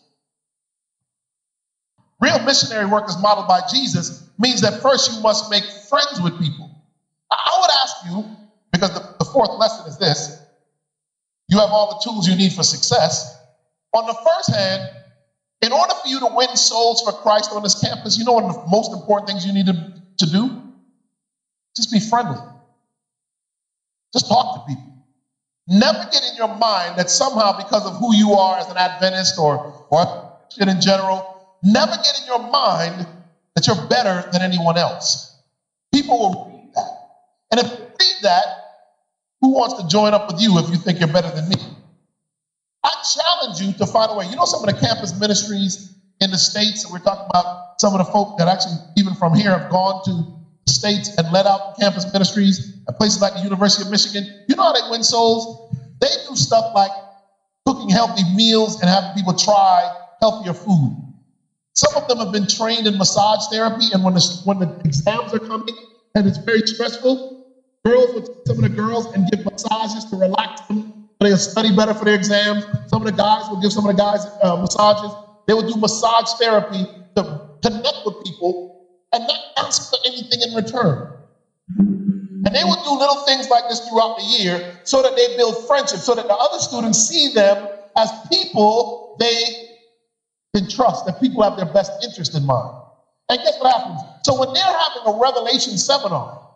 real 2.20 2.40
missionary 2.40 2.86
work 2.86 3.04
as 3.08 3.20
modeled 3.20 3.48
by 3.48 3.60
Jesus 3.72 4.28
means 4.38 4.60
that 4.62 4.82
first 4.82 5.12
you 5.12 5.20
must 5.22 5.50
make 5.50 5.64
friends 5.88 6.20
with 6.20 6.38
people. 6.40 6.70
I 7.30 7.58
would 7.60 7.70
ask 7.82 7.96
you, 8.06 8.36
because 8.72 8.92
the, 8.94 9.14
the 9.18 9.24
fourth 9.24 9.58
lesson 9.58 9.86
is 9.86 9.98
this 9.98 10.38
you 11.48 11.58
have 11.58 11.70
all 11.70 11.90
the 11.90 12.10
tools 12.10 12.26
you 12.26 12.34
need 12.34 12.52
for 12.52 12.62
success. 12.62 13.38
On 13.92 14.06
the 14.06 14.14
first 14.14 14.54
hand, 14.54 14.88
in 15.60 15.70
order 15.70 15.92
for 16.02 16.08
you 16.08 16.18
to 16.20 16.28
win 16.34 16.56
souls 16.56 17.02
for 17.02 17.12
Christ 17.12 17.52
on 17.52 17.62
this 17.62 17.78
campus, 17.78 18.18
you 18.18 18.24
know 18.24 18.32
one 18.32 18.44
of 18.44 18.54
the 18.54 18.66
most 18.68 18.92
important 18.92 19.28
things 19.28 19.46
you 19.46 19.52
need 19.52 19.66
to, 19.66 20.02
to 20.18 20.32
do? 20.32 20.62
Just 21.76 21.92
be 21.92 22.00
friendly. 22.00 22.38
Just 24.12 24.28
talk 24.28 24.66
to 24.66 24.74
people. 24.74 24.91
Never 25.72 26.04
get 26.12 26.22
in 26.30 26.36
your 26.36 26.54
mind 26.56 26.98
that 26.98 27.08
somehow, 27.08 27.56
because 27.56 27.86
of 27.86 27.96
who 27.96 28.14
you 28.14 28.34
are 28.34 28.58
as 28.58 28.68
an 28.68 28.76
Adventist 28.76 29.38
or, 29.38 29.86
or 29.88 30.38
in 30.60 30.80
general, 30.82 31.48
never 31.62 31.92
get 31.92 32.20
in 32.20 32.26
your 32.26 32.50
mind 32.50 33.06
that 33.54 33.66
you're 33.66 33.88
better 33.88 34.28
than 34.32 34.42
anyone 34.42 34.76
else. 34.76 35.34
People 35.90 36.18
will 36.18 36.52
read 36.52 36.74
that. 36.74 36.90
And 37.50 37.60
if 37.60 37.72
you 37.72 37.86
read 37.86 38.16
that, 38.20 38.44
who 39.40 39.54
wants 39.54 39.80
to 39.80 39.88
join 39.88 40.12
up 40.12 40.30
with 40.30 40.42
you 40.42 40.58
if 40.58 40.68
you 40.68 40.76
think 40.76 40.98
you're 40.98 41.08
better 41.08 41.30
than 41.30 41.48
me? 41.48 41.56
I 42.84 42.90
challenge 43.14 43.60
you 43.62 43.72
to 43.78 43.86
find 43.86 44.10
a 44.10 44.14
way. 44.14 44.26
You 44.26 44.36
know, 44.36 44.44
some 44.44 44.62
of 44.62 44.74
the 44.74 44.78
campus 44.78 45.18
ministries 45.18 45.94
in 46.20 46.30
the 46.30 46.38
States, 46.38 46.84
and 46.84 46.92
we're 46.92 46.98
talking 46.98 47.28
about 47.30 47.80
some 47.80 47.94
of 47.94 48.04
the 48.04 48.12
folk 48.12 48.36
that 48.36 48.46
actually, 48.46 48.76
even 48.98 49.14
from 49.14 49.34
here, 49.34 49.56
have 49.58 49.70
gone 49.70 50.04
to 50.04 50.41
states 50.66 51.10
and 51.16 51.30
led 51.32 51.46
out 51.46 51.78
campus 51.78 52.10
ministries 52.12 52.82
at 52.88 52.96
places 52.96 53.20
like 53.20 53.34
the 53.34 53.40
University 53.40 53.82
of 53.82 53.90
Michigan. 53.90 54.26
You 54.48 54.56
know 54.56 54.62
how 54.62 54.72
they 54.72 54.90
win 54.90 55.02
souls? 55.02 55.70
They 56.00 56.08
do 56.28 56.36
stuff 56.36 56.72
like 56.74 56.90
cooking 57.66 57.88
healthy 57.88 58.24
meals 58.34 58.80
and 58.80 58.88
having 58.88 59.12
people 59.14 59.34
try 59.34 59.88
healthier 60.20 60.54
food. 60.54 60.96
Some 61.74 61.96
of 61.96 62.08
them 62.08 62.18
have 62.18 62.32
been 62.32 62.46
trained 62.46 62.86
in 62.86 62.98
massage 62.98 63.46
therapy, 63.50 63.88
and 63.92 64.04
when 64.04 64.14
the, 64.14 64.40
when 64.44 64.58
the 64.58 64.80
exams 64.84 65.32
are 65.32 65.38
coming 65.38 65.74
and 66.14 66.26
it's 66.26 66.38
very 66.38 66.60
stressful, 66.66 67.46
girls 67.84 68.12
would 68.14 68.26
some 68.46 68.56
of 68.56 68.62
the 68.62 68.68
girls 68.68 69.06
and 69.14 69.30
give 69.30 69.44
massages 69.44 70.04
to 70.06 70.16
relax 70.16 70.60
them 70.68 70.92
so 71.22 71.28
they'll 71.28 71.38
study 71.38 71.74
better 71.74 71.94
for 71.94 72.04
their 72.04 72.14
exams. 72.14 72.64
Some 72.88 73.06
of 73.06 73.06
the 73.06 73.16
guys 73.16 73.48
would 73.48 73.62
give 73.62 73.72
some 73.72 73.88
of 73.88 73.96
the 73.96 74.02
guys 74.02 74.26
uh, 74.42 74.56
massages. 74.56 75.12
They 75.46 75.54
would 75.54 75.68
do 75.68 75.76
massage 75.76 76.32
therapy 76.40 76.84
to 77.16 77.22
connect 77.62 77.98
with 78.04 78.24
people, 78.24 78.71
and 79.12 79.26
not 79.26 79.40
ask 79.58 79.90
for 79.90 79.98
anything 80.04 80.40
in 80.42 80.54
return. 80.54 81.12
And 81.78 82.54
they 82.54 82.64
would 82.64 82.82
do 82.84 82.98
little 82.98 83.24
things 83.24 83.48
like 83.48 83.68
this 83.68 83.86
throughout 83.88 84.18
the 84.18 84.24
year 84.24 84.80
so 84.84 85.02
that 85.02 85.14
they 85.16 85.36
build 85.36 85.66
friendship, 85.66 86.00
so 86.00 86.14
that 86.14 86.26
the 86.26 86.34
other 86.34 86.58
students 86.58 86.98
see 86.98 87.32
them 87.32 87.68
as 87.96 88.10
people 88.30 89.16
they 89.20 89.68
can 90.54 90.68
trust, 90.68 91.06
that 91.06 91.20
people 91.20 91.42
have 91.42 91.56
their 91.56 91.72
best 91.72 91.92
interest 92.02 92.34
in 92.34 92.44
mind. 92.44 92.76
And 93.28 93.40
guess 93.42 93.58
what 93.60 93.72
happens? 93.72 94.00
So 94.24 94.38
when 94.38 94.52
they're 94.52 94.64
having 94.64 95.02
a 95.06 95.18
revelation 95.18 95.78
seminar 95.78 96.48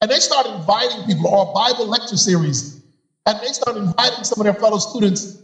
and 0.00 0.10
they 0.10 0.18
start 0.18 0.46
inviting 0.46 1.04
people 1.04 1.26
or 1.28 1.50
a 1.50 1.52
Bible 1.52 1.86
lecture 1.86 2.16
series, 2.16 2.80
and 3.26 3.38
they 3.40 3.52
start 3.52 3.76
inviting 3.76 4.24
some 4.24 4.40
of 4.40 4.44
their 4.44 4.54
fellow 4.54 4.78
students, 4.78 5.38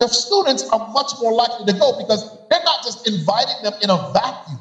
the 0.00 0.08
students 0.08 0.68
are 0.70 0.88
much 0.92 1.12
more 1.20 1.32
likely 1.32 1.66
to 1.66 1.78
go 1.78 1.96
because 1.98 2.24
they're 2.50 2.64
not 2.64 2.82
just 2.82 3.06
inviting 3.06 3.62
them 3.62 3.74
in 3.82 3.90
a 3.90 4.10
vacuum. 4.12 4.58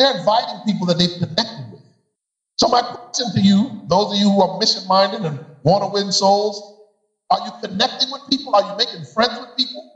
They're 0.00 0.16
inviting 0.16 0.62
people 0.64 0.86
that 0.86 0.96
they've 0.96 1.12
connected 1.12 1.70
with. 1.70 1.82
So 2.56 2.68
my 2.68 2.80
question 2.80 3.26
to 3.34 3.40
you, 3.40 3.84
those 3.86 4.12
of 4.12 4.18
you 4.18 4.30
who 4.30 4.40
are 4.40 4.58
mission-minded 4.58 5.20
and 5.20 5.44
want 5.62 5.84
to 5.84 5.90
win 5.92 6.10
souls, 6.10 6.78
are 7.28 7.38
you 7.44 7.52
connecting 7.60 8.10
with 8.10 8.22
people? 8.30 8.56
Are 8.56 8.62
you 8.62 8.76
making 8.78 9.04
friends 9.04 9.38
with 9.38 9.54
people? 9.58 9.92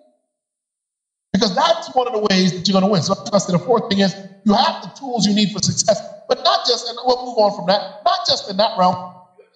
Because 1.33 1.55
that's 1.55 1.89
one 1.95 2.07
of 2.07 2.13
the 2.13 2.27
ways 2.31 2.53
that 2.53 2.69
you're 2.69 2.79
going 2.79 2.85
to 2.85 2.93
win. 2.93 3.01
So 3.01 3.15
that's 3.33 3.47
the 3.47 3.59
fourth 3.59 3.89
thing 3.89 4.01
is 4.01 4.15
you 4.45 4.53
have 4.53 4.83
the 4.83 4.89
tools 5.01 5.27
you 5.27 5.35
need 5.35 5.53
for 5.53 5.59
success, 5.61 5.99
but 6.29 6.45
not 6.45 6.67
just, 6.67 6.87
and 6.87 6.99
we'll 7.05 7.25
move 7.25 7.39
on 7.39 7.57
from 7.57 7.67
that, 7.67 8.03
not 8.05 8.27
just 8.29 8.51
in 8.51 8.59
that 8.59 8.77
realm, 8.79 8.95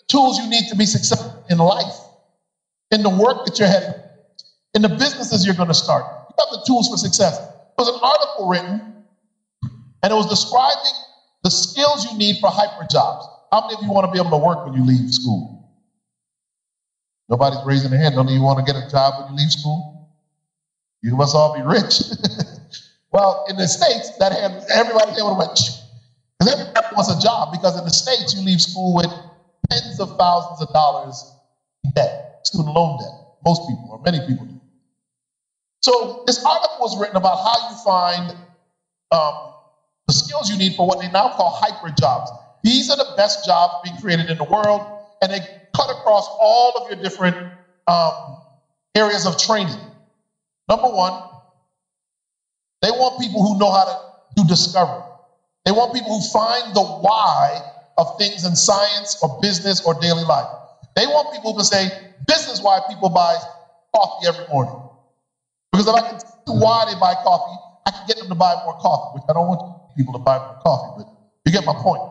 tools 0.09 0.39
you 0.39 0.49
need 0.49 0.67
to 0.71 0.77
be 0.77 0.87
successful 0.87 1.45
in 1.51 1.59
life, 1.59 1.95
in 2.91 3.03
the 3.03 3.11
work 3.11 3.45
that 3.45 3.59
you're 3.59 3.69
heading, 3.69 3.93
in 4.73 4.81
the 4.81 4.89
businesses 4.89 5.45
you're 5.45 5.55
going 5.55 5.69
to 5.69 5.75
start. 5.75 6.05
You 6.05 6.35
have 6.43 6.59
the 6.59 6.65
tools 6.67 6.89
for 6.89 6.97
success. 6.97 7.37
There 7.39 7.85
was 7.85 7.89
an 7.89 8.01
article 8.03 8.49
written, 8.49 8.98
and 10.03 10.13
it 10.13 10.17
was 10.17 10.29
describing 10.29 10.93
the 11.43 11.51
skills 11.51 12.11
you 12.11 12.19
need 12.19 12.37
for 12.41 12.51
hyper 12.51 12.87
jobs. 12.91 13.27
How 13.51 13.63
many 13.63 13.75
of 13.75 13.83
you 13.83 13.91
want 13.91 14.07
to 14.07 14.13
be 14.13 14.19
able 14.19 14.31
to 14.31 14.45
work 14.45 14.67
when 14.67 14.75
you 14.75 14.85
leave 14.85 15.13
school? 15.13 15.59
Nobody's 17.29 17.61
raising 17.65 17.91
their 17.91 18.01
hand. 18.01 18.19
Of 18.19 18.31
you 18.31 18.43
want 18.43 18.59
to 18.59 18.65
get 18.65 18.81
a 18.81 18.89
job 18.91 19.23
when 19.23 19.33
you 19.33 19.39
leave 19.39 19.53
school? 19.53 20.09
You 21.03 21.17
must 21.17 21.35
all 21.35 21.55
be 21.55 21.63
rich. 21.63 22.01
well, 23.13 23.45
in 23.49 23.57
the 23.57 23.69
States, 23.69 24.17
that 24.19 24.33
hand, 24.33 24.65
everybody's 24.73 25.19
able 25.19 25.35
to 25.35 25.39
went. 25.39 25.59
Because 26.39 26.53
everybody 26.53 26.87
wants 26.95 27.11
a 27.11 27.21
job 27.21 27.53
because 27.53 27.79
in 27.79 27.85
the 27.85 27.91
States, 27.91 28.35
you 28.35 28.43
leave 28.43 28.61
school 28.61 28.95
with 28.95 29.11
tens 29.71 30.01
of 30.01 30.17
thousands 30.17 30.63
of 30.63 30.73
dollars 30.73 31.33
in 31.85 31.91
debt, 31.93 32.41
student 32.45 32.75
loan 32.75 32.99
debt. 32.99 33.11
Most 33.45 33.69
people, 33.69 33.89
or 33.91 34.01
many 34.03 34.19
people 34.27 34.47
do. 34.47 34.61
So 35.83 36.25
this 36.27 36.45
article 36.45 36.79
was 36.81 36.99
written 37.01 37.17
about 37.17 37.37
how 37.37 37.71
you 37.71 37.77
find 37.85 38.37
um, 39.13 39.55
the 40.09 40.15
skills 40.15 40.51
you 40.51 40.57
need 40.57 40.75
for 40.75 40.87
what 40.87 41.01
they 41.01 41.11
now 41.11 41.29
call 41.29 41.51
hyper 41.51 41.95
jobs. 42.01 42.31
These 42.65 42.91
are 42.91 42.97
the 42.97 43.15
best 43.17 43.45
jobs 43.45 43.75
being 43.85 43.97
created 43.99 44.31
in 44.31 44.39
the 44.39 44.45
world, 44.45 44.83
and 45.23 45.33
they 45.33 45.41
cut 45.77 45.91
across 45.91 46.27
all 46.41 46.73
of 46.77 46.91
your 46.91 47.01
different 47.03 47.37
um, 47.87 48.13
areas 48.97 49.27
of 49.27 49.39
training. 49.39 49.77
Number 50.69 50.89
one, 50.89 51.13
they 52.83 52.91
want 52.91 53.21
people 53.21 53.43
who 53.43 53.59
know 53.59 53.71
how 53.71 53.85
to 53.85 53.99
do 54.37 54.45
discovery. 54.49 55.03
They 55.65 55.73
want 55.73 55.95
people 55.95 56.19
who 56.21 56.29
find 56.33 56.75
the 56.75 56.83
why 56.83 57.61
of 57.99 58.19
things 58.19 58.47
in 58.47 58.57
science 58.57 59.17
or 59.23 59.39
business 59.43 59.83
or 59.83 59.95
daily 60.01 60.25
life. 60.25 60.49
They 60.97 61.07
want 61.07 61.33
people 61.33 61.55
to 61.55 61.65
say, 61.65 61.91
this 62.27 62.49
is 62.49 62.63
why 62.63 62.81
people 62.89 63.11
buy 63.11 63.37
coffee 63.95 64.27
every 64.29 64.47
morning. 64.49 64.75
Because 65.73 65.89
if 65.89 65.95
I 65.95 66.01
can 66.01 66.19
see 66.19 66.27
why 66.47 66.87
they 66.87 66.99
buy 66.99 67.15
coffee, 67.15 67.57
I 67.87 67.91
can 67.91 68.07
get 68.07 68.19
them 68.19 68.29
to 68.29 68.35
buy 68.35 68.55
more 68.65 68.75
coffee, 68.81 69.15
which 69.15 69.25
I 69.29 69.35
don't 69.35 69.49
want 69.49 69.78
people 69.99 70.15
to 70.15 70.21
buy 70.21 70.39
more 70.39 70.59
coffee, 70.63 71.05
but 71.05 71.09
you 71.45 71.53
get 71.53 71.67
my 71.67 71.75
point. 71.75 72.03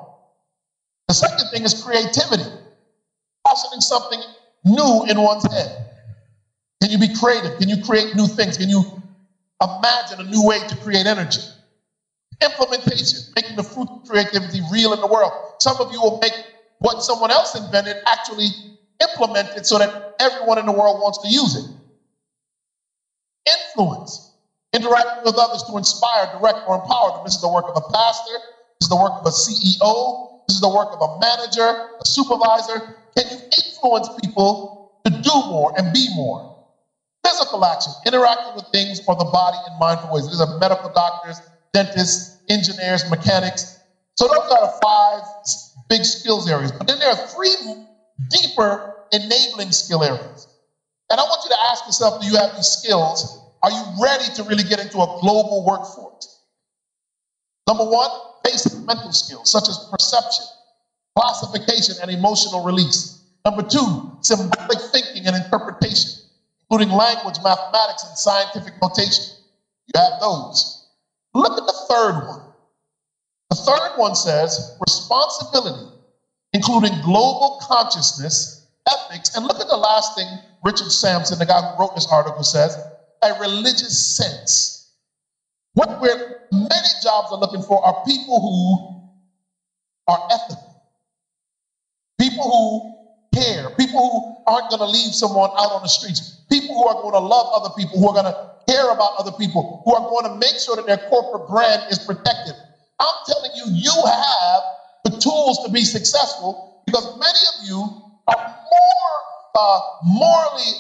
The 1.08 1.14
second 1.14 1.48
thing 1.52 1.64
is 1.64 1.82
creativity, 1.82 2.44
positing 3.48 3.80
something 3.82 4.22
new 4.66 5.06
in 5.10 5.20
one's 5.20 5.50
head. 5.52 5.86
Can 6.82 6.92
you 6.92 7.00
be 7.00 7.16
creative? 7.16 7.58
Can 7.58 7.70
you 7.70 7.82
create 7.84 8.14
new 8.16 8.28
things? 8.28 8.58
Can 8.58 8.70
you 8.70 8.84
imagine 9.62 10.20
a 10.20 10.30
new 10.30 10.46
way 10.46 10.60
to 10.60 10.76
create 10.78 11.08
energy? 11.08 11.42
Implementation, 12.44 13.20
making 13.36 13.56
the 13.56 13.64
fruit 13.64 13.90
of 13.90 14.08
creativity 14.08 14.62
real 14.72 14.94
in 14.94 15.00
the 15.00 15.08
world. 15.08 15.32
Some 15.60 15.78
of 15.78 15.92
you 15.92 16.02
will 16.02 16.20
make 16.22 16.34
what 16.80 17.02
someone 17.02 17.32
else 17.32 17.56
invented 17.56 17.96
actually 18.06 18.50
implemented 19.02 19.66
so 19.66 19.80
that 19.80 20.16
everyone 20.20 20.60
in 20.60 20.66
the 20.66 20.72
world 20.72 21.00
wants 21.02 21.20
to 21.20 21.30
use 21.30 21.56
it. 21.56 21.66
Influence, 23.48 24.27
interacting 24.78 25.26
with 25.26 25.36
others 25.38 25.64
to 25.64 25.78
inspire, 25.78 26.30
direct, 26.38 26.62
or 26.68 26.78
empower 26.78 27.18
them. 27.18 27.26
This 27.26 27.36
is 27.36 27.42
the 27.42 27.50
work 27.50 27.66
of 27.66 27.76
a 27.76 27.86
pastor. 27.92 28.38
This 28.80 28.86
is 28.86 28.90
the 28.90 29.02
work 29.02 29.14
of 29.18 29.26
a 29.26 29.34
CEO. 29.34 30.46
This 30.48 30.56
is 30.56 30.62
the 30.62 30.70
work 30.70 30.94
of 30.94 31.02
a 31.02 31.20
manager, 31.20 31.98
a 32.00 32.06
supervisor. 32.06 32.96
Can 33.18 33.26
you 33.34 33.40
influence 33.58 34.10
people 34.22 35.02
to 35.04 35.12
do 35.12 35.34
more 35.50 35.74
and 35.78 35.92
be 35.92 36.08
more? 36.16 36.56
Physical 37.26 37.66
action, 37.66 37.92
interacting 38.06 38.56
with 38.56 38.66
things 38.72 39.02
or 39.08 39.16
the 39.16 39.26
body 39.26 39.58
in 39.68 39.78
mindful 39.80 40.14
ways. 40.14 40.30
These 40.30 40.40
are 40.40 40.58
medical 40.60 40.90
doctors, 40.94 41.42
dentists, 41.74 42.38
engineers, 42.48 43.10
mechanics. 43.10 43.80
So 44.16 44.28
those 44.28 44.50
are 44.52 44.62
the 44.62 44.74
five 44.82 45.22
big 45.90 46.06
skills 46.06 46.50
areas. 46.50 46.72
But 46.72 46.88
then 46.88 47.00
there 47.00 47.10
are 47.10 47.28
three 47.28 47.54
deeper 48.30 48.96
enabling 49.12 49.72
skill 49.72 50.04
areas. 50.04 50.48
And 51.10 51.20
I 51.20 51.24
want 51.24 51.42
you 51.44 51.50
to 51.50 51.58
ask 51.72 51.86
yourself, 51.86 52.22
do 52.22 52.28
you 52.28 52.36
have 52.38 52.56
these 52.56 52.68
skills? 52.68 53.37
Are 53.64 53.72
you 53.72 53.84
ready 54.02 54.26
to 54.36 54.44
really 54.44 54.64
get 54.64 54.80
into 54.80 54.98
a 54.98 55.20
global 55.22 55.66
workforce? 55.66 56.42
Number 57.68 57.84
one, 57.84 58.10
basic 58.44 58.74
mental 58.86 59.12
skills 59.12 59.52
such 59.52 59.68
as 59.68 59.88
perception, 59.92 60.46
classification, 61.18 61.96
and 62.02 62.12
emotional 62.12 62.64
release. 62.64 63.24
Number 63.44 63.64
two, 63.64 64.18
symbolic 64.22 64.80
thinking 64.92 65.26
and 65.26 65.36
interpretation, 65.36 66.12
including 66.62 66.96
language, 66.96 67.38
mathematics, 67.44 68.06
and 68.08 68.18
scientific 68.18 68.74
notation. 68.82 69.26
You 69.94 70.02
have 70.02 70.20
those. 70.22 70.88
Look 71.34 71.58
at 71.58 71.66
the 71.66 71.86
third 71.90 72.28
one. 72.28 72.42
The 73.50 73.56
third 73.56 73.98
one 73.98 74.16
says 74.16 74.78
responsibility, 74.86 75.94
including 76.54 77.02
global 77.02 77.62
consciousness, 77.62 78.68
ethics, 78.90 79.36
and 79.36 79.46
look 79.46 79.60
at 79.60 79.68
the 79.68 79.78
last 79.78 80.16
thing 80.16 80.28
Richard 80.64 80.92
Sampson, 80.92 81.40
the 81.40 81.46
guy 81.46 81.62
who 81.62 81.80
wrote 81.80 81.96
this 81.96 82.08
article, 82.12 82.44
says 82.44 82.78
a 83.22 83.40
religious 83.40 84.16
sense. 84.18 84.92
What 85.74 86.02
we're, 86.02 86.40
many 86.52 86.88
jobs 87.04 87.32
are 87.32 87.40
looking 87.40 87.62
for 87.62 87.84
are 87.86 88.04
people 88.06 88.40
who 88.42 90.12
are 90.12 90.28
ethical, 90.32 90.82
people 92.20 92.44
who 92.44 93.40
care, 93.40 93.70
people 93.72 94.00
who 94.00 94.52
aren't 94.52 94.70
going 94.70 94.80
to 94.80 94.88
leave 94.88 95.14
someone 95.14 95.52
out 95.52 95.72
on 95.72 95.82
the 95.84 95.90
streets, 95.90 96.42
people 96.50 96.76
who 96.76 96.88
are 96.88 97.02
going 97.02 97.14
to 97.14 97.20
love 97.20 97.52
other 97.54 97.74
people, 97.78 98.00
who 98.00 98.08
are 98.08 98.14
going 98.14 98.26
to 98.26 98.52
care 98.68 98.90
about 98.90 99.14
other 99.20 99.32
people, 99.34 99.82
who 99.86 99.94
are 99.94 100.10
going 100.10 100.26
to 100.26 100.36
make 100.40 100.60
sure 100.60 100.76
that 100.76 100.86
their 100.86 101.10
corporate 101.10 101.48
brand 101.48 101.84
is 101.92 102.00
protected. 102.00 102.56
I'm 103.00 103.16
telling 103.26 103.52
you, 103.56 103.66
you 103.70 103.94
have 104.06 104.62
the 105.04 105.12
tools 105.20 105.64
to 105.66 105.72
be 105.72 105.84
successful 105.84 106.82
because 106.86 107.06
many 107.20 107.40
of 107.54 107.68
you 107.68 107.80
are 108.28 108.48
more 108.48 109.14
uh, 109.56 109.80
morally 110.04 110.72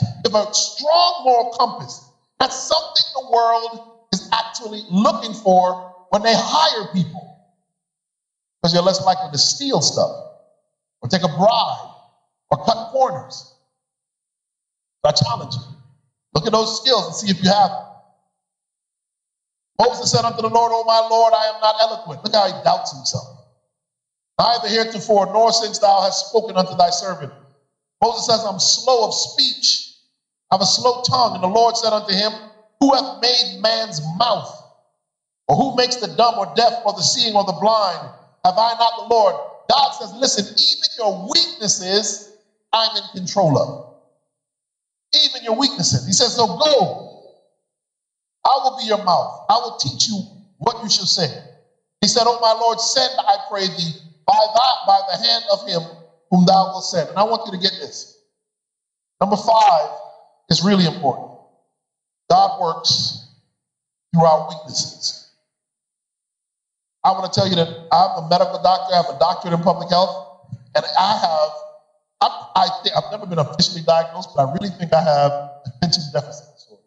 have 0.00 0.34
a 0.34 0.54
strong 0.54 1.22
moral 1.24 1.54
compass. 1.58 2.10
That's 2.38 2.56
something 2.56 3.04
the 3.14 3.30
world 3.32 3.98
is 4.12 4.28
actually 4.32 4.82
looking 4.90 5.34
for 5.34 5.94
when 6.10 6.22
they 6.22 6.34
hire 6.34 6.92
people. 6.92 7.38
Because 8.60 8.74
you're 8.74 8.82
less 8.82 9.04
likely 9.04 9.30
to 9.32 9.38
steal 9.38 9.80
stuff 9.80 10.10
or 11.02 11.08
take 11.08 11.22
a 11.22 11.28
bribe 11.28 11.90
or 12.50 12.64
cut 12.64 12.90
corners. 12.92 13.54
I 15.04 15.12
challenge 15.12 15.54
you. 15.54 15.60
Look 16.34 16.46
at 16.46 16.52
those 16.52 16.80
skills 16.80 17.06
and 17.06 17.14
see 17.14 17.30
if 17.30 17.44
you 17.44 17.50
have 17.50 17.70
them. 17.70 17.84
Moses 19.78 20.10
said 20.10 20.24
unto 20.24 20.40
the 20.40 20.48
Lord, 20.48 20.72
O 20.72 20.84
my 20.84 21.06
Lord, 21.10 21.34
I 21.36 21.54
am 21.54 21.60
not 21.60 21.74
eloquent. 21.82 22.24
Look 22.24 22.34
how 22.34 22.46
he 22.46 22.64
doubts 22.64 22.96
himself. 22.96 23.44
Neither 24.38 24.68
heretofore, 24.68 25.26
nor 25.26 25.52
since 25.52 25.78
thou 25.78 26.00
hast 26.00 26.28
spoken 26.28 26.56
unto 26.56 26.76
thy 26.76 26.90
servant. 26.90 27.32
Moses 28.04 28.26
says, 28.26 28.44
I'm 28.44 28.60
slow 28.60 29.04
of 29.04 29.14
speech, 29.14 29.82
I 30.50 30.56
have 30.56 30.62
a 30.62 30.66
slow 30.66 30.96
tongue. 31.10 31.34
And 31.34 31.44
the 31.44 31.48
Lord 31.48 31.76
said 31.76 31.92
unto 31.94 32.12
him, 32.14 32.32
Who 32.80 32.94
hath 32.94 33.08
made 33.22 33.44
man's 33.62 34.00
mouth? 34.18 34.50
Or 35.48 35.56
who 35.56 35.72
makes 35.76 35.96
the 35.96 36.08
dumb 36.08 36.38
or 36.38 36.46
deaf 36.46 36.74
or 36.84 36.94
the 36.94 37.02
seeing 37.02 37.34
or 37.36 37.44
the 37.44 37.54
blind? 37.54 38.02
Have 38.44 38.58
I 38.58 38.74
not 38.78 38.94
the 38.96 39.06
Lord? 39.10 39.36
God 39.70 39.90
says, 39.94 40.12
Listen, 40.14 40.46
even 40.58 40.88
your 40.98 41.14
weaknesses, 41.34 42.22
I'm 42.72 42.96
in 42.96 43.08
control 43.14 43.58
of. 43.58 43.70
Even 45.24 45.42
your 45.44 45.56
weaknesses. 45.56 46.04
He 46.06 46.12
says, 46.12 46.34
So 46.34 46.48
go. 46.48 46.94
I 48.46 48.58
will 48.62 48.72
be 48.72 48.84
your 48.84 48.98
mouth. 48.98 49.30
I 49.48 49.58
will 49.58 49.72
teach 49.72 50.08
you 50.08 50.24
what 50.58 50.76
you 50.80 50.90
should 50.90 51.08
say. 51.08 51.28
He 52.02 52.08
said, 52.08 52.24
Oh 52.26 52.38
my 52.40 52.54
Lord, 52.58 52.80
send, 52.80 53.14
I 53.28 53.38
pray 53.48 53.68
thee, 53.68 53.94
by 54.26 54.46
that, 54.54 54.76
by 54.86 55.00
the 55.06 55.16
hand 55.26 55.44
of 55.52 55.62
him 55.64 55.82
whom 56.34 56.44
thou 56.46 56.70
wilt 56.72 56.84
send. 56.84 57.08
And 57.10 57.18
I 57.18 57.22
want 57.24 57.42
you 57.46 57.52
to 57.52 57.58
get 57.58 57.72
this. 57.80 58.18
Number 59.20 59.36
five 59.36 59.88
is 60.50 60.62
really 60.64 60.84
important. 60.84 61.38
God 62.28 62.60
works 62.60 63.30
through 64.12 64.24
our 64.24 64.48
weaknesses. 64.48 65.30
I 67.04 67.12
want 67.12 67.32
to 67.32 67.40
tell 67.40 67.48
you 67.48 67.54
that 67.56 67.68
I'm 67.92 68.24
a 68.24 68.28
medical 68.28 68.60
doctor. 68.62 68.94
I 68.94 68.96
have 68.96 69.08
a 69.10 69.18
doctorate 69.18 69.54
in 69.54 69.60
public 69.60 69.90
health, 69.90 70.10
and 70.74 70.84
I 70.98 71.16
have. 71.18 71.50
I, 72.20 72.28
I 72.56 72.68
think 72.82 72.96
I've 72.96 73.10
never 73.10 73.26
been 73.26 73.38
officially 73.38 73.82
diagnosed, 73.82 74.30
but 74.34 74.48
I 74.48 74.52
really 74.52 74.70
think 74.70 74.92
I 74.92 75.02
have 75.02 75.32
attention 75.66 76.04
deficit 76.12 76.46
disorder. 76.56 76.82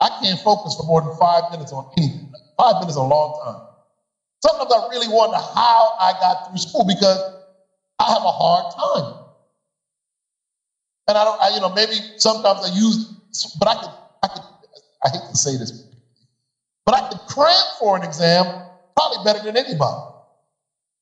I 0.00 0.10
can't 0.22 0.38
focus 0.40 0.76
for 0.76 0.84
more 0.84 1.00
than 1.00 1.10
five 1.18 1.44
minutes 1.50 1.72
on 1.72 1.84
anything. 1.96 2.30
Five 2.58 2.74
minutes 2.76 2.92
is 2.92 2.96
a 2.96 3.02
long 3.02 3.32
time. 3.42 3.62
Sometimes 4.44 4.72
I 4.72 4.88
really 4.90 5.08
wonder 5.08 5.36
how 5.36 5.90
I 5.98 6.12
got 6.20 6.46
through 6.46 6.58
school 6.58 6.84
because 6.84 7.24
I 8.00 8.12
have 8.14 8.24
a 8.24 8.32
hard 8.32 8.66
time. 8.76 9.14
And 11.08 11.18
I 11.18 11.24
don't, 11.24 11.38
I, 11.42 11.50
you 11.50 11.60
know, 11.60 11.70
maybe 11.70 11.96
sometimes 12.18 12.62
I 12.64 12.68
use, 12.68 13.06
but 13.58 13.68
I 13.68 13.76
could, 13.76 13.90
I 14.24 14.28
could, 14.28 14.42
I 15.04 15.10
hate 15.10 15.22
to 15.30 15.38
say 15.38 15.56
this, 15.58 15.72
but 16.86 16.96
I 16.96 17.02
could 17.02 17.20
cram 17.28 17.66
for 17.78 17.96
an 17.96 18.04
exam 18.04 18.46
probably 18.96 19.18
better 19.24 19.40
than 19.40 19.56
anybody. 19.56 20.00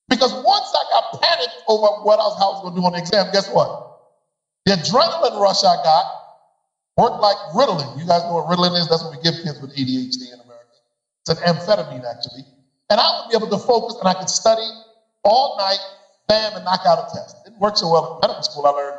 Because 0.09 0.35
once 0.35 0.73
I 0.75 0.85
got 0.91 1.23
panicked 1.23 1.63
over 1.69 1.89
what 2.03 2.21
else, 2.21 2.37
how 2.39 2.49
I 2.49 2.53
was 2.53 2.61
going 2.61 2.75
to 2.75 2.81
do 2.81 2.87
on 2.87 2.93
the 2.93 2.99
exam, 3.01 3.29
guess 3.33 3.49
what? 3.49 3.71
The 4.67 4.73
adrenaline 4.75 5.41
rush 5.41 5.65
I 5.65 5.77
got 5.83 6.07
worked 6.97 7.21
like 7.21 7.39
Ritalin. 7.55 7.97
You 7.97 8.07
guys 8.07 8.25
know 8.27 8.35
what 8.35 8.47
Ritalin 8.47 8.79
is? 8.79 8.89
That's 8.89 9.05
what 9.05 9.13
we 9.13 9.19
give 9.19 9.41
kids 9.41 9.61
with 9.61 9.73
ADHD 9.73 10.33
in 10.33 10.41
America. 10.41 10.65
It's 11.23 11.31
an 11.31 11.37
amphetamine, 11.39 12.03
actually. 12.11 12.45
And 12.91 13.01
I 13.01 13.11
would 13.17 13.27
be 13.29 13.35
able 13.37 13.49
to 13.49 13.59
focus 13.59 13.97
and 14.01 14.09
I 14.09 14.15
could 14.15 14.31
study 14.31 14.69
all 15.25 15.55
night, 15.59 15.81
bam, 16.29 16.55
and 16.55 16.65
knock 16.65 16.83
out 16.87 16.99
a 16.99 17.17
test. 17.17 17.37
It 17.41 17.51
didn't 17.51 17.61
work 17.61 17.77
so 17.77 17.91
well 17.91 18.15
in 18.15 18.29
medical 18.29 18.43
school. 18.43 18.67
I 18.67 18.71
learned 18.71 18.99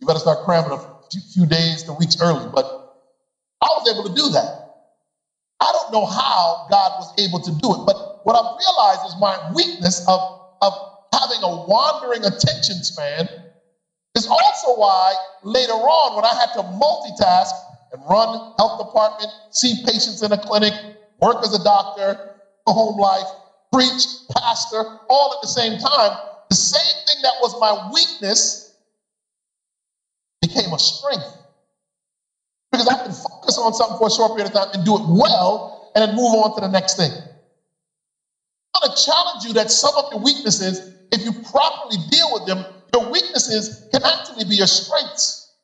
you 0.00 0.06
better 0.06 0.20
start 0.20 0.44
cramming 0.44 0.72
a 0.72 0.78
few 1.34 1.46
days 1.46 1.82
to 1.84 1.92
weeks 1.92 2.16
early. 2.20 2.48
But 2.54 2.66
I 3.60 3.66
was 3.66 3.90
able 3.92 4.08
to 4.08 4.14
do 4.14 4.30
that. 4.30 4.64
I 5.60 5.72
don't 5.72 5.92
know 5.92 6.06
how 6.06 6.66
God 6.70 6.92
was 6.98 7.12
able 7.18 7.40
to 7.40 7.50
do 7.50 7.74
it, 7.74 7.84
but 7.84 8.24
what 8.24 8.36
I've 8.36 8.56
realized 8.58 9.06
is 9.06 9.16
my 9.18 9.52
weakness 9.54 10.06
of, 10.06 10.20
of 10.62 10.72
having 11.12 11.42
a 11.42 11.66
wandering 11.66 12.24
attention 12.24 12.84
span 12.84 13.28
is 14.14 14.26
also 14.26 14.78
why 14.78 15.14
later 15.42 15.72
on, 15.72 16.14
when 16.14 16.24
I 16.24 16.34
had 16.34 16.52
to 16.54 16.62
multitask 16.62 17.50
and 17.92 18.02
run 18.08 18.54
health 18.58 18.78
department, 18.78 19.30
see 19.50 19.82
patients 19.84 20.22
in 20.22 20.30
a 20.30 20.38
clinic, 20.38 20.74
work 21.20 21.42
as 21.42 21.54
a 21.54 21.64
doctor, 21.64 22.36
home 22.66 23.00
life, 23.00 23.26
preach, 23.72 24.04
pastor, 24.36 24.84
all 25.08 25.34
at 25.34 25.42
the 25.42 25.48
same 25.48 25.78
time, 25.78 26.18
the 26.50 26.56
same 26.56 27.06
thing 27.06 27.22
that 27.22 27.34
was 27.40 27.58
my 27.60 27.90
weakness 27.92 28.76
became 30.40 30.72
a 30.72 30.78
strength. 30.78 31.26
Because 32.72 32.88
I 32.88 32.94
can 33.04 33.12
focus 33.12 33.58
on 33.58 33.74
something 33.74 33.98
for 33.98 34.08
a 34.08 34.10
short 34.10 34.36
period 34.36 34.54
of 34.54 34.54
time 34.54 34.68
and 34.74 34.84
do 34.84 34.96
it 34.96 35.02
well 35.06 35.90
and 35.94 36.02
then 36.02 36.16
move 36.16 36.34
on 36.34 36.54
to 36.54 36.60
the 36.60 36.68
next 36.68 36.96
thing. 36.96 37.10
I 37.12 38.86
want 38.86 38.96
to 38.96 39.04
challenge 39.04 39.44
you 39.44 39.52
that 39.54 39.70
some 39.70 39.96
of 39.96 40.12
your 40.12 40.20
weaknesses, 40.22 40.80
if 41.12 41.24
you 41.24 41.32
properly 41.32 41.96
deal 42.10 42.30
with 42.32 42.46
them, 42.46 42.64
your 42.94 43.10
weaknesses 43.10 43.88
can 43.92 44.04
actually 44.04 44.44
be 44.44 44.56
your 44.56 44.66
strengths. 44.66 45.54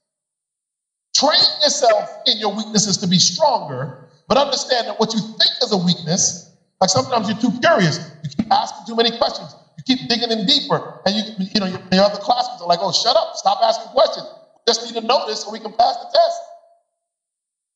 Train 1.15 1.41
yourself 1.63 2.09
in 2.27 2.39
your 2.39 2.55
weaknesses 2.55 2.97
to 2.99 3.07
be 3.07 3.19
stronger, 3.19 4.09
but 4.27 4.37
understand 4.37 4.89
that 4.89 4.99
what 4.99 5.13
you 5.15 5.21
think 5.21 5.53
is 5.63 5.73
a 5.73 5.77
weakness, 5.77 6.57
like 6.81 6.91
sometimes 6.91 7.29
you're 7.29 7.39
too 7.39 7.59
curious, 7.61 7.99
you 8.25 8.31
keep 8.37 8.53
asking 8.53 8.87
too 8.87 8.97
many 8.97 9.17
questions, 9.17 9.55
you 9.77 9.83
keep 9.85 10.09
digging 10.09 10.31
in 10.33 10.45
deeper, 10.45 10.83
and 11.07 11.17
you, 11.17 11.23
you 11.39 11.61
know, 11.61 11.67
your 11.67 12.05
other 12.05 12.19
classmates 12.19 12.63
are 12.63 12.69
like, 12.69 12.81
"Oh, 12.83 12.93
shut 12.93 13.17
up! 13.17 13.31
Stop 13.35 13.59
asking 13.63 13.91
questions. 13.91 14.29
Just 14.69 14.83
need 14.83 14.95
to 14.95 15.03
know 15.03 15.25
this 15.27 15.43
so 15.43 15.51
we 15.51 15.61
can 15.61 15.73
pass 15.73 15.97
the 15.99 16.07
test." 16.07 16.43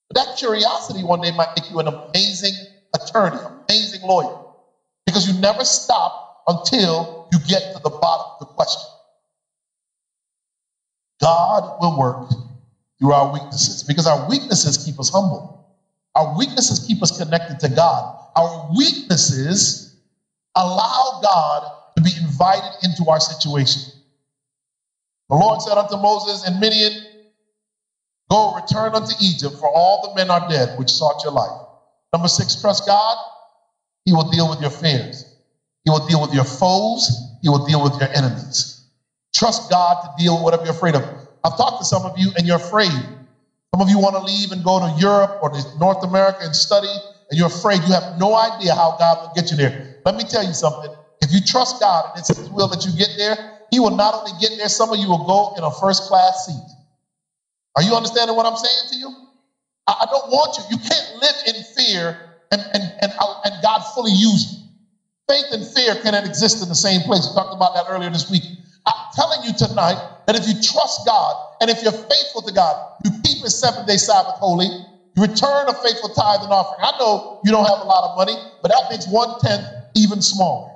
But 0.08 0.16
that 0.22 0.32
curiosity 0.36 1.04
one 1.04 1.20
day 1.20 1.32
might 1.32 1.50
make 1.56 1.68
you 1.70 1.80
an 1.80 1.88
amazing 1.88 2.66
attorney, 2.94 3.40
amazing 3.68 4.00
lawyer, 4.02 4.36
because 5.06 5.26
you 5.26 5.34
never 5.34 5.64
stop 5.64 6.14
until 6.48 7.10
you 7.32 7.40
get 7.40 7.64
to 7.72 7.80
the 7.82 7.90
bottom 7.90 8.26
of 8.26 8.38
the 8.40 8.46
question. 8.56 8.88
God 11.20 11.64
will 11.78 11.94
work 11.94 12.18
through 13.00 13.12
our 13.12 13.26
weaknesses 13.26 13.84
because 13.84 14.06
our 14.06 14.18
weaknesses 14.18 14.78
keep 14.78 14.98
us 15.00 15.10
humble. 15.10 15.44
Our 16.14 16.26
weaknesses 16.26 16.80
keep 16.80 17.02
us 17.02 17.10
connected 17.12 17.60
to 17.60 17.70
God. 17.70 18.04
Our 18.36 18.50
weaknesses 18.76 19.78
allow 20.56 21.12
God 21.22 21.64
to 21.98 22.04
be 22.04 22.16
invited 22.20 22.70
into 22.84 23.10
our 23.10 23.18
situation. 23.18 23.82
The 25.28 25.34
Lord 25.34 25.60
said 25.60 25.76
unto 25.76 25.96
Moses 25.96 26.46
and 26.46 26.60
Midian, 26.60 26.92
Go 28.30 28.54
return 28.54 28.94
unto 28.94 29.14
Egypt, 29.20 29.56
for 29.58 29.68
all 29.68 30.08
the 30.08 30.14
men 30.14 30.30
are 30.30 30.48
dead 30.48 30.78
which 30.78 30.90
sought 30.90 31.24
your 31.24 31.32
life. 31.32 31.66
Number 32.12 32.28
six, 32.28 32.60
trust 32.60 32.86
God. 32.86 33.16
He 34.04 34.12
will 34.12 34.30
deal 34.30 34.48
with 34.48 34.60
your 34.60 34.70
fears. 34.70 35.24
He 35.84 35.90
will 35.90 36.06
deal 36.06 36.20
with 36.20 36.32
your 36.32 36.44
foes. 36.44 37.10
He 37.42 37.48
will 37.48 37.66
deal 37.66 37.82
with 37.82 37.98
your 37.98 38.10
enemies. 38.14 38.86
Trust 39.34 39.68
God 39.68 40.00
to 40.02 40.22
deal 40.22 40.34
with 40.36 40.44
whatever 40.44 40.64
you're 40.64 40.74
afraid 40.74 40.94
of. 40.94 41.02
I've 41.42 41.56
talked 41.56 41.80
to 41.80 41.84
some 41.84 42.02
of 42.02 42.16
you 42.16 42.30
and 42.36 42.46
you're 42.46 42.56
afraid. 42.56 42.92
Some 42.92 43.80
of 43.80 43.88
you 43.88 43.98
want 43.98 44.14
to 44.14 44.22
leave 44.22 44.52
and 44.52 44.62
go 44.62 44.78
to 44.78 45.00
Europe 45.00 45.38
or 45.42 45.50
to 45.50 45.78
North 45.78 46.04
America 46.04 46.38
and 46.42 46.54
study, 46.54 46.92
and 47.30 47.38
you're 47.38 47.48
afraid. 47.48 47.82
You 47.82 47.92
have 47.92 48.18
no 48.18 48.36
idea 48.36 48.74
how 48.74 48.96
God 48.98 49.20
will 49.20 49.34
get 49.34 49.50
you 49.50 49.56
there. 49.56 49.96
Let 50.04 50.14
me 50.14 50.22
tell 50.22 50.44
you 50.44 50.54
something. 50.54 50.90
If 51.22 51.32
you 51.32 51.40
trust 51.40 51.80
God 51.80 52.06
and 52.14 52.20
it's 52.20 52.28
His 52.36 52.50
will 52.50 52.68
that 52.68 52.84
you 52.84 52.92
get 52.92 53.10
there, 53.16 53.38
He 53.70 53.80
will 53.80 53.90
not 53.90 54.14
only 54.14 54.32
get 54.40 54.52
there, 54.58 54.68
some 54.68 54.92
of 54.92 54.98
you 54.98 55.08
will 55.08 55.18
go 55.26 55.50
in 55.56 55.64
a 55.64 55.70
first 55.72 56.04
class 56.04 56.46
seat. 56.46 56.64
Are 57.76 57.82
you 57.82 57.94
understanding 57.96 58.36
what 58.36 58.46
I'm 58.46 58.56
saying 58.56 58.84
to 58.88 58.96
you? 58.96 59.12
I, 59.86 59.94
I 60.02 60.06
don't 60.10 60.26
want 60.28 60.58
you. 60.58 60.64
You 60.70 60.78
can't 60.78 61.08
live 61.22 61.36
in 61.46 61.62
fear 61.62 62.16
and, 62.52 62.64
and, 62.74 62.92
and, 63.02 63.12
and 63.44 63.62
God 63.62 63.80
fully 63.94 64.12
use 64.12 64.46
you. 64.50 64.56
Faith 65.28 65.46
and 65.50 65.66
fear 65.66 65.96
cannot 65.96 66.26
exist 66.26 66.62
in 66.62 66.68
the 66.68 66.74
same 66.74 67.02
place. 67.02 67.28
We 67.28 67.32
talked 67.34 67.54
about 67.54 67.74
that 67.74 67.86
earlier 67.88 68.10
this 68.10 68.28
week. 68.28 68.44
I'm 68.86 68.94
telling 69.14 69.42
you 69.42 69.52
tonight 69.52 69.98
that 70.26 70.36
if 70.36 70.46
you 70.46 70.54
trust 70.54 71.02
God 71.04 71.36
and 71.60 71.70
if 71.70 71.82
you're 71.82 71.92
faithful 71.92 72.42
to 72.42 72.52
God, 72.52 72.76
you 73.04 73.10
keep 73.24 73.40
His 73.42 73.58
seven 73.58 73.84
day 73.84 73.96
Sabbath 73.96 74.36
holy, 74.38 74.72
you 75.16 75.22
return 75.22 75.68
a 75.68 75.74
faithful 75.74 76.10
tithe 76.10 76.42
and 76.42 76.52
offering. 76.52 76.80
I 76.82 76.92
know 76.98 77.22
you 77.42 77.50
don't 77.52 77.66
have 77.66 77.80
a 77.80 77.84
lot 77.84 78.04
of 78.04 78.12
money, 78.14 78.38
but 78.62 78.70
that 78.70 78.84
makes 78.90 79.06
one 79.06 79.34
tenth 79.40 79.64
even 79.96 80.20
smaller. 80.20 80.68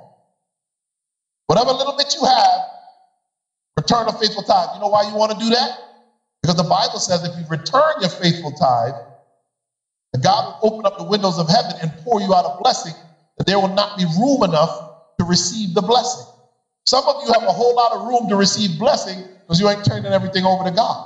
Whatever 1.53 1.73
little 1.73 1.95
bit 1.95 2.15
you 2.15 2.25
have, 2.25 2.61
return 3.77 4.07
a 4.07 4.13
faithful 4.13 4.41
tithe. 4.41 4.69
You 4.73 4.81
know 4.81 4.87
why 4.87 5.03
you 5.03 5.15
want 5.15 5.33
to 5.33 5.37
do 5.37 5.51
that? 5.51 5.69
Because 6.41 6.57
the 6.57 6.63
Bible 6.63 6.97
says 6.97 7.23
if 7.23 7.37
you 7.37 7.45
return 7.47 7.93
your 8.01 8.09
faithful 8.09 8.53
tithe, 8.53 8.95
God 10.23 10.45
will 10.63 10.73
open 10.73 10.87
up 10.87 10.97
the 10.97 11.03
windows 11.03 11.37
of 11.37 11.47
heaven 11.47 11.73
and 11.79 11.95
pour 11.97 12.21
you 12.21 12.33
out 12.33 12.45
a 12.45 12.57
blessing 12.63 12.95
that 13.37 13.45
there 13.45 13.59
will 13.59 13.75
not 13.75 13.95
be 13.99 14.05
room 14.05 14.41
enough 14.41 14.71
to 15.19 15.25
receive 15.25 15.75
the 15.75 15.83
blessing. 15.83 16.25
Some 16.87 17.07
of 17.07 17.17
you 17.23 17.31
have 17.33 17.43
a 17.43 17.53
whole 17.53 17.75
lot 17.75 17.91
of 17.93 18.01
room 18.07 18.27
to 18.29 18.35
receive 18.35 18.79
blessing 18.79 19.23
because 19.45 19.59
you 19.59 19.69
ain't 19.69 19.85
turning 19.85 20.11
everything 20.11 20.45
over 20.45 20.63
to 20.63 20.71
God. 20.71 21.05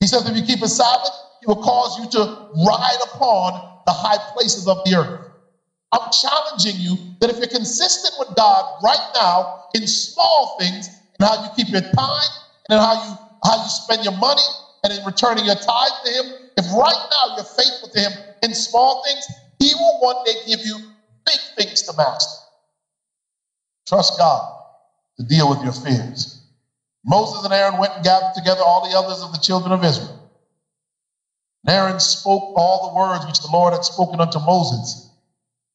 He 0.00 0.06
says 0.06 0.28
if 0.28 0.36
you 0.36 0.42
keep 0.42 0.62
a 0.62 0.68
Sabbath, 0.68 1.12
he 1.40 1.46
will 1.46 1.56
cause 1.56 1.96
you 1.98 2.06
to 2.08 2.20
ride 2.66 2.98
upon 3.14 3.54
the 3.86 3.92
high 3.92 4.18
places 4.34 4.68
of 4.68 4.84
the 4.84 4.96
earth. 4.96 5.23
I'm 5.92 6.10
challenging 6.10 6.80
you 6.80 6.96
that 7.20 7.30
if 7.30 7.38
you're 7.38 7.46
consistent 7.46 8.14
with 8.18 8.36
God 8.36 8.82
right 8.82 9.10
now 9.14 9.66
in 9.74 9.86
small 9.86 10.56
things 10.58 10.88
and 11.18 11.28
how 11.28 11.44
you 11.44 11.50
keep 11.56 11.68
your 11.68 11.82
time 11.82 12.30
and 12.68 12.80
how 12.80 12.94
you 12.94 13.18
how 13.44 13.62
you 13.62 13.68
spend 13.68 14.02
your 14.04 14.16
money 14.16 14.42
and 14.82 14.92
in 14.92 15.04
returning 15.04 15.44
your 15.44 15.54
tithe 15.54 15.92
to 16.04 16.10
him, 16.10 16.32
if 16.56 16.64
right 16.72 17.08
now 17.12 17.36
you're 17.36 17.44
faithful 17.44 17.88
to 17.90 18.00
him 18.00 18.12
in 18.42 18.54
small 18.54 19.04
things, 19.04 19.26
he 19.58 19.74
will 19.74 20.00
one 20.00 20.24
day 20.24 20.34
give 20.46 20.60
you 20.64 20.78
big 21.26 21.40
things 21.56 21.82
to 21.82 21.92
master. 21.96 22.42
Trust 23.86 24.18
God 24.18 24.54
to 25.18 25.24
deal 25.24 25.48
with 25.48 25.62
your 25.62 25.72
fears. 25.72 26.42
Moses 27.04 27.44
and 27.44 27.52
Aaron 27.52 27.78
went 27.78 27.94
and 27.94 28.04
gathered 28.04 28.34
together 28.34 28.62
all 28.64 28.88
the 28.88 28.94
elders 28.94 29.22
of 29.22 29.32
the 29.32 29.38
children 29.38 29.72
of 29.72 29.84
Israel. 29.84 30.30
And 31.66 31.74
Aaron 31.74 32.00
spoke 32.00 32.54
all 32.56 32.88
the 32.88 32.96
words 32.96 33.26
which 33.26 33.40
the 33.40 33.50
Lord 33.52 33.74
had 33.74 33.84
spoken 33.84 34.20
unto 34.20 34.38
Moses, 34.38 35.03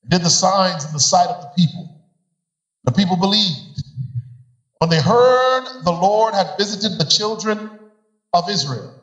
did 0.08 0.22
the 0.22 0.30
signs 0.30 0.86
in 0.86 0.94
the 0.94 1.00
sight 1.00 1.30
of 1.30 1.42
the 1.42 1.50
people. 1.56 1.90
The 2.86 2.92
people 2.92 3.18
believed. 3.18 3.84
When 4.80 4.90
they 4.90 5.02
heard 5.02 5.66
the 5.84 5.92
Lord 5.92 6.34
had 6.34 6.56
visited 6.58 6.98
the 6.98 7.06
children 7.06 7.70
of 8.34 8.50
Israel, 8.50 8.96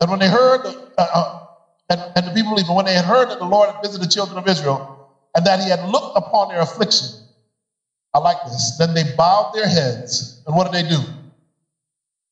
and 0.00 0.10
when 0.10 0.18
they 0.18 0.28
heard, 0.28 0.66
uh, 0.66 0.74
uh, 0.98 1.46
and, 1.90 2.00
and 2.16 2.26
the 2.26 2.32
people 2.32 2.52
believed, 2.52 2.70
when 2.70 2.86
they 2.86 2.94
had 2.94 3.04
heard 3.04 3.28
that 3.28 3.38
the 3.38 3.44
Lord 3.44 3.70
had 3.70 3.82
visited 3.82 4.02
the 4.02 4.10
children 4.12 4.38
of 4.38 4.48
Israel, 4.48 5.10
and 5.36 5.46
that 5.46 5.60
he 5.60 5.68
had 5.68 5.86
looked 5.88 6.16
upon 6.16 6.48
their 6.48 6.60
affliction, 6.60 7.08
I 8.14 8.18
like 8.18 8.42
this. 8.44 8.76
Then 8.78 8.94
they 8.94 9.04
bowed 9.16 9.52
their 9.54 9.68
heads, 9.68 10.42
and 10.46 10.56
what 10.56 10.72
did 10.72 10.84
they 10.84 10.88
do? 10.88 11.02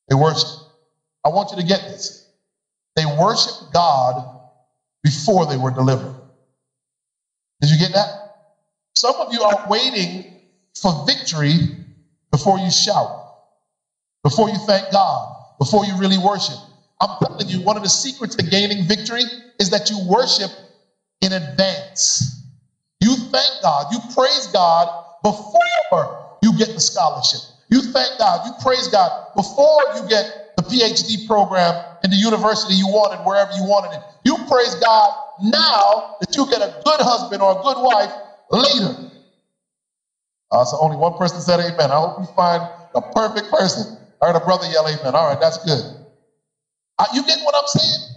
They 0.08 0.14
worshiped. 0.14 0.50
I 1.24 1.28
want 1.28 1.50
you 1.50 1.58
to 1.58 1.62
get 1.62 1.82
this. 1.82 2.26
They 2.96 3.04
worshiped 3.06 3.72
God 3.72 4.40
before 5.02 5.46
they 5.46 5.56
were 5.56 5.70
delivered. 5.70 6.19
Did 7.61 7.70
you 7.70 7.78
get 7.78 7.92
that? 7.94 8.08
Some 8.94 9.16
of 9.16 9.32
you 9.32 9.42
are 9.42 9.66
waiting 9.68 10.40
for 10.80 11.04
victory 11.06 11.58
before 12.30 12.58
you 12.58 12.70
shout, 12.70 13.34
before 14.22 14.48
you 14.48 14.56
thank 14.66 14.90
God, 14.90 15.36
before 15.58 15.84
you 15.84 15.96
really 15.98 16.18
worship. 16.18 16.56
I'm 17.00 17.16
telling 17.18 17.48
you, 17.48 17.62
one 17.62 17.76
of 17.76 17.82
the 17.82 17.88
secrets 17.88 18.36
to 18.36 18.42
gaining 18.44 18.84
victory 18.84 19.24
is 19.58 19.70
that 19.70 19.90
you 19.90 20.06
worship 20.06 20.50
in 21.22 21.32
advance. 21.32 22.44
You 23.00 23.16
thank 23.16 23.62
God, 23.62 23.86
you 23.92 23.98
praise 24.14 24.48
God 24.48 24.88
before 25.22 26.38
you 26.42 26.56
get 26.56 26.74
the 26.74 26.80
scholarship. 26.80 27.40
You 27.70 27.82
thank 27.82 28.18
God, 28.18 28.46
you 28.46 28.52
praise 28.61 28.88
God 28.88 29.34
before 29.34 29.82
you 29.94 30.08
get 30.08 30.56
the 30.56 30.62
PhD 30.62 31.26
program 31.26 31.74
in 32.04 32.11
the 32.11 32.16
university 32.16 32.74
you 32.74 32.88
wanted, 32.88 33.24
wherever 33.24 33.52
you 33.52 33.64
wanted 33.64 33.96
it. 33.96 34.02
You 34.24 34.36
praise 34.48 34.74
God 34.76 35.11
now 35.43 36.16
that 36.20 36.36
you 36.36 36.47
get 36.51 36.61
a 36.61 36.80
good 36.84 37.01
husband 37.01 37.43
or 37.43 37.59
a 37.59 37.62
good 37.62 37.82
wife 37.82 38.12
later. 38.51 39.11
Uh, 40.51 40.64
so 40.64 40.78
only 40.80 40.97
one 40.97 41.16
person 41.16 41.41
said 41.41 41.61
amen. 41.61 41.91
I 41.91 41.97
hope 41.97 42.18
you 42.20 42.26
find 42.34 42.68
the 42.95 43.01
perfect 43.01 43.51
person. 43.51 43.99
I 44.20 44.26
heard 44.26 44.36
a 44.36 44.41
brother 44.41 44.66
yell 44.66 44.88
amen. 44.88 45.14
All 45.14 45.28
right, 45.28 45.41
that's 45.41 45.59
good. 45.64 45.82
Uh, 46.99 47.07
you 47.14 47.24
get 47.24 47.38
what 47.45 47.55
I'm 47.55 47.66
saying? 47.66 48.16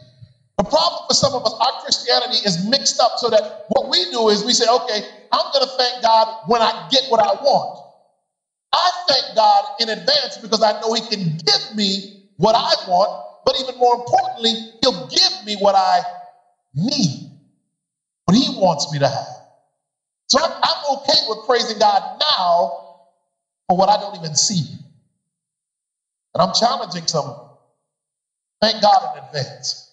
The 0.57 0.63
problem 0.65 1.03
for 1.07 1.13
some 1.13 1.33
of 1.33 1.45
us, 1.45 1.53
our 1.53 1.81
Christianity 1.81 2.37
is 2.45 2.67
mixed 2.67 2.99
up 2.99 3.13
so 3.17 3.29
that 3.29 3.65
what 3.69 3.89
we 3.89 4.11
do 4.11 4.29
is 4.29 4.43
we 4.43 4.53
say, 4.53 4.65
okay, 4.67 5.03
I'm 5.31 5.51
going 5.51 5.65
to 5.65 5.71
thank 5.77 6.03
God 6.03 6.27
when 6.47 6.61
I 6.61 6.87
get 6.91 7.03
what 7.09 7.19
I 7.19 7.33
want. 7.41 7.79
I 8.73 8.91
thank 9.07 9.35
God 9.35 9.65
in 9.79 9.89
advance 9.89 10.37
because 10.41 10.61
I 10.63 10.79
know 10.81 10.93
He 10.93 11.01
can 11.01 11.37
give 11.37 11.75
me 11.75 12.23
what 12.37 12.55
I 12.55 12.89
want, 12.89 13.11
but 13.45 13.59
even 13.59 13.77
more 13.79 13.95
importantly, 13.95 14.53
He'll 14.81 15.07
give 15.07 15.45
me 15.45 15.55
what 15.55 15.75
I 15.75 16.01
need, 16.73 17.31
what 18.25 18.35
He 18.37 18.49
wants 18.59 18.91
me 18.91 18.99
to 18.99 19.07
have. 19.07 19.27
So 20.27 20.39
I'm, 20.43 20.51
I'm 20.51 20.97
okay 20.97 21.19
with 21.27 21.45
praising 21.45 21.79
God 21.79 22.19
now 22.19 22.97
for 23.67 23.77
what 23.77 23.89
I 23.89 23.97
don't 23.97 24.17
even 24.17 24.35
see. 24.35 24.63
And 26.33 26.41
I'm 26.41 26.53
challenging 26.53 27.05
some. 27.07 27.35
Thank 28.61 28.81
God 28.81 29.17
in 29.17 29.23
advance. 29.25 29.91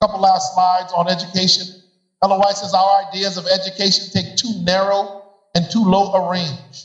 A 0.00 0.06
couple 0.06 0.20
last 0.20 0.54
slides 0.54 0.92
on 0.92 1.08
education. 1.08 1.82
Ellen 2.22 2.38
White 2.38 2.56
says 2.56 2.74
our 2.74 3.04
ideas 3.08 3.36
of 3.36 3.46
education 3.46 4.10
take 4.12 4.36
too 4.36 4.62
narrow 4.62 5.24
and 5.54 5.68
too 5.70 5.84
low 5.84 6.12
a 6.12 6.30
range. 6.30 6.84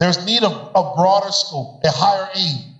There's 0.00 0.24
need 0.26 0.42
of 0.42 0.52
a 0.52 0.94
broader 0.94 1.32
scope, 1.32 1.80
a 1.84 1.90
higher 1.90 2.28
aim. 2.36 2.74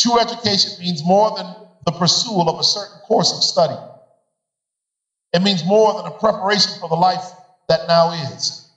True 0.00 0.18
education 0.20 0.72
means 0.80 1.04
more 1.04 1.36
than 1.36 1.46
the 1.86 1.92
pursuit 1.92 2.46
of 2.46 2.60
a 2.60 2.64
certain 2.64 2.98
course 3.00 3.32
of 3.32 3.42
study. 3.42 3.74
It 5.32 5.42
means 5.42 5.64
more 5.64 5.94
than 5.94 6.06
a 6.06 6.10
preparation 6.18 6.72
for 6.80 6.88
the 6.88 6.94
life 6.94 7.30
that 7.68 7.86
now 7.86 8.12
is. 8.12 8.70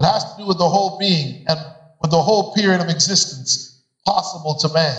It 0.00 0.04
has 0.04 0.24
to 0.24 0.42
do 0.42 0.46
with 0.46 0.58
the 0.58 0.68
whole 0.68 0.98
being 0.98 1.44
and 1.48 1.58
with 2.02 2.10
the 2.10 2.20
whole 2.20 2.54
period 2.54 2.80
of 2.80 2.88
existence 2.88 3.82
possible 4.04 4.54
to 4.60 4.68
man. 4.72 4.96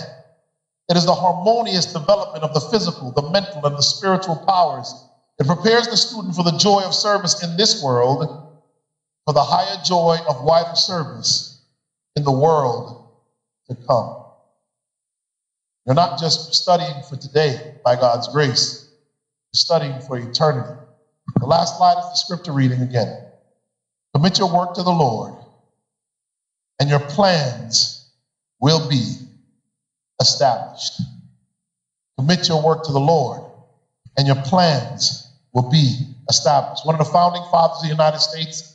It 0.88 0.96
is 0.96 1.04
the 1.04 1.14
harmonious 1.14 1.92
development 1.92 2.44
of 2.44 2.54
the 2.54 2.60
physical, 2.60 3.12
the 3.12 3.30
mental, 3.30 3.64
and 3.64 3.76
the 3.76 3.82
spiritual 3.82 4.36
powers. 4.36 4.92
It 5.38 5.46
prepares 5.46 5.86
the 5.86 5.96
student 5.96 6.34
for 6.34 6.42
the 6.42 6.56
joy 6.58 6.82
of 6.82 6.94
service 6.94 7.42
in 7.42 7.56
this 7.56 7.82
world, 7.82 8.24
for 9.24 9.34
the 9.34 9.42
higher 9.42 9.80
joy 9.84 10.18
of 10.28 10.42
wider 10.42 10.74
service 10.74 11.62
in 12.16 12.24
the 12.24 12.32
world 12.32 13.10
to 13.68 13.76
come. 13.86 14.24
You're 15.86 15.94
not 15.94 16.18
just 16.18 16.54
studying 16.54 17.02
for 17.08 17.16
today 17.16 17.76
by 17.84 17.96
God's 17.96 18.28
grace, 18.28 18.90
you're 19.52 19.58
studying 19.58 20.00
for 20.00 20.18
eternity. 20.18 20.74
The 21.40 21.46
last 21.46 21.76
slide 21.76 21.98
is 21.98 22.10
the 22.10 22.16
scripture 22.16 22.52
reading 22.52 22.82
again. 22.82 23.16
Commit 24.14 24.38
your 24.38 24.52
work 24.52 24.74
to 24.74 24.82
the 24.82 24.92
Lord, 24.92 25.34
and 26.80 26.90
your 26.90 27.00
plans 27.00 28.10
will 28.60 28.88
be 28.88 29.16
established. 30.20 31.00
Commit 32.18 32.48
your 32.48 32.62
work 32.62 32.84
to 32.84 32.92
the 32.92 33.00
Lord, 33.00 33.42
and 34.16 34.26
your 34.26 34.36
plans 34.36 35.30
will 35.52 35.70
be 35.70 36.08
established. 36.28 36.84
One 36.86 36.94
of 36.94 36.98
the 37.06 37.12
founding 37.12 37.42
fathers 37.50 37.78
of 37.78 37.82
the 37.84 37.88
United 37.88 38.18
States 38.18 38.74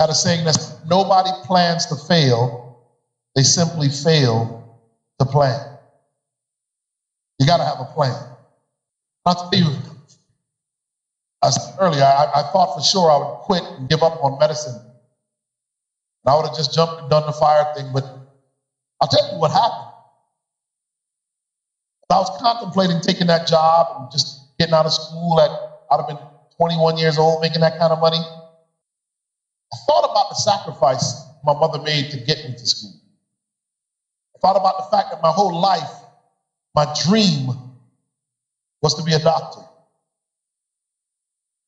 had 0.00 0.10
a 0.10 0.14
saying 0.14 0.44
that 0.44 0.56
nobody 0.86 1.30
plans 1.44 1.86
to 1.86 1.96
fail, 1.96 2.80
they 3.34 3.42
simply 3.42 3.88
fail 3.90 4.78
to 5.18 5.26
plan. 5.26 5.60
You 7.38 7.46
got 7.46 7.58
to 7.58 7.64
have 7.64 7.80
a 7.80 7.92
plan. 7.94 8.16
I'll 9.26 9.50
tell 9.50 9.60
you, 9.60 9.76
I 11.42 11.50
said 11.50 11.76
earlier, 11.80 12.02
I, 12.02 12.26
I, 12.34 12.42
thought 12.52 12.74
for 12.74 12.82
sure 12.82 13.10
I 13.10 13.16
would 13.18 13.38
quit 13.42 13.62
and 13.62 13.88
give 13.88 14.02
up 14.02 14.22
on 14.24 14.38
medicine. 14.40 14.74
And 14.74 16.26
I 16.26 16.34
would 16.34 16.46
have 16.46 16.56
just 16.56 16.74
jumped 16.74 17.00
and 17.00 17.10
done 17.10 17.26
the 17.26 17.32
fire 17.32 17.72
thing, 17.76 17.90
but 17.92 18.04
I'll 19.00 19.08
tell 19.08 19.32
you 19.32 19.38
what 19.38 19.52
happened. 19.52 19.88
I 22.10 22.16
was 22.16 22.40
contemplating 22.40 23.00
taking 23.00 23.26
that 23.28 23.46
job 23.46 23.86
and 23.98 24.10
just 24.10 24.40
getting 24.58 24.74
out 24.74 24.86
of 24.86 24.92
school 24.92 25.40
at, 25.40 25.50
I'd 25.90 25.98
have 25.98 26.08
been 26.08 26.18
21 26.56 26.96
years 26.96 27.18
old, 27.18 27.40
making 27.42 27.60
that 27.60 27.78
kind 27.78 27.92
of 27.92 28.00
money. 28.00 28.18
I 28.18 29.76
thought 29.86 30.10
about 30.10 30.30
the 30.30 30.34
sacrifice 30.34 31.22
my 31.44 31.52
mother 31.52 31.80
made 31.82 32.10
to 32.10 32.16
get 32.16 32.38
me 32.38 32.54
to 32.56 32.66
school. 32.66 32.94
I 34.34 34.38
thought 34.40 34.56
about 34.56 34.78
the 34.78 34.96
fact 34.96 35.10
that 35.12 35.22
my 35.22 35.30
whole 35.30 35.60
life, 35.60 35.90
my 36.74 36.92
dream 37.06 37.50
was 38.82 38.94
to 38.94 39.02
be 39.02 39.12
a 39.12 39.18
doctor. 39.18 39.67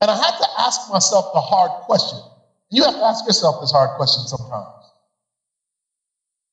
And 0.01 0.11
I 0.11 0.17
had 0.17 0.33
to 0.39 0.49
ask 0.59 0.81
myself 0.91 1.27
the 1.35 1.41
hard 1.41 1.71
question. 1.85 2.19
You 2.71 2.85
have 2.85 2.97
to 2.97 3.05
ask 3.05 3.27
yourself 3.27 3.61
this 3.61 3.73
hard 3.73 3.91
question 3.91 4.25
sometimes. 4.27 4.69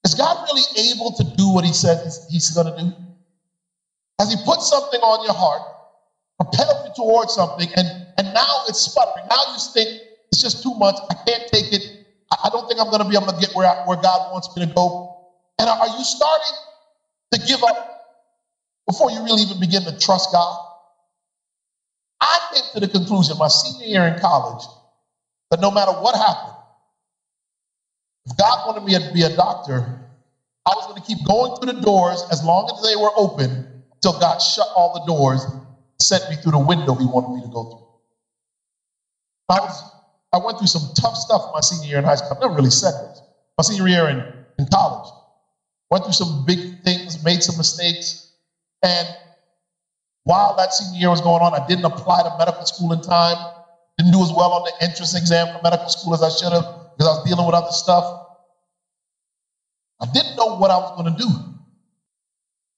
Is 0.04 0.16
God 0.16 0.38
really 0.44 0.64
able 0.92 1.12
to 1.12 1.24
do 1.24 1.50
what 1.50 1.66
he 1.66 1.74
said 1.74 2.00
he's, 2.30 2.50
going 2.52 2.74
to 2.74 2.82
do? 2.82 2.94
Has 4.20 4.30
he 4.32 4.38
put 4.44 4.62
something 4.62 5.00
on 5.02 5.24
your 5.24 5.34
heart, 5.34 5.62
propelled 6.40 6.82
you 6.86 6.92
towards 6.96 7.34
something, 7.34 7.70
and, 7.76 7.88
and 8.18 8.34
now 8.34 8.64
it's 8.68 8.80
sputtering? 8.80 9.26
Now 9.30 9.44
you 9.52 9.58
think 9.74 9.90
it's 10.32 10.42
just 10.42 10.64
too 10.64 10.74
much. 10.76 11.00
I 11.10 11.16
can't 11.28 11.44
take 11.54 11.72
it. 11.72 11.84
I, 12.32 12.38
I 12.46 12.50
don't 12.50 12.68
think 12.68 12.80
I'm 12.80 12.90
going 12.90 13.02
to 13.02 13.06
be 13.06 13.16
able 13.16 13.28
to 13.28 13.38
get 13.40 13.52
where, 13.54 13.68
I, 13.68 13.76
where 13.84 13.98
God 13.98 14.22
wants 14.32 14.50
me 14.56 14.66
to 14.66 14.72
go. 14.74 14.96
And 15.60 15.70
are 15.70 15.88
you 15.90 16.04
starting 16.04 16.54
to 17.34 17.40
give 17.40 17.64
up 17.64 17.78
before 18.88 19.12
you 19.12 19.24
really 19.24 19.42
even 19.44 19.60
begin 19.60 19.84
to 19.86 19.92
trust 19.94 20.32
God? 20.32 20.58
I 22.28 22.40
came 22.54 22.66
to 22.76 22.82
the 22.82 22.90
conclusion 22.90 23.38
my 23.40 23.50
senior 23.50 23.88
year 23.88 24.08
in 24.08 24.20
college 24.20 24.64
that 25.52 25.62
no 25.62 25.72
matter 25.72 25.94
what 25.94 26.16
happened, 26.16 26.56
if 28.26 28.38
God 28.38 28.68
wanted 28.68 28.84
me 28.84 28.94
to 28.94 29.14
be 29.14 29.24
a 29.24 29.30
doctor, 29.30 30.08
I 30.66 30.72
was 30.76 30.86
going 30.88 31.02
to 31.02 31.08
keep 31.08 31.26
going 31.28 31.54
through 31.56 31.74
the 31.74 31.82
doors 31.82 32.26
as 32.32 32.44
long 32.44 32.70
as 32.74 32.82
they 32.84 32.96
were 32.98 33.12
open 33.18 33.84
until 33.96 34.20
God 34.20 34.42
shut 34.42 34.68
all 34.76 34.94
the 34.94 35.06
doors, 35.08 35.46
and 35.46 35.62
sent 36.02 36.30
me 36.30 36.38
through 36.38 36.54
the 36.54 36.60
window 36.60 36.96
He 36.96 37.06
wanted 37.08 37.32
me 37.32 37.42
to 37.42 37.50
go 37.50 37.66
through. 37.66 37.82
I 39.50 39.60
was 39.62 39.86
I 40.34 40.40
went 40.40 40.58
through 40.58 40.68
some 40.68 40.90
tough 41.00 41.16
stuff 41.16 41.44
my 41.54 41.62
senior 41.62 41.88
year 41.88 42.00
in 42.00 42.06
high 42.06 42.16
school. 42.16 42.30
I've 42.34 42.42
never 42.42 42.54
really 42.54 42.72
said 42.72 42.96
this. 43.00 43.22
My 43.58 43.64
senior 43.64 43.88
year 43.88 44.10
in, 44.10 44.26
in 44.60 44.68
college. 44.74 45.14
Went 45.92 46.04
through 46.04 46.14
some 46.14 46.44
big 46.46 46.60
things, 46.84 47.20
made 47.24 47.44
some 47.44 47.58
mistakes. 47.58 48.18
And 48.84 49.16
while 50.28 50.56
that 50.58 50.74
senior 50.74 51.00
year 51.00 51.10
was 51.10 51.22
going 51.22 51.42
on, 51.42 51.54
I 51.56 51.66
didn't 51.66 51.86
apply 51.86 52.22
to 52.24 52.36
medical 52.38 52.66
school 52.66 52.92
in 52.92 53.00
time. 53.00 53.38
Didn't 53.98 54.12
do 54.12 54.22
as 54.22 54.32
well 54.36 54.52
on 54.52 54.64
the 54.64 54.74
entrance 54.84 55.16
exam 55.16 55.48
for 55.48 55.62
medical 55.64 55.88
school 55.90 56.14
as 56.14 56.22
I 56.22 56.30
should 56.30 56.52
have 56.52 56.68
because 56.94 57.08
I 57.08 57.12
was 57.16 57.24
dealing 57.24 57.46
with 57.46 57.56
other 57.56 57.72
stuff. 57.72 58.06
I 60.02 60.06
didn't 60.06 60.36
know 60.36 60.58
what 60.58 60.70
I 60.70 60.78
was 60.78 60.92
going 60.92 61.16
to 61.16 61.18
do. 61.18 61.30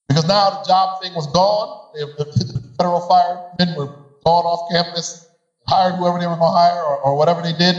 Because 0.08 0.28
now 0.28 0.52
the 0.52 0.64
job 0.66 1.02
thing 1.02 1.14
was 1.16 1.28
gone. 1.28 1.68
The 1.94 2.68
federal 2.78 3.02
firemen 3.02 3.76
were 3.76 3.88
gone 4.24 4.46
off 4.46 4.62
campus, 4.70 5.28
hired 5.68 5.96
whoever 5.96 6.20
they 6.20 6.28
were 6.28 6.38
going 6.38 6.54
to 6.54 6.58
hire 6.58 6.84
or, 6.84 7.00
or 7.00 7.16
whatever 7.18 7.42
they 7.42 7.54
did. 7.54 7.76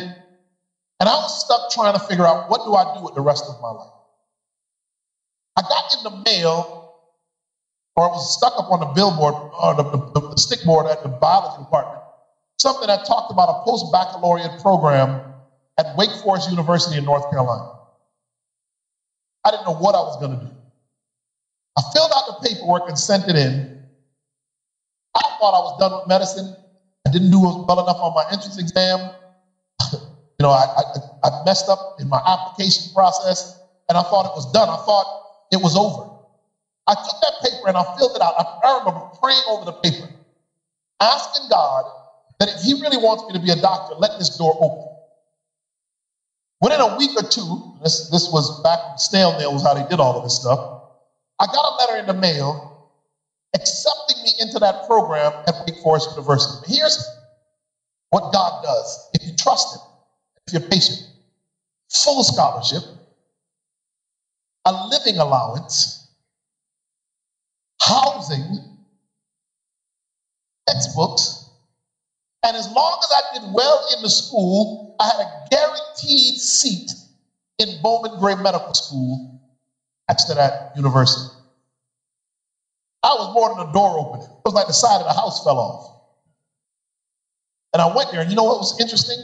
And 0.98 1.08
I 1.08 1.14
was 1.14 1.40
stuck 1.40 1.70
trying 1.70 1.94
to 1.94 2.00
figure 2.00 2.26
out 2.26 2.50
what 2.50 2.64
do 2.64 2.74
I 2.74 2.84
do 2.92 3.02
with 3.02 3.14
the 3.14 3.22
rest 3.22 3.44
of 3.48 3.54
my 3.62 3.70
life. 3.70 3.94
I 5.56 5.62
got 5.62 5.84
in 5.96 6.02
the 6.02 6.10
mail, 6.30 6.79
or 7.96 8.06
it 8.06 8.10
was 8.10 8.36
stuck 8.36 8.54
up 8.58 8.70
on 8.70 8.80
the 8.80 8.86
billboard, 8.86 9.34
or 9.34 9.74
the, 9.74 9.84
the, 9.84 10.20
the 10.34 10.36
stick 10.36 10.64
board 10.64 10.86
at 10.86 11.02
the 11.02 11.08
biology 11.08 11.62
department, 11.64 12.02
something 12.58 12.86
that 12.86 13.04
talked 13.06 13.32
about 13.32 13.48
a 13.48 13.64
post 13.64 13.92
baccalaureate 13.92 14.60
program 14.60 15.20
at 15.78 15.96
Wake 15.96 16.12
Forest 16.22 16.50
University 16.50 16.96
in 16.96 17.04
North 17.04 17.28
Carolina. 17.30 17.68
I 19.44 19.50
didn't 19.50 19.66
know 19.66 19.74
what 19.76 19.94
I 19.94 20.00
was 20.00 20.16
going 20.18 20.38
to 20.38 20.46
do. 20.46 20.52
I 21.78 21.82
filled 21.92 22.12
out 22.14 22.24
the 22.26 22.48
paperwork 22.48 22.88
and 22.88 22.98
sent 22.98 23.28
it 23.28 23.36
in. 23.36 23.66
I 25.14 25.22
thought 25.40 25.54
I 25.54 25.60
was 25.60 25.78
done 25.78 25.92
with 25.92 26.06
medicine. 26.08 26.56
I 27.06 27.10
didn't 27.10 27.30
do 27.30 27.40
well 27.40 27.80
enough 27.80 27.98
on 28.00 28.14
my 28.14 28.24
entrance 28.30 28.58
exam. 28.58 29.00
you 29.92 29.98
know, 30.40 30.50
I, 30.50 30.66
I, 30.76 30.82
I 31.24 31.44
messed 31.44 31.68
up 31.68 31.96
in 31.98 32.08
my 32.08 32.20
application 32.26 32.92
process 32.94 33.60
and 33.88 33.98
I 33.98 34.02
thought 34.02 34.26
it 34.26 34.32
was 34.34 34.50
done. 34.52 34.68
I 34.68 34.76
thought 34.76 35.06
it 35.52 35.60
was 35.60 35.76
over. 35.76 36.19
I 36.86 36.94
took 36.94 37.20
that 37.22 37.34
paper 37.42 37.68
and 37.68 37.76
I 37.76 37.84
filled 37.98 38.16
it 38.16 38.22
out. 38.22 38.34
I, 38.38 38.68
I 38.68 38.78
remember 38.78 39.00
praying 39.22 39.42
over 39.48 39.64
the 39.64 39.72
paper, 39.72 40.08
asking 41.00 41.48
God 41.50 41.84
that 42.40 42.48
if 42.48 42.60
He 42.62 42.74
really 42.74 42.96
wants 42.96 43.24
me 43.28 43.34
to 43.34 43.40
be 43.40 43.50
a 43.50 43.56
doctor, 43.56 43.94
let 43.96 44.18
this 44.18 44.36
door 44.36 44.56
open. 44.60 44.96
Within 46.60 46.80
a 46.80 46.96
week 46.96 47.10
or 47.16 47.22
two, 47.28 47.78
this, 47.82 48.10
this 48.10 48.28
was 48.30 48.62
back 48.62 48.80
when 48.88 48.98
snail 48.98 49.36
mail 49.38 49.52
was 49.52 49.62
how 49.62 49.74
they 49.74 49.82
did 49.88 50.00
all 50.00 50.16
of 50.16 50.24
this 50.24 50.36
stuff. 50.36 50.60
I 51.38 51.46
got 51.46 51.72
a 51.72 51.74
letter 51.76 51.96
in 51.98 52.06
the 52.06 52.14
mail 52.14 52.70
accepting 53.54 54.22
me 54.22 54.32
into 54.40 54.58
that 54.60 54.86
program 54.86 55.32
at 55.46 55.54
Wake 55.66 55.78
Forest 55.82 56.10
University. 56.10 56.54
But 56.60 56.68
here's 56.70 56.98
what 58.10 58.32
God 58.32 58.62
does 58.62 59.10
if 59.14 59.26
you 59.26 59.32
trust 59.36 59.74
Him, 59.74 59.80
if 60.46 60.52
you're 60.52 60.70
patient, 60.70 60.98
full 61.90 62.22
scholarship, 62.24 62.82
a 64.66 64.72
living 64.88 65.18
allowance, 65.18 66.09
housing, 67.90 68.76
textbooks, 70.68 71.40
and 72.46 72.56
as 72.56 72.68
long 72.70 72.98
as 73.02 73.10
I 73.12 73.38
did 73.38 73.52
well 73.52 73.86
in 73.96 74.02
the 74.02 74.10
school, 74.10 74.96
I 74.98 75.06
had 75.06 75.20
a 75.20 75.48
guaranteed 75.50 76.36
seat 76.36 76.90
in 77.58 77.82
Bowman 77.82 78.18
Gray 78.18 78.36
Medical 78.36 78.74
School 78.74 79.40
at 80.08 80.18
that 80.28 80.72
university. 80.76 81.28
I 83.02 83.14
was 83.14 83.34
more 83.34 83.48
than 83.50 83.68
a 83.68 83.72
door 83.72 83.98
opening. 83.98 84.26
It 84.26 84.44
was 84.44 84.54
like 84.54 84.66
the 84.66 84.72
side 84.72 85.00
of 85.00 85.06
the 85.06 85.12
house 85.12 85.42
fell 85.44 85.58
off. 85.58 85.96
And 87.72 87.80
I 87.80 87.94
went 87.94 88.10
there, 88.10 88.20
and 88.20 88.30
you 88.30 88.36
know 88.36 88.44
what 88.44 88.58
was 88.58 88.78
interesting? 88.80 89.22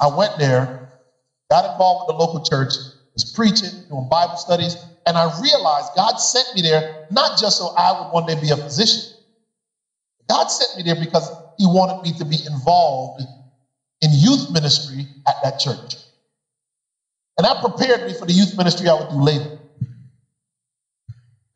I 0.00 0.08
went 0.08 0.38
there, 0.38 0.90
got 1.50 1.64
involved 1.64 2.06
with 2.06 2.16
the 2.16 2.24
local 2.24 2.44
church, 2.44 2.74
was 3.14 3.32
preaching, 3.34 3.70
doing 3.88 4.08
Bible 4.10 4.36
studies, 4.36 4.76
and 5.08 5.18
I 5.18 5.30
realized 5.42 5.92
God 5.96 6.20
sent 6.20 6.54
me 6.54 6.62
there 6.62 6.84
not 7.10 7.38
just 7.38 7.58
so 7.58 7.72
I 7.76 7.92
would 7.92 8.08
one 8.10 8.26
day 8.26 8.36
be 8.36 8.50
a 8.50 8.58
physician. 8.58 9.02
God 10.28 10.50
sent 10.50 10.76
me 10.76 10.84
there 10.84 10.96
because 10.96 11.32
He 11.56 11.66
wanted 11.66 12.02
me 12.02 12.12
to 12.14 12.26
be 12.26 12.38
involved 12.46 13.20
in 14.02 14.10
youth 14.12 14.50
ministry 14.50 15.08
at 15.26 15.36
that 15.42 15.58
church. 15.58 15.98
And 17.38 17.46
that 17.46 17.60
prepared 17.60 18.04
me 18.04 18.14
for 18.14 18.26
the 18.26 18.34
youth 18.34 18.56
ministry 18.56 18.88
I 18.88 18.94
would 18.94 19.08
do 19.08 19.20
later. 19.20 19.50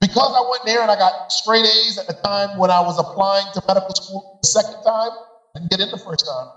Because 0.00 0.34
I 0.36 0.42
went 0.50 0.64
there 0.64 0.82
and 0.82 0.90
I 0.90 0.96
got 0.96 1.14
straight 1.30 1.66
A's 1.66 1.98
at 1.98 2.06
the 2.08 2.14
time 2.24 2.56
when 2.56 2.70
I 2.70 2.80
was 2.80 2.98
applying 2.98 3.50
to 3.52 3.62
medical 3.68 3.94
school 3.96 4.26
the 4.42 4.48
second 4.48 4.80
time, 4.82 5.10
didn't 5.54 5.70
get 5.70 5.80
in 5.80 5.90
the 5.90 5.98
first 5.98 6.26
time. 6.26 6.48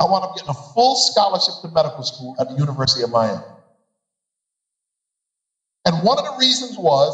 I 0.00 0.06
wound 0.06 0.24
up 0.24 0.34
getting 0.34 0.50
a 0.50 0.54
full 0.54 0.96
scholarship 0.96 1.56
to 1.62 1.70
medical 1.74 2.04
school 2.04 2.34
at 2.40 2.48
the 2.48 2.54
University 2.54 3.02
of 3.02 3.10
Miami. 3.10 3.53
And 5.84 6.02
one 6.02 6.18
of 6.18 6.24
the 6.24 6.36
reasons 6.38 6.78
was 6.78 7.12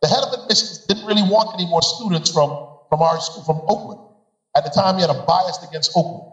the 0.00 0.08
head 0.08 0.22
of 0.24 0.32
admissions 0.40 0.86
didn't 0.86 1.06
really 1.06 1.22
want 1.22 1.54
any 1.54 1.68
more 1.68 1.82
students 1.82 2.30
from, 2.30 2.48
from 2.88 3.02
our 3.02 3.20
school, 3.20 3.44
from 3.44 3.60
Oakland. 3.68 4.00
At 4.56 4.64
the 4.64 4.70
time, 4.70 4.96
he 4.96 5.02
had 5.02 5.10
a 5.10 5.24
bias 5.26 5.58
against 5.68 5.92
Oakland. 5.94 6.32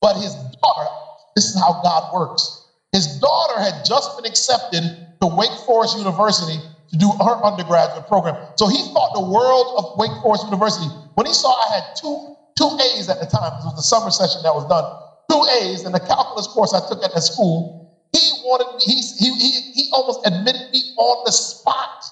But 0.00 0.16
his 0.16 0.34
daughter, 0.34 0.88
this 1.34 1.46
is 1.46 1.58
how 1.58 1.80
God 1.82 2.12
works. 2.12 2.66
His 2.92 3.18
daughter 3.18 3.60
had 3.60 3.84
just 3.84 4.16
been 4.16 4.26
accepted 4.26 4.82
to 5.20 5.26
Wake 5.26 5.52
Forest 5.66 5.98
University 5.98 6.60
to 6.90 6.96
do 6.96 7.10
her 7.20 7.36
undergraduate 7.44 8.06
program. 8.06 8.36
So 8.56 8.68
he 8.68 8.78
thought 8.92 9.12
the 9.14 9.28
world 9.28 9.74
of 9.76 9.98
Wake 9.98 10.14
Forest 10.22 10.44
University. 10.44 10.86
When 11.14 11.26
he 11.26 11.32
saw 11.32 11.52
I 11.52 11.74
had 11.74 11.96
two, 11.96 12.36
two 12.56 12.70
A's 12.80 13.08
at 13.08 13.20
the 13.20 13.26
time, 13.26 13.52
it 13.60 13.64
was 13.64 13.76
the 13.76 13.82
summer 13.82 14.10
session 14.10 14.42
that 14.42 14.54
was 14.54 14.64
done, 14.68 14.84
two 15.28 15.42
A's 15.60 15.84
in 15.84 15.92
the 15.92 16.00
calculus 16.00 16.46
course 16.46 16.72
I 16.72 16.80
took 16.88 17.02
at 17.04 17.12
the 17.12 17.20
school, 17.20 17.77
he 18.12 18.32
wanted 18.44 18.76
me, 18.78 18.94
he, 18.94 19.02
he, 19.34 19.50
he, 19.72 19.90
almost 19.92 20.20
admitted 20.26 20.70
me 20.72 20.82
on 20.96 21.24
the 21.24 21.32
spot. 21.32 22.04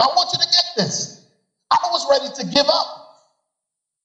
I 0.00 0.06
want 0.06 0.30
you 0.32 0.38
to 0.38 0.46
get 0.50 0.64
this. 0.76 1.26
I 1.70 1.78
was 1.90 2.06
ready 2.10 2.32
to 2.34 2.44
give 2.54 2.66
up. 2.68 2.86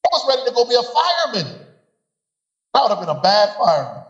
I 0.06 0.10
was 0.12 0.26
ready 0.28 0.44
to 0.46 0.52
go 0.56 0.66
be 0.66 0.76
a 0.76 0.84
fireman. 0.84 1.68
I 2.74 2.82
would 2.82 2.90
have 2.90 3.00
been 3.00 3.10
a 3.10 3.22
bad 3.22 3.50
fireman. 3.58 4.04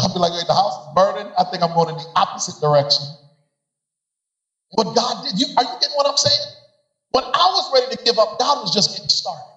I'd 0.00 0.12
be 0.12 0.18
like, 0.18 0.32
hey, 0.32 0.44
the 0.46 0.54
house 0.54 0.74
is 0.78 0.94
burning. 0.94 1.30
I 1.38 1.44
think 1.44 1.62
I'm 1.62 1.74
going 1.74 1.90
in 1.90 1.96
the 1.96 2.06
opposite 2.16 2.60
direction. 2.60 3.06
What 4.70 4.94
God 4.94 5.24
did, 5.24 5.38
you, 5.38 5.46
are 5.56 5.64
you 5.64 5.76
getting 5.80 5.94
what 5.96 6.06
I'm 6.06 6.16
saying? 6.16 6.52
When 7.10 7.24
I 7.24 7.46
was 7.54 7.70
ready 7.74 7.94
to 7.94 7.98
give 8.04 8.18
up, 8.18 8.38
God 8.38 8.60
was 8.60 8.72
just 8.74 8.92
getting 8.92 9.08
started. 9.08 9.53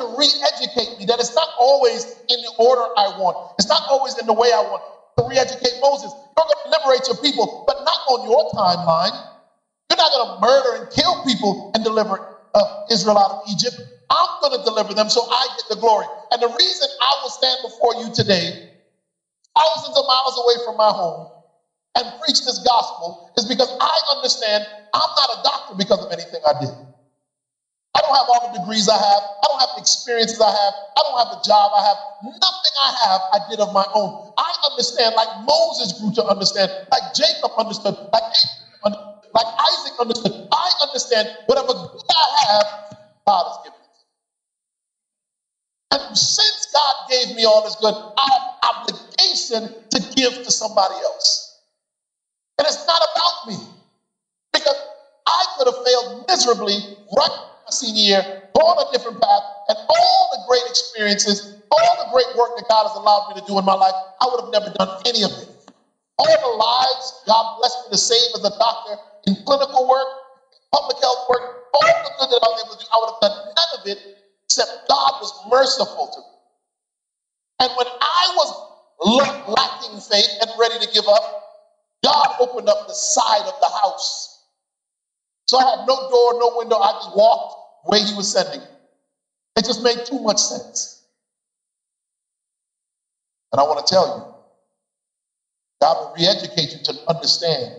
To 0.00 0.16
re 0.18 0.28
educate 0.52 0.90
me 0.98 1.06
that 1.06 1.20
it's 1.20 1.34
not 1.36 1.48
always 1.58 2.06
in 2.28 2.40
the 2.42 2.52
order 2.58 2.82
I 2.96 3.10
want, 3.10 3.38
it's 3.58 3.68
not 3.68 3.82
always 3.88 4.18
in 4.18 4.26
the 4.26 4.34
way 4.34 4.52
I 4.54 4.62
want. 4.62 4.82
To 5.18 5.24
re 5.28 5.38
educate 5.38 5.74
Moses, 5.82 6.14
you're 6.36 6.46
going 6.46 6.56
to 6.64 6.78
liberate 6.80 7.08
your 7.08 7.16
people, 7.16 7.50
but 7.66 7.76
not 7.80 7.98
on 8.08 8.24
your 8.24 8.44
timeline. 8.54 9.12
You're 9.90 9.98
not 9.98 10.12
going 10.12 10.28
to 10.28 10.46
murder 10.46 10.74
and 10.76 10.90
kill 10.90 11.16
people 11.18 11.58
and 11.74 11.84
deliver 11.84 12.20
uh, 12.54 12.64
Israel 12.90 13.18
out 13.18 13.30
of 13.30 13.38
Egypt. 13.50 13.76
I'm 14.10 14.28
going 14.42 14.52
to 14.52 14.64
deliver 14.64 14.94
them 14.94 15.08
so 15.08 15.22
I 15.30 15.48
get 15.56 15.66
the 15.68 15.76
glory. 15.76 16.08
And 16.32 16.42
the 16.42 16.48
reason 16.48 16.88
I 17.00 17.16
will 17.22 17.30
stand 17.30 17.60
before 17.62 17.94
you 17.96 18.10
today, 18.10 18.54
thousands 19.56 19.96
of 19.96 20.04
miles 20.06 20.36
away 20.38 20.56
from 20.64 20.76
my 20.76 20.88
home, 20.90 21.26
and 21.96 22.12
preach 22.24 22.42
this 22.42 22.58
gospel 22.60 23.16
is 23.38 23.46
because 23.46 23.72
I 23.80 23.98
understand 24.12 24.66
I'm 24.94 25.10
not 25.16 25.30
a 25.38 25.40
doctor 25.42 25.74
because 25.76 26.02
of 26.02 26.08
anything 26.12 26.40
I 26.46 26.54
did. 26.58 26.70
I 27.94 28.00
don't 28.00 28.14
have 28.16 28.28
all 28.28 28.52
the 28.52 28.58
degrees 28.58 28.88
I 28.88 28.96
have. 28.96 29.22
I 29.42 29.46
don't 29.48 29.60
have 29.60 29.70
the 29.76 29.82
experiences 29.82 30.40
I 30.40 30.50
have. 30.50 30.74
I 30.96 31.00
don't 31.04 31.18
have 31.18 31.30
the 31.30 31.42
job 31.44 31.72
I 31.76 31.82
have. 31.82 31.98
Nothing 32.22 32.74
I 32.80 32.90
have, 33.04 33.20
I 33.32 33.38
did 33.50 33.60
of 33.60 33.72
my 33.72 33.86
own. 33.94 34.32
I 34.38 34.52
understand, 34.70 35.14
like 35.16 35.28
Moses 35.44 35.92
grew 36.00 36.12
to 36.12 36.24
understand, 36.26 36.70
like 36.92 37.14
Jacob 37.14 37.52
understood, 37.58 37.96
like 38.12 38.22
like 39.34 39.46
Isaac 39.46 39.94
understood. 40.00 40.32
I 40.52 40.72
understand 40.82 41.28
whatever 41.46 41.74
good 41.74 42.02
I 42.10 42.44
have, 42.48 42.66
God 43.26 43.44
has 43.46 43.58
given 43.64 43.78
it. 43.80 43.88
And 45.92 46.18
since 46.18 46.66
God 46.72 46.94
gave 47.08 47.36
me 47.36 47.44
all 47.44 47.62
this 47.62 47.76
good, 47.76 47.94
I 48.18 48.28
have 48.32 48.42
obligation 48.74 49.74
to 49.90 50.00
give 50.16 50.34
to 50.42 50.50
somebody 50.50 50.96
else. 50.96 51.60
And 52.58 52.66
it's 52.66 52.86
not 52.86 53.02
about 53.02 53.48
me. 53.48 53.56
Because 54.52 54.76
I 55.26 55.44
could 55.56 55.66
have 55.68 55.84
failed 55.84 56.24
miserably 56.28 56.76
right 57.16 57.49
senior 57.72 58.02
year, 58.02 58.22
gone 58.58 58.78
a 58.78 58.86
different 58.92 59.20
path, 59.20 59.42
and 59.68 59.78
all 59.88 60.30
the 60.32 60.40
great 60.48 60.64
experiences, 60.68 61.62
all 61.70 61.94
the 62.04 62.10
great 62.12 62.28
work 62.36 62.56
that 62.56 62.66
God 62.68 62.84
has 62.88 62.96
allowed 62.96 63.28
me 63.28 63.40
to 63.40 63.46
do 63.46 63.58
in 63.58 63.64
my 63.64 63.74
life, 63.74 63.94
I 64.20 64.26
would 64.30 64.40
have 64.40 64.52
never 64.52 64.70
done 64.78 64.90
any 65.06 65.22
of 65.24 65.32
it. 65.32 65.48
All 66.18 66.36
the 66.42 66.54
lives 66.58 67.14
God 67.26 67.44
blessed 67.58 67.78
me 67.86 67.90
to 67.92 67.98
save 67.98 68.30
as 68.36 68.44
a 68.44 68.52
doctor 68.58 68.96
in 69.26 69.36
clinical 69.46 69.88
work, 69.88 70.08
public 70.72 70.98
health 71.00 71.24
work, 71.28 71.42
all 71.74 71.94
the 72.04 72.12
good 72.18 72.30
that 72.30 72.40
I 72.42 72.48
was 72.50 72.64
able 72.64 72.76
to 72.76 72.80
do, 72.80 72.88
I 72.92 72.98
would 73.00 73.10
have 73.14 73.20
done 73.20 73.36
none 73.56 73.72
of 73.80 73.86
it 73.86 73.98
except 74.44 74.88
God 74.88 75.12
was 75.20 75.32
merciful 75.50 76.08
to 76.12 76.20
me. 76.20 76.26
And 77.60 77.70
when 77.76 77.86
I 77.88 78.32
was 78.36 78.50
lacking 79.46 80.00
faith 80.00 80.30
and 80.40 80.50
ready 80.58 80.78
to 80.78 80.88
give 80.92 81.08
up, 81.08 81.24
God 82.04 82.28
opened 82.40 82.68
up 82.68 82.88
the 82.88 82.94
side 82.94 83.46
of 83.46 83.54
the 83.60 83.70
house. 83.82 84.30
So 85.46 85.58
I 85.58 85.64
had 85.76 85.86
no 85.86 85.96
door, 86.10 86.34
no 86.40 86.52
window. 86.56 86.78
I 86.78 86.92
just 86.92 87.16
walked 87.16 87.59
where 87.84 88.04
He 88.04 88.14
was 88.14 88.32
sending 88.32 88.60
me. 88.60 88.66
It 89.56 89.64
just 89.66 89.82
made 89.82 90.06
too 90.06 90.20
much 90.20 90.38
sense. 90.40 91.04
And 93.52 93.60
I 93.60 93.64
want 93.64 93.86
to 93.86 93.94
tell 93.94 94.06
you, 94.06 94.24
God 95.82 95.98
will 96.00 96.14
re 96.16 96.26
educate 96.26 96.72
you 96.72 96.80
to 96.84 96.94
understand 97.08 97.72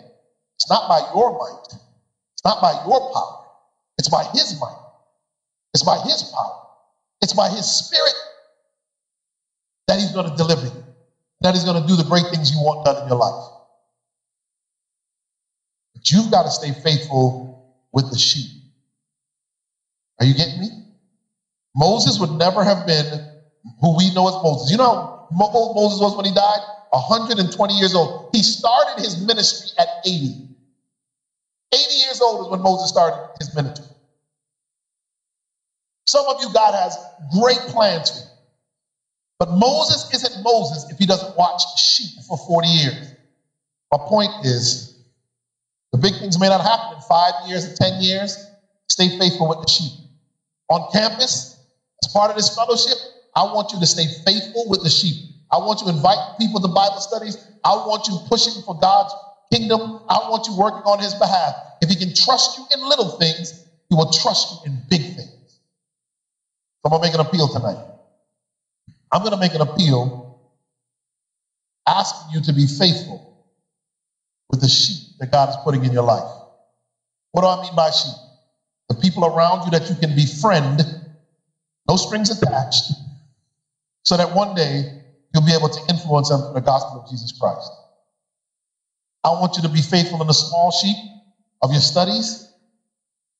it's 0.57 0.69
not 0.69 0.89
by 0.89 0.99
your 1.13 1.31
might, 1.37 1.79
it's 2.33 2.45
not 2.45 2.61
by 2.61 2.73
your 2.85 3.11
power, 3.13 3.45
it's 3.97 4.09
by 4.09 4.23
His 4.33 4.59
might, 4.59 4.77
it's 5.73 5.83
by 5.83 5.97
His 5.99 6.23
power, 6.23 6.61
it's 7.21 7.33
by 7.33 7.49
His 7.49 7.65
Spirit 7.65 8.15
that 9.87 9.99
He's 9.99 10.11
going 10.11 10.29
to 10.29 10.35
deliver 10.35 10.65
you, 10.67 10.83
that 11.41 11.55
He's 11.55 11.65
going 11.65 11.81
to 11.81 11.87
do 11.87 11.95
the 11.95 12.05
great 12.05 12.27
things 12.31 12.51
you 12.51 12.59
want 12.59 12.85
done 12.85 12.97
in 13.03 13.07
your 13.09 13.17
life. 13.17 13.51
But 15.95 16.11
you've 16.11 16.31
got 16.31 16.43
to 16.43 16.51
stay 16.51 16.73
faithful 16.73 17.63
with 17.93 18.11
the 18.11 18.17
sheep. 18.17 18.60
Are 20.21 20.25
you 20.25 20.35
getting 20.35 20.59
me? 20.59 20.69
Moses 21.75 22.19
would 22.19 22.29
never 22.31 22.63
have 22.63 22.85
been 22.85 23.05
who 23.81 23.97
we 23.97 24.13
know 24.13 24.27
as 24.27 24.35
Moses. 24.43 24.69
You 24.69 24.77
know 24.77 25.27
how 25.31 25.73
Moses 25.73 25.99
was 25.99 26.15
when 26.15 26.25
he 26.25 26.33
died? 26.33 26.59
120 26.91 27.73
years 27.73 27.95
old. 27.95 28.29
He 28.31 28.43
started 28.43 29.01
his 29.01 29.25
ministry 29.25 29.71
at 29.79 29.87
80. 30.05 30.47
80 31.73 31.93
years 31.95 32.21
old 32.21 32.45
is 32.45 32.51
when 32.51 32.61
Moses 32.61 32.89
started 32.89 33.19
his 33.39 33.55
ministry. 33.55 33.85
Some 36.05 36.27
of 36.27 36.39
you, 36.41 36.53
God 36.53 36.75
has 36.75 36.97
great 37.39 37.59
plans 37.69 38.11
for 38.11 38.19
you. 38.19 38.25
But 39.39 39.49
Moses 39.53 40.07
isn't 40.13 40.43
Moses 40.43 40.85
if 40.91 40.99
he 40.99 41.07
doesn't 41.07 41.35
watch 41.35 41.63
sheep 41.79 42.11
for 42.27 42.37
40 42.37 42.67
years. 42.67 43.13
My 43.91 43.97
point 44.05 44.29
is 44.43 44.99
the 45.91 45.97
big 45.97 46.13
things 46.19 46.39
may 46.39 46.49
not 46.49 46.61
happen 46.61 46.93
in 46.95 47.01
five 47.09 47.33
years 47.47 47.65
or 47.65 47.75
10 47.75 48.01
years. 48.01 48.37
Stay 48.87 49.17
faithful 49.17 49.47
with 49.47 49.61
the 49.61 49.71
sheep. 49.71 49.91
On 50.71 50.89
campus, 50.93 51.59
as 52.03 52.13
part 52.13 52.31
of 52.31 52.37
this 52.37 52.55
fellowship, 52.55 52.97
I 53.35 53.43
want 53.43 53.73
you 53.73 53.79
to 53.81 53.85
stay 53.85 54.07
faithful 54.25 54.69
with 54.69 54.83
the 54.83 54.89
sheep. 54.89 55.15
I 55.51 55.57
want 55.59 55.81
you 55.81 55.87
to 55.87 55.93
invite 55.93 56.39
people 56.39 56.61
to 56.61 56.69
Bible 56.69 57.01
studies. 57.01 57.37
I 57.65 57.75
want 57.75 58.07
you 58.07 58.17
pushing 58.29 58.63
for 58.65 58.79
God's 58.79 59.13
kingdom. 59.53 59.81
I 60.09 60.19
want 60.29 60.47
you 60.47 60.57
working 60.57 60.83
on 60.85 60.99
his 60.99 61.13
behalf. 61.15 61.55
If 61.81 61.89
he 61.89 61.97
can 61.97 62.13
trust 62.15 62.57
you 62.57 62.65
in 62.73 62.87
little 62.87 63.09
things, 63.09 63.67
he 63.89 63.95
will 63.95 64.11
trust 64.11 64.51
you 64.51 64.71
in 64.71 64.83
big 64.89 65.01
things. 65.03 65.59
So 66.81 66.85
I'm 66.85 66.91
going 66.91 67.01
to 67.03 67.07
make 67.09 67.15
an 67.15 67.21
appeal 67.21 67.49
tonight. 67.49 67.79
I'm 69.11 69.21
going 69.21 69.33
to 69.33 69.39
make 69.39 69.53
an 69.55 69.61
appeal 69.61 70.39
asking 71.87 72.29
you 72.31 72.41
to 72.43 72.53
be 72.53 72.67
faithful 72.67 73.21
with 74.49 74.61
the 74.61 74.69
sheep 74.69 74.99
that 75.19 75.31
God 75.31 75.49
is 75.49 75.57
putting 75.65 75.83
in 75.83 75.91
your 75.91 76.03
life. 76.03 76.29
What 77.31 77.41
do 77.41 77.47
I 77.47 77.61
mean 77.61 77.75
by 77.75 77.91
sheep? 77.91 78.13
The 78.91 78.99
people 78.99 79.23
around 79.23 79.63
you 79.63 79.71
that 79.71 79.89
you 79.89 79.95
can 79.95 80.13
befriend 80.17 80.81
no 81.87 81.95
strings 81.95 82.29
attached, 82.29 82.91
so 84.03 84.17
that 84.17 84.35
one 84.35 84.53
day 84.53 84.83
you'll 85.33 85.45
be 85.45 85.53
able 85.53 85.69
to 85.69 85.79
influence 85.87 86.27
them 86.27 86.41
for 86.41 86.53
the 86.53 86.59
gospel 86.59 87.01
of 87.01 87.09
Jesus 87.09 87.31
Christ. 87.39 87.71
I 89.23 89.29
want 89.29 89.55
you 89.55 89.61
to 89.61 89.69
be 89.69 89.81
faithful 89.81 90.19
in 90.19 90.27
the 90.27 90.33
small 90.33 90.71
sheep 90.71 90.97
of 91.61 91.71
your 91.71 91.79
studies, 91.79 92.51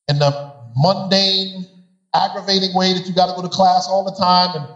in 0.08 0.18
the 0.18 0.54
mundane, 0.74 1.66
aggravating 2.14 2.74
way 2.74 2.94
that 2.94 3.06
you 3.06 3.14
got 3.14 3.26
to 3.26 3.34
go 3.34 3.42
to 3.42 3.48
class 3.48 3.88
all 3.88 4.04
the 4.04 4.16
time 4.16 4.54
and 4.54 4.66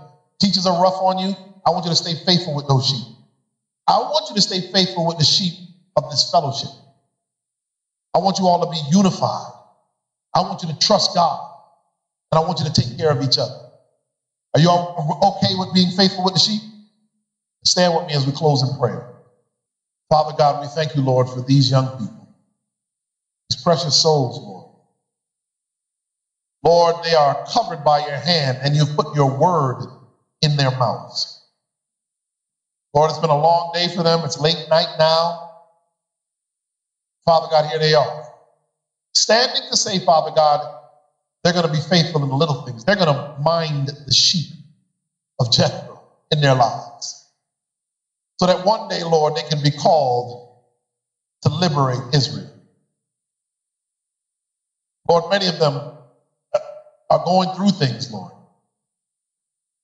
teachers 0.43 0.67
are 0.67 0.83
rough 0.83 1.01
on 1.01 1.17
you. 1.17 1.35
I 1.67 1.71
want 1.71 1.87
you 1.87 1.91
to 1.91 1.97
stay 1.97 2.13
faithful 2.27 2.55
with 2.55 2.69
those 2.69 2.87
sheep. 2.87 3.17
I 3.89 3.97
want 3.97 4.29
you 4.29 4.35
to 4.35 4.43
stay 4.43 4.61
faithful 4.73 5.07
with 5.07 5.17
the 5.17 5.25
sheep 5.25 5.55
of 5.97 6.11
this 6.11 6.31
fellowship. 6.31 6.69
I 8.15 8.19
want 8.19 8.39
you 8.39 8.47
all 8.47 8.63
to 8.63 8.71
be 8.71 8.95
unified. 8.95 9.56
I 10.37 10.43
want 10.43 10.63
you 10.63 10.69
to 10.69 10.77
trust 10.77 11.15
God. 11.15 11.41
And 12.33 12.39
I 12.41 12.43
want 12.43 12.61
you 12.61 12.67
to 12.67 12.73
take 12.73 12.97
care 12.99 13.11
of 13.11 13.23
each 13.23 13.39
other. 13.39 13.55
Are 14.55 14.61
you 14.61 14.71
all 14.71 15.19
okay 15.23 15.55
with 15.57 15.73
being 15.73 15.91
faithful 15.91 16.25
with 16.25 16.35
the 16.35 16.41
sheep? 16.41 16.63
Stand 17.65 17.95
with 17.95 18.07
me 18.07 18.15
as 18.15 18.27
we 18.27 18.33
close 18.33 18.63
in 18.63 18.71
prayer. 18.75 19.05
Father 20.11 20.35
God, 20.35 20.59
we 20.61 20.69
thank 20.69 20.95
you, 20.95 21.03
Lord, 21.03 21.29
for 21.29 21.43
these 21.43 21.71
young 21.71 21.91
people, 21.91 22.29
these 23.51 23.59
precious 23.63 23.97
souls, 23.97 24.41
Lord. 24.41 24.67
Lord, 26.65 26.97
they 27.03 27.15
are 27.15 27.37
covered 27.53 27.85
by 27.85 28.01
your 28.01 28.19
hand 28.19 28.59
and 28.63 28.77
you've 28.77 28.95
put 28.95 29.09
your 29.15 29.31
word 29.31 29.79
in 30.43 30.57
their 30.57 30.73
mouths. 30.73 31.29
Lord, 32.95 33.11
it's 33.11 33.19
been 33.21 33.31
a 33.31 33.37
long 33.37 33.71
day 33.73 33.89
for 33.89 34.03
them. 34.05 34.25
It's 34.25 34.39
late 34.39 34.61
night 34.71 34.89
now. 34.99 35.39
Father 37.27 37.49
God, 37.49 37.67
here 37.67 37.79
they 37.81 37.95
are. 37.95 38.26
Standing 39.17 39.63
to 39.71 39.77
say, 39.79 39.99
Father 40.01 40.31
God, 40.37 40.61
they're 41.43 41.55
going 41.55 41.67
to 41.67 41.73
be 41.73 41.81
faithful 41.81 42.23
in 42.23 42.29
the 42.29 42.37
little 42.37 42.67
things. 42.67 42.85
They're 42.85 42.97
going 42.97 43.09
to 43.09 43.35
mind 43.41 43.89
the 43.89 44.13
sheep 44.13 44.53
of 45.41 45.51
Jethro 45.51 46.03
in 46.31 46.43
their 46.43 46.55
lives. 46.55 47.31
So 48.39 48.47
that 48.47 48.65
one 48.67 48.89
day, 48.89 49.03
Lord, 49.05 49.35
they 49.37 49.43
can 49.43 49.63
be 49.63 49.71
called 49.71 50.59
to 51.43 51.49
liberate 51.49 52.15
Israel. 52.15 52.51
Lord, 55.09 55.31
many 55.31 55.47
of 55.49 55.59
them 55.59 55.75
uh, 56.55 56.59
are 57.11 57.25
going 57.25 57.51
through 57.51 57.71
things, 57.71 58.11
Lord. 58.11 58.33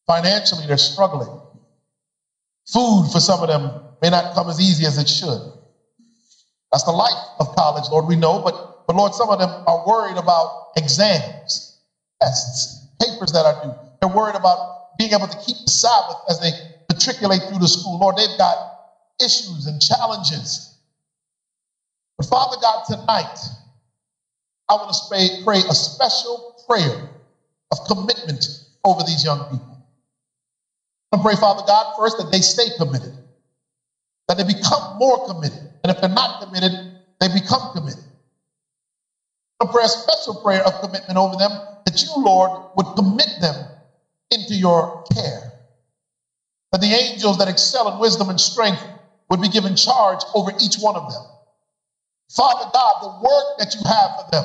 Financially, 0.07 0.67
they're 0.67 0.77
struggling. 0.77 1.41
Food 2.73 3.09
for 3.13 3.21
some 3.21 3.43
of 3.43 3.49
them 3.49 3.73
may 4.03 4.11
not 4.11 4.35
come 4.35 4.51
as 4.51 4.61
easy 4.61 4.87
as 4.87 4.99
it 4.99 5.09
should. 5.09 5.41
That's 6.73 6.85
the 6.85 6.93
life 6.93 7.13
of 7.41 7.55
college, 7.57 7.85
Lord, 7.91 8.07
we 8.07 8.17
know, 8.17 8.41
but, 8.41 8.72
but 8.87 8.97
Lord, 8.97 9.15
some 9.15 9.31
of 9.31 9.39
them 9.39 9.51
are 9.67 9.87
worried 9.87 10.17
about 10.17 10.73
exams, 10.77 11.79
tests, 12.21 12.89
papers 13.01 13.33
that 13.33 13.45
are 13.47 13.63
due. 13.63 13.75
They're 14.01 14.15
worried 14.15 14.37
about 14.37 14.59
being 14.99 15.13
able 15.13 15.29
to 15.29 15.39
keep 15.39 15.57
the 15.65 15.71
Sabbath 15.71 16.17
as 16.29 16.41
they 16.41 16.53
matriculate 16.93 17.43
through 17.49 17.59
the 17.59 17.69
school. 17.69 17.99
Lord, 17.99 18.17
they've 18.17 18.37
got 18.39 18.57
issues 19.21 19.67
and 19.67 19.81
challenges. 19.81 20.77
But 22.19 22.27
Father 22.27 22.57
God, 22.61 22.83
tonight, 22.87 23.39
I 24.69 24.75
want 24.75 24.93
to 24.93 25.43
pray 25.45 25.63
a 25.69 25.75
special 25.75 26.65
prayer 26.69 26.97
of 27.71 27.85
commitment 27.85 28.45
over 28.85 29.03
these 29.03 29.25
young 29.25 29.45
people. 29.51 29.79
I 31.13 31.19
pray, 31.21 31.37
Father 31.37 31.63
God, 31.67 31.87
first 31.97 32.17
that 32.19 32.31
they 32.31 32.41
stay 32.41 32.71
committed, 32.71 33.13
that 34.29 34.37
they 34.37 34.45
become 34.45 34.97
more 34.99 35.19
committed. 35.19 35.61
And 35.85 35.91
if 35.91 36.01
they're 36.01 36.09
not 36.09 36.41
committed, 36.41 36.73
they 37.21 37.29
become 37.29 37.69
committed. 37.75 38.12
Pray 39.71 39.85
a 39.85 39.89
special 39.89 40.35
prayer 40.43 40.63
of 40.63 40.81
commitment 40.81 41.17
over 41.19 41.37
them 41.37 41.51
that 41.87 42.03
you, 42.03 42.11
Lord, 42.17 42.51
would 42.77 42.97
commit 42.97 43.29
them 43.41 43.55
into 44.31 44.55
your 44.55 45.05
care. 45.15 45.53
That 46.73 46.81
the 46.81 46.93
angels 46.93 47.39
that 47.39 47.49
excel 47.49 47.93
in 47.93 47.99
wisdom 47.99 48.31
and 48.31 48.41
strength 48.41 48.83
would 49.29 49.41
be 49.41 49.49
given 49.49 49.77
charge 49.77 50.21
over 50.35 50.53
each 50.61 50.77
one 50.77 50.97
of 50.97 51.11
them. 51.13 51.23
Father 52.31 52.71
God, 52.73 52.95
the 53.03 53.09
work 53.09 53.59
that 53.59 53.75
you 53.75 53.81
have 53.85 54.11
for 54.17 54.31
them, 54.31 54.45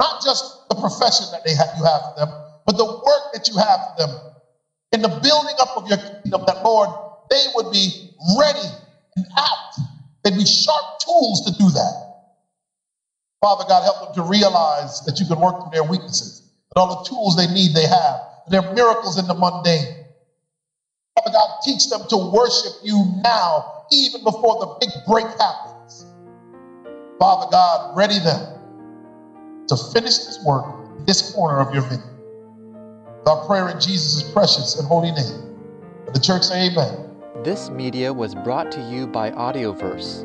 not 0.00 0.22
just 0.22 0.68
the 0.68 0.74
profession 0.74 1.26
that 1.30 1.44
they 1.44 1.54
have, 1.54 1.68
you 1.78 1.84
have 1.84 2.02
for 2.02 2.14
them, 2.18 2.34
but 2.66 2.76
the 2.76 2.84
work 2.84 3.32
that 3.32 3.48
you 3.48 3.56
have 3.56 3.80
for 3.88 4.06
them 4.06 4.16
in 4.92 5.02
the 5.02 5.08
building 5.08 5.54
up 5.60 5.76
of 5.76 5.88
your 5.88 5.98
kingdom, 5.98 6.42
that 6.46 6.64
Lord, 6.64 6.88
they 7.30 7.44
would 7.54 7.70
be 7.70 8.10
ready 8.36 8.68
and 9.16 9.26
apt 9.36 9.62
They'd 10.22 10.36
be 10.36 10.46
sharp 10.46 11.00
tools 11.00 11.44
to 11.46 11.52
do 11.58 11.70
that. 11.70 12.11
Father 13.42 13.64
God, 13.68 13.82
help 13.82 14.14
them 14.14 14.24
to 14.24 14.30
realize 14.30 15.00
that 15.04 15.18
you 15.18 15.26
can 15.26 15.40
work 15.40 15.60
through 15.60 15.72
their 15.72 15.84
weaknesses, 15.84 16.48
that 16.72 16.80
all 16.80 17.02
the 17.02 17.10
tools 17.10 17.36
they 17.36 17.52
need 17.52 17.74
they 17.74 17.86
have, 17.86 18.20
there 18.48 18.62
are 18.62 18.72
miracles 18.72 19.18
in 19.18 19.26
the 19.26 19.34
mundane. 19.34 20.06
Father 21.18 21.32
God, 21.32 21.58
teach 21.64 21.90
them 21.90 22.02
to 22.08 22.16
worship 22.16 22.72
you 22.84 23.04
now, 23.24 23.84
even 23.90 24.22
before 24.24 24.60
the 24.60 24.76
big 24.80 24.90
break 25.08 25.26
happens. 25.38 26.06
Father 27.18 27.50
God, 27.50 27.96
ready 27.96 28.18
them 28.20 28.58
to 29.68 29.76
finish 29.92 30.18
this 30.18 30.38
work 30.44 30.64
in 30.98 31.04
this 31.04 31.32
corner 31.32 31.60
of 31.60 31.74
your 31.74 31.82
vineyard. 31.82 32.08
Our 33.26 33.46
prayer 33.46 33.68
in 33.68 33.80
Jesus' 33.80 34.22
precious 34.32 34.78
and 34.78 34.86
holy 34.86 35.12
name. 35.12 35.56
the 36.12 36.20
church 36.20 36.42
say 36.44 36.70
amen. 36.70 37.10
This 37.44 37.70
media 37.70 38.12
was 38.12 38.34
brought 38.34 38.70
to 38.72 38.80
you 38.90 39.06
by 39.06 39.30
Audioverse, 39.30 40.24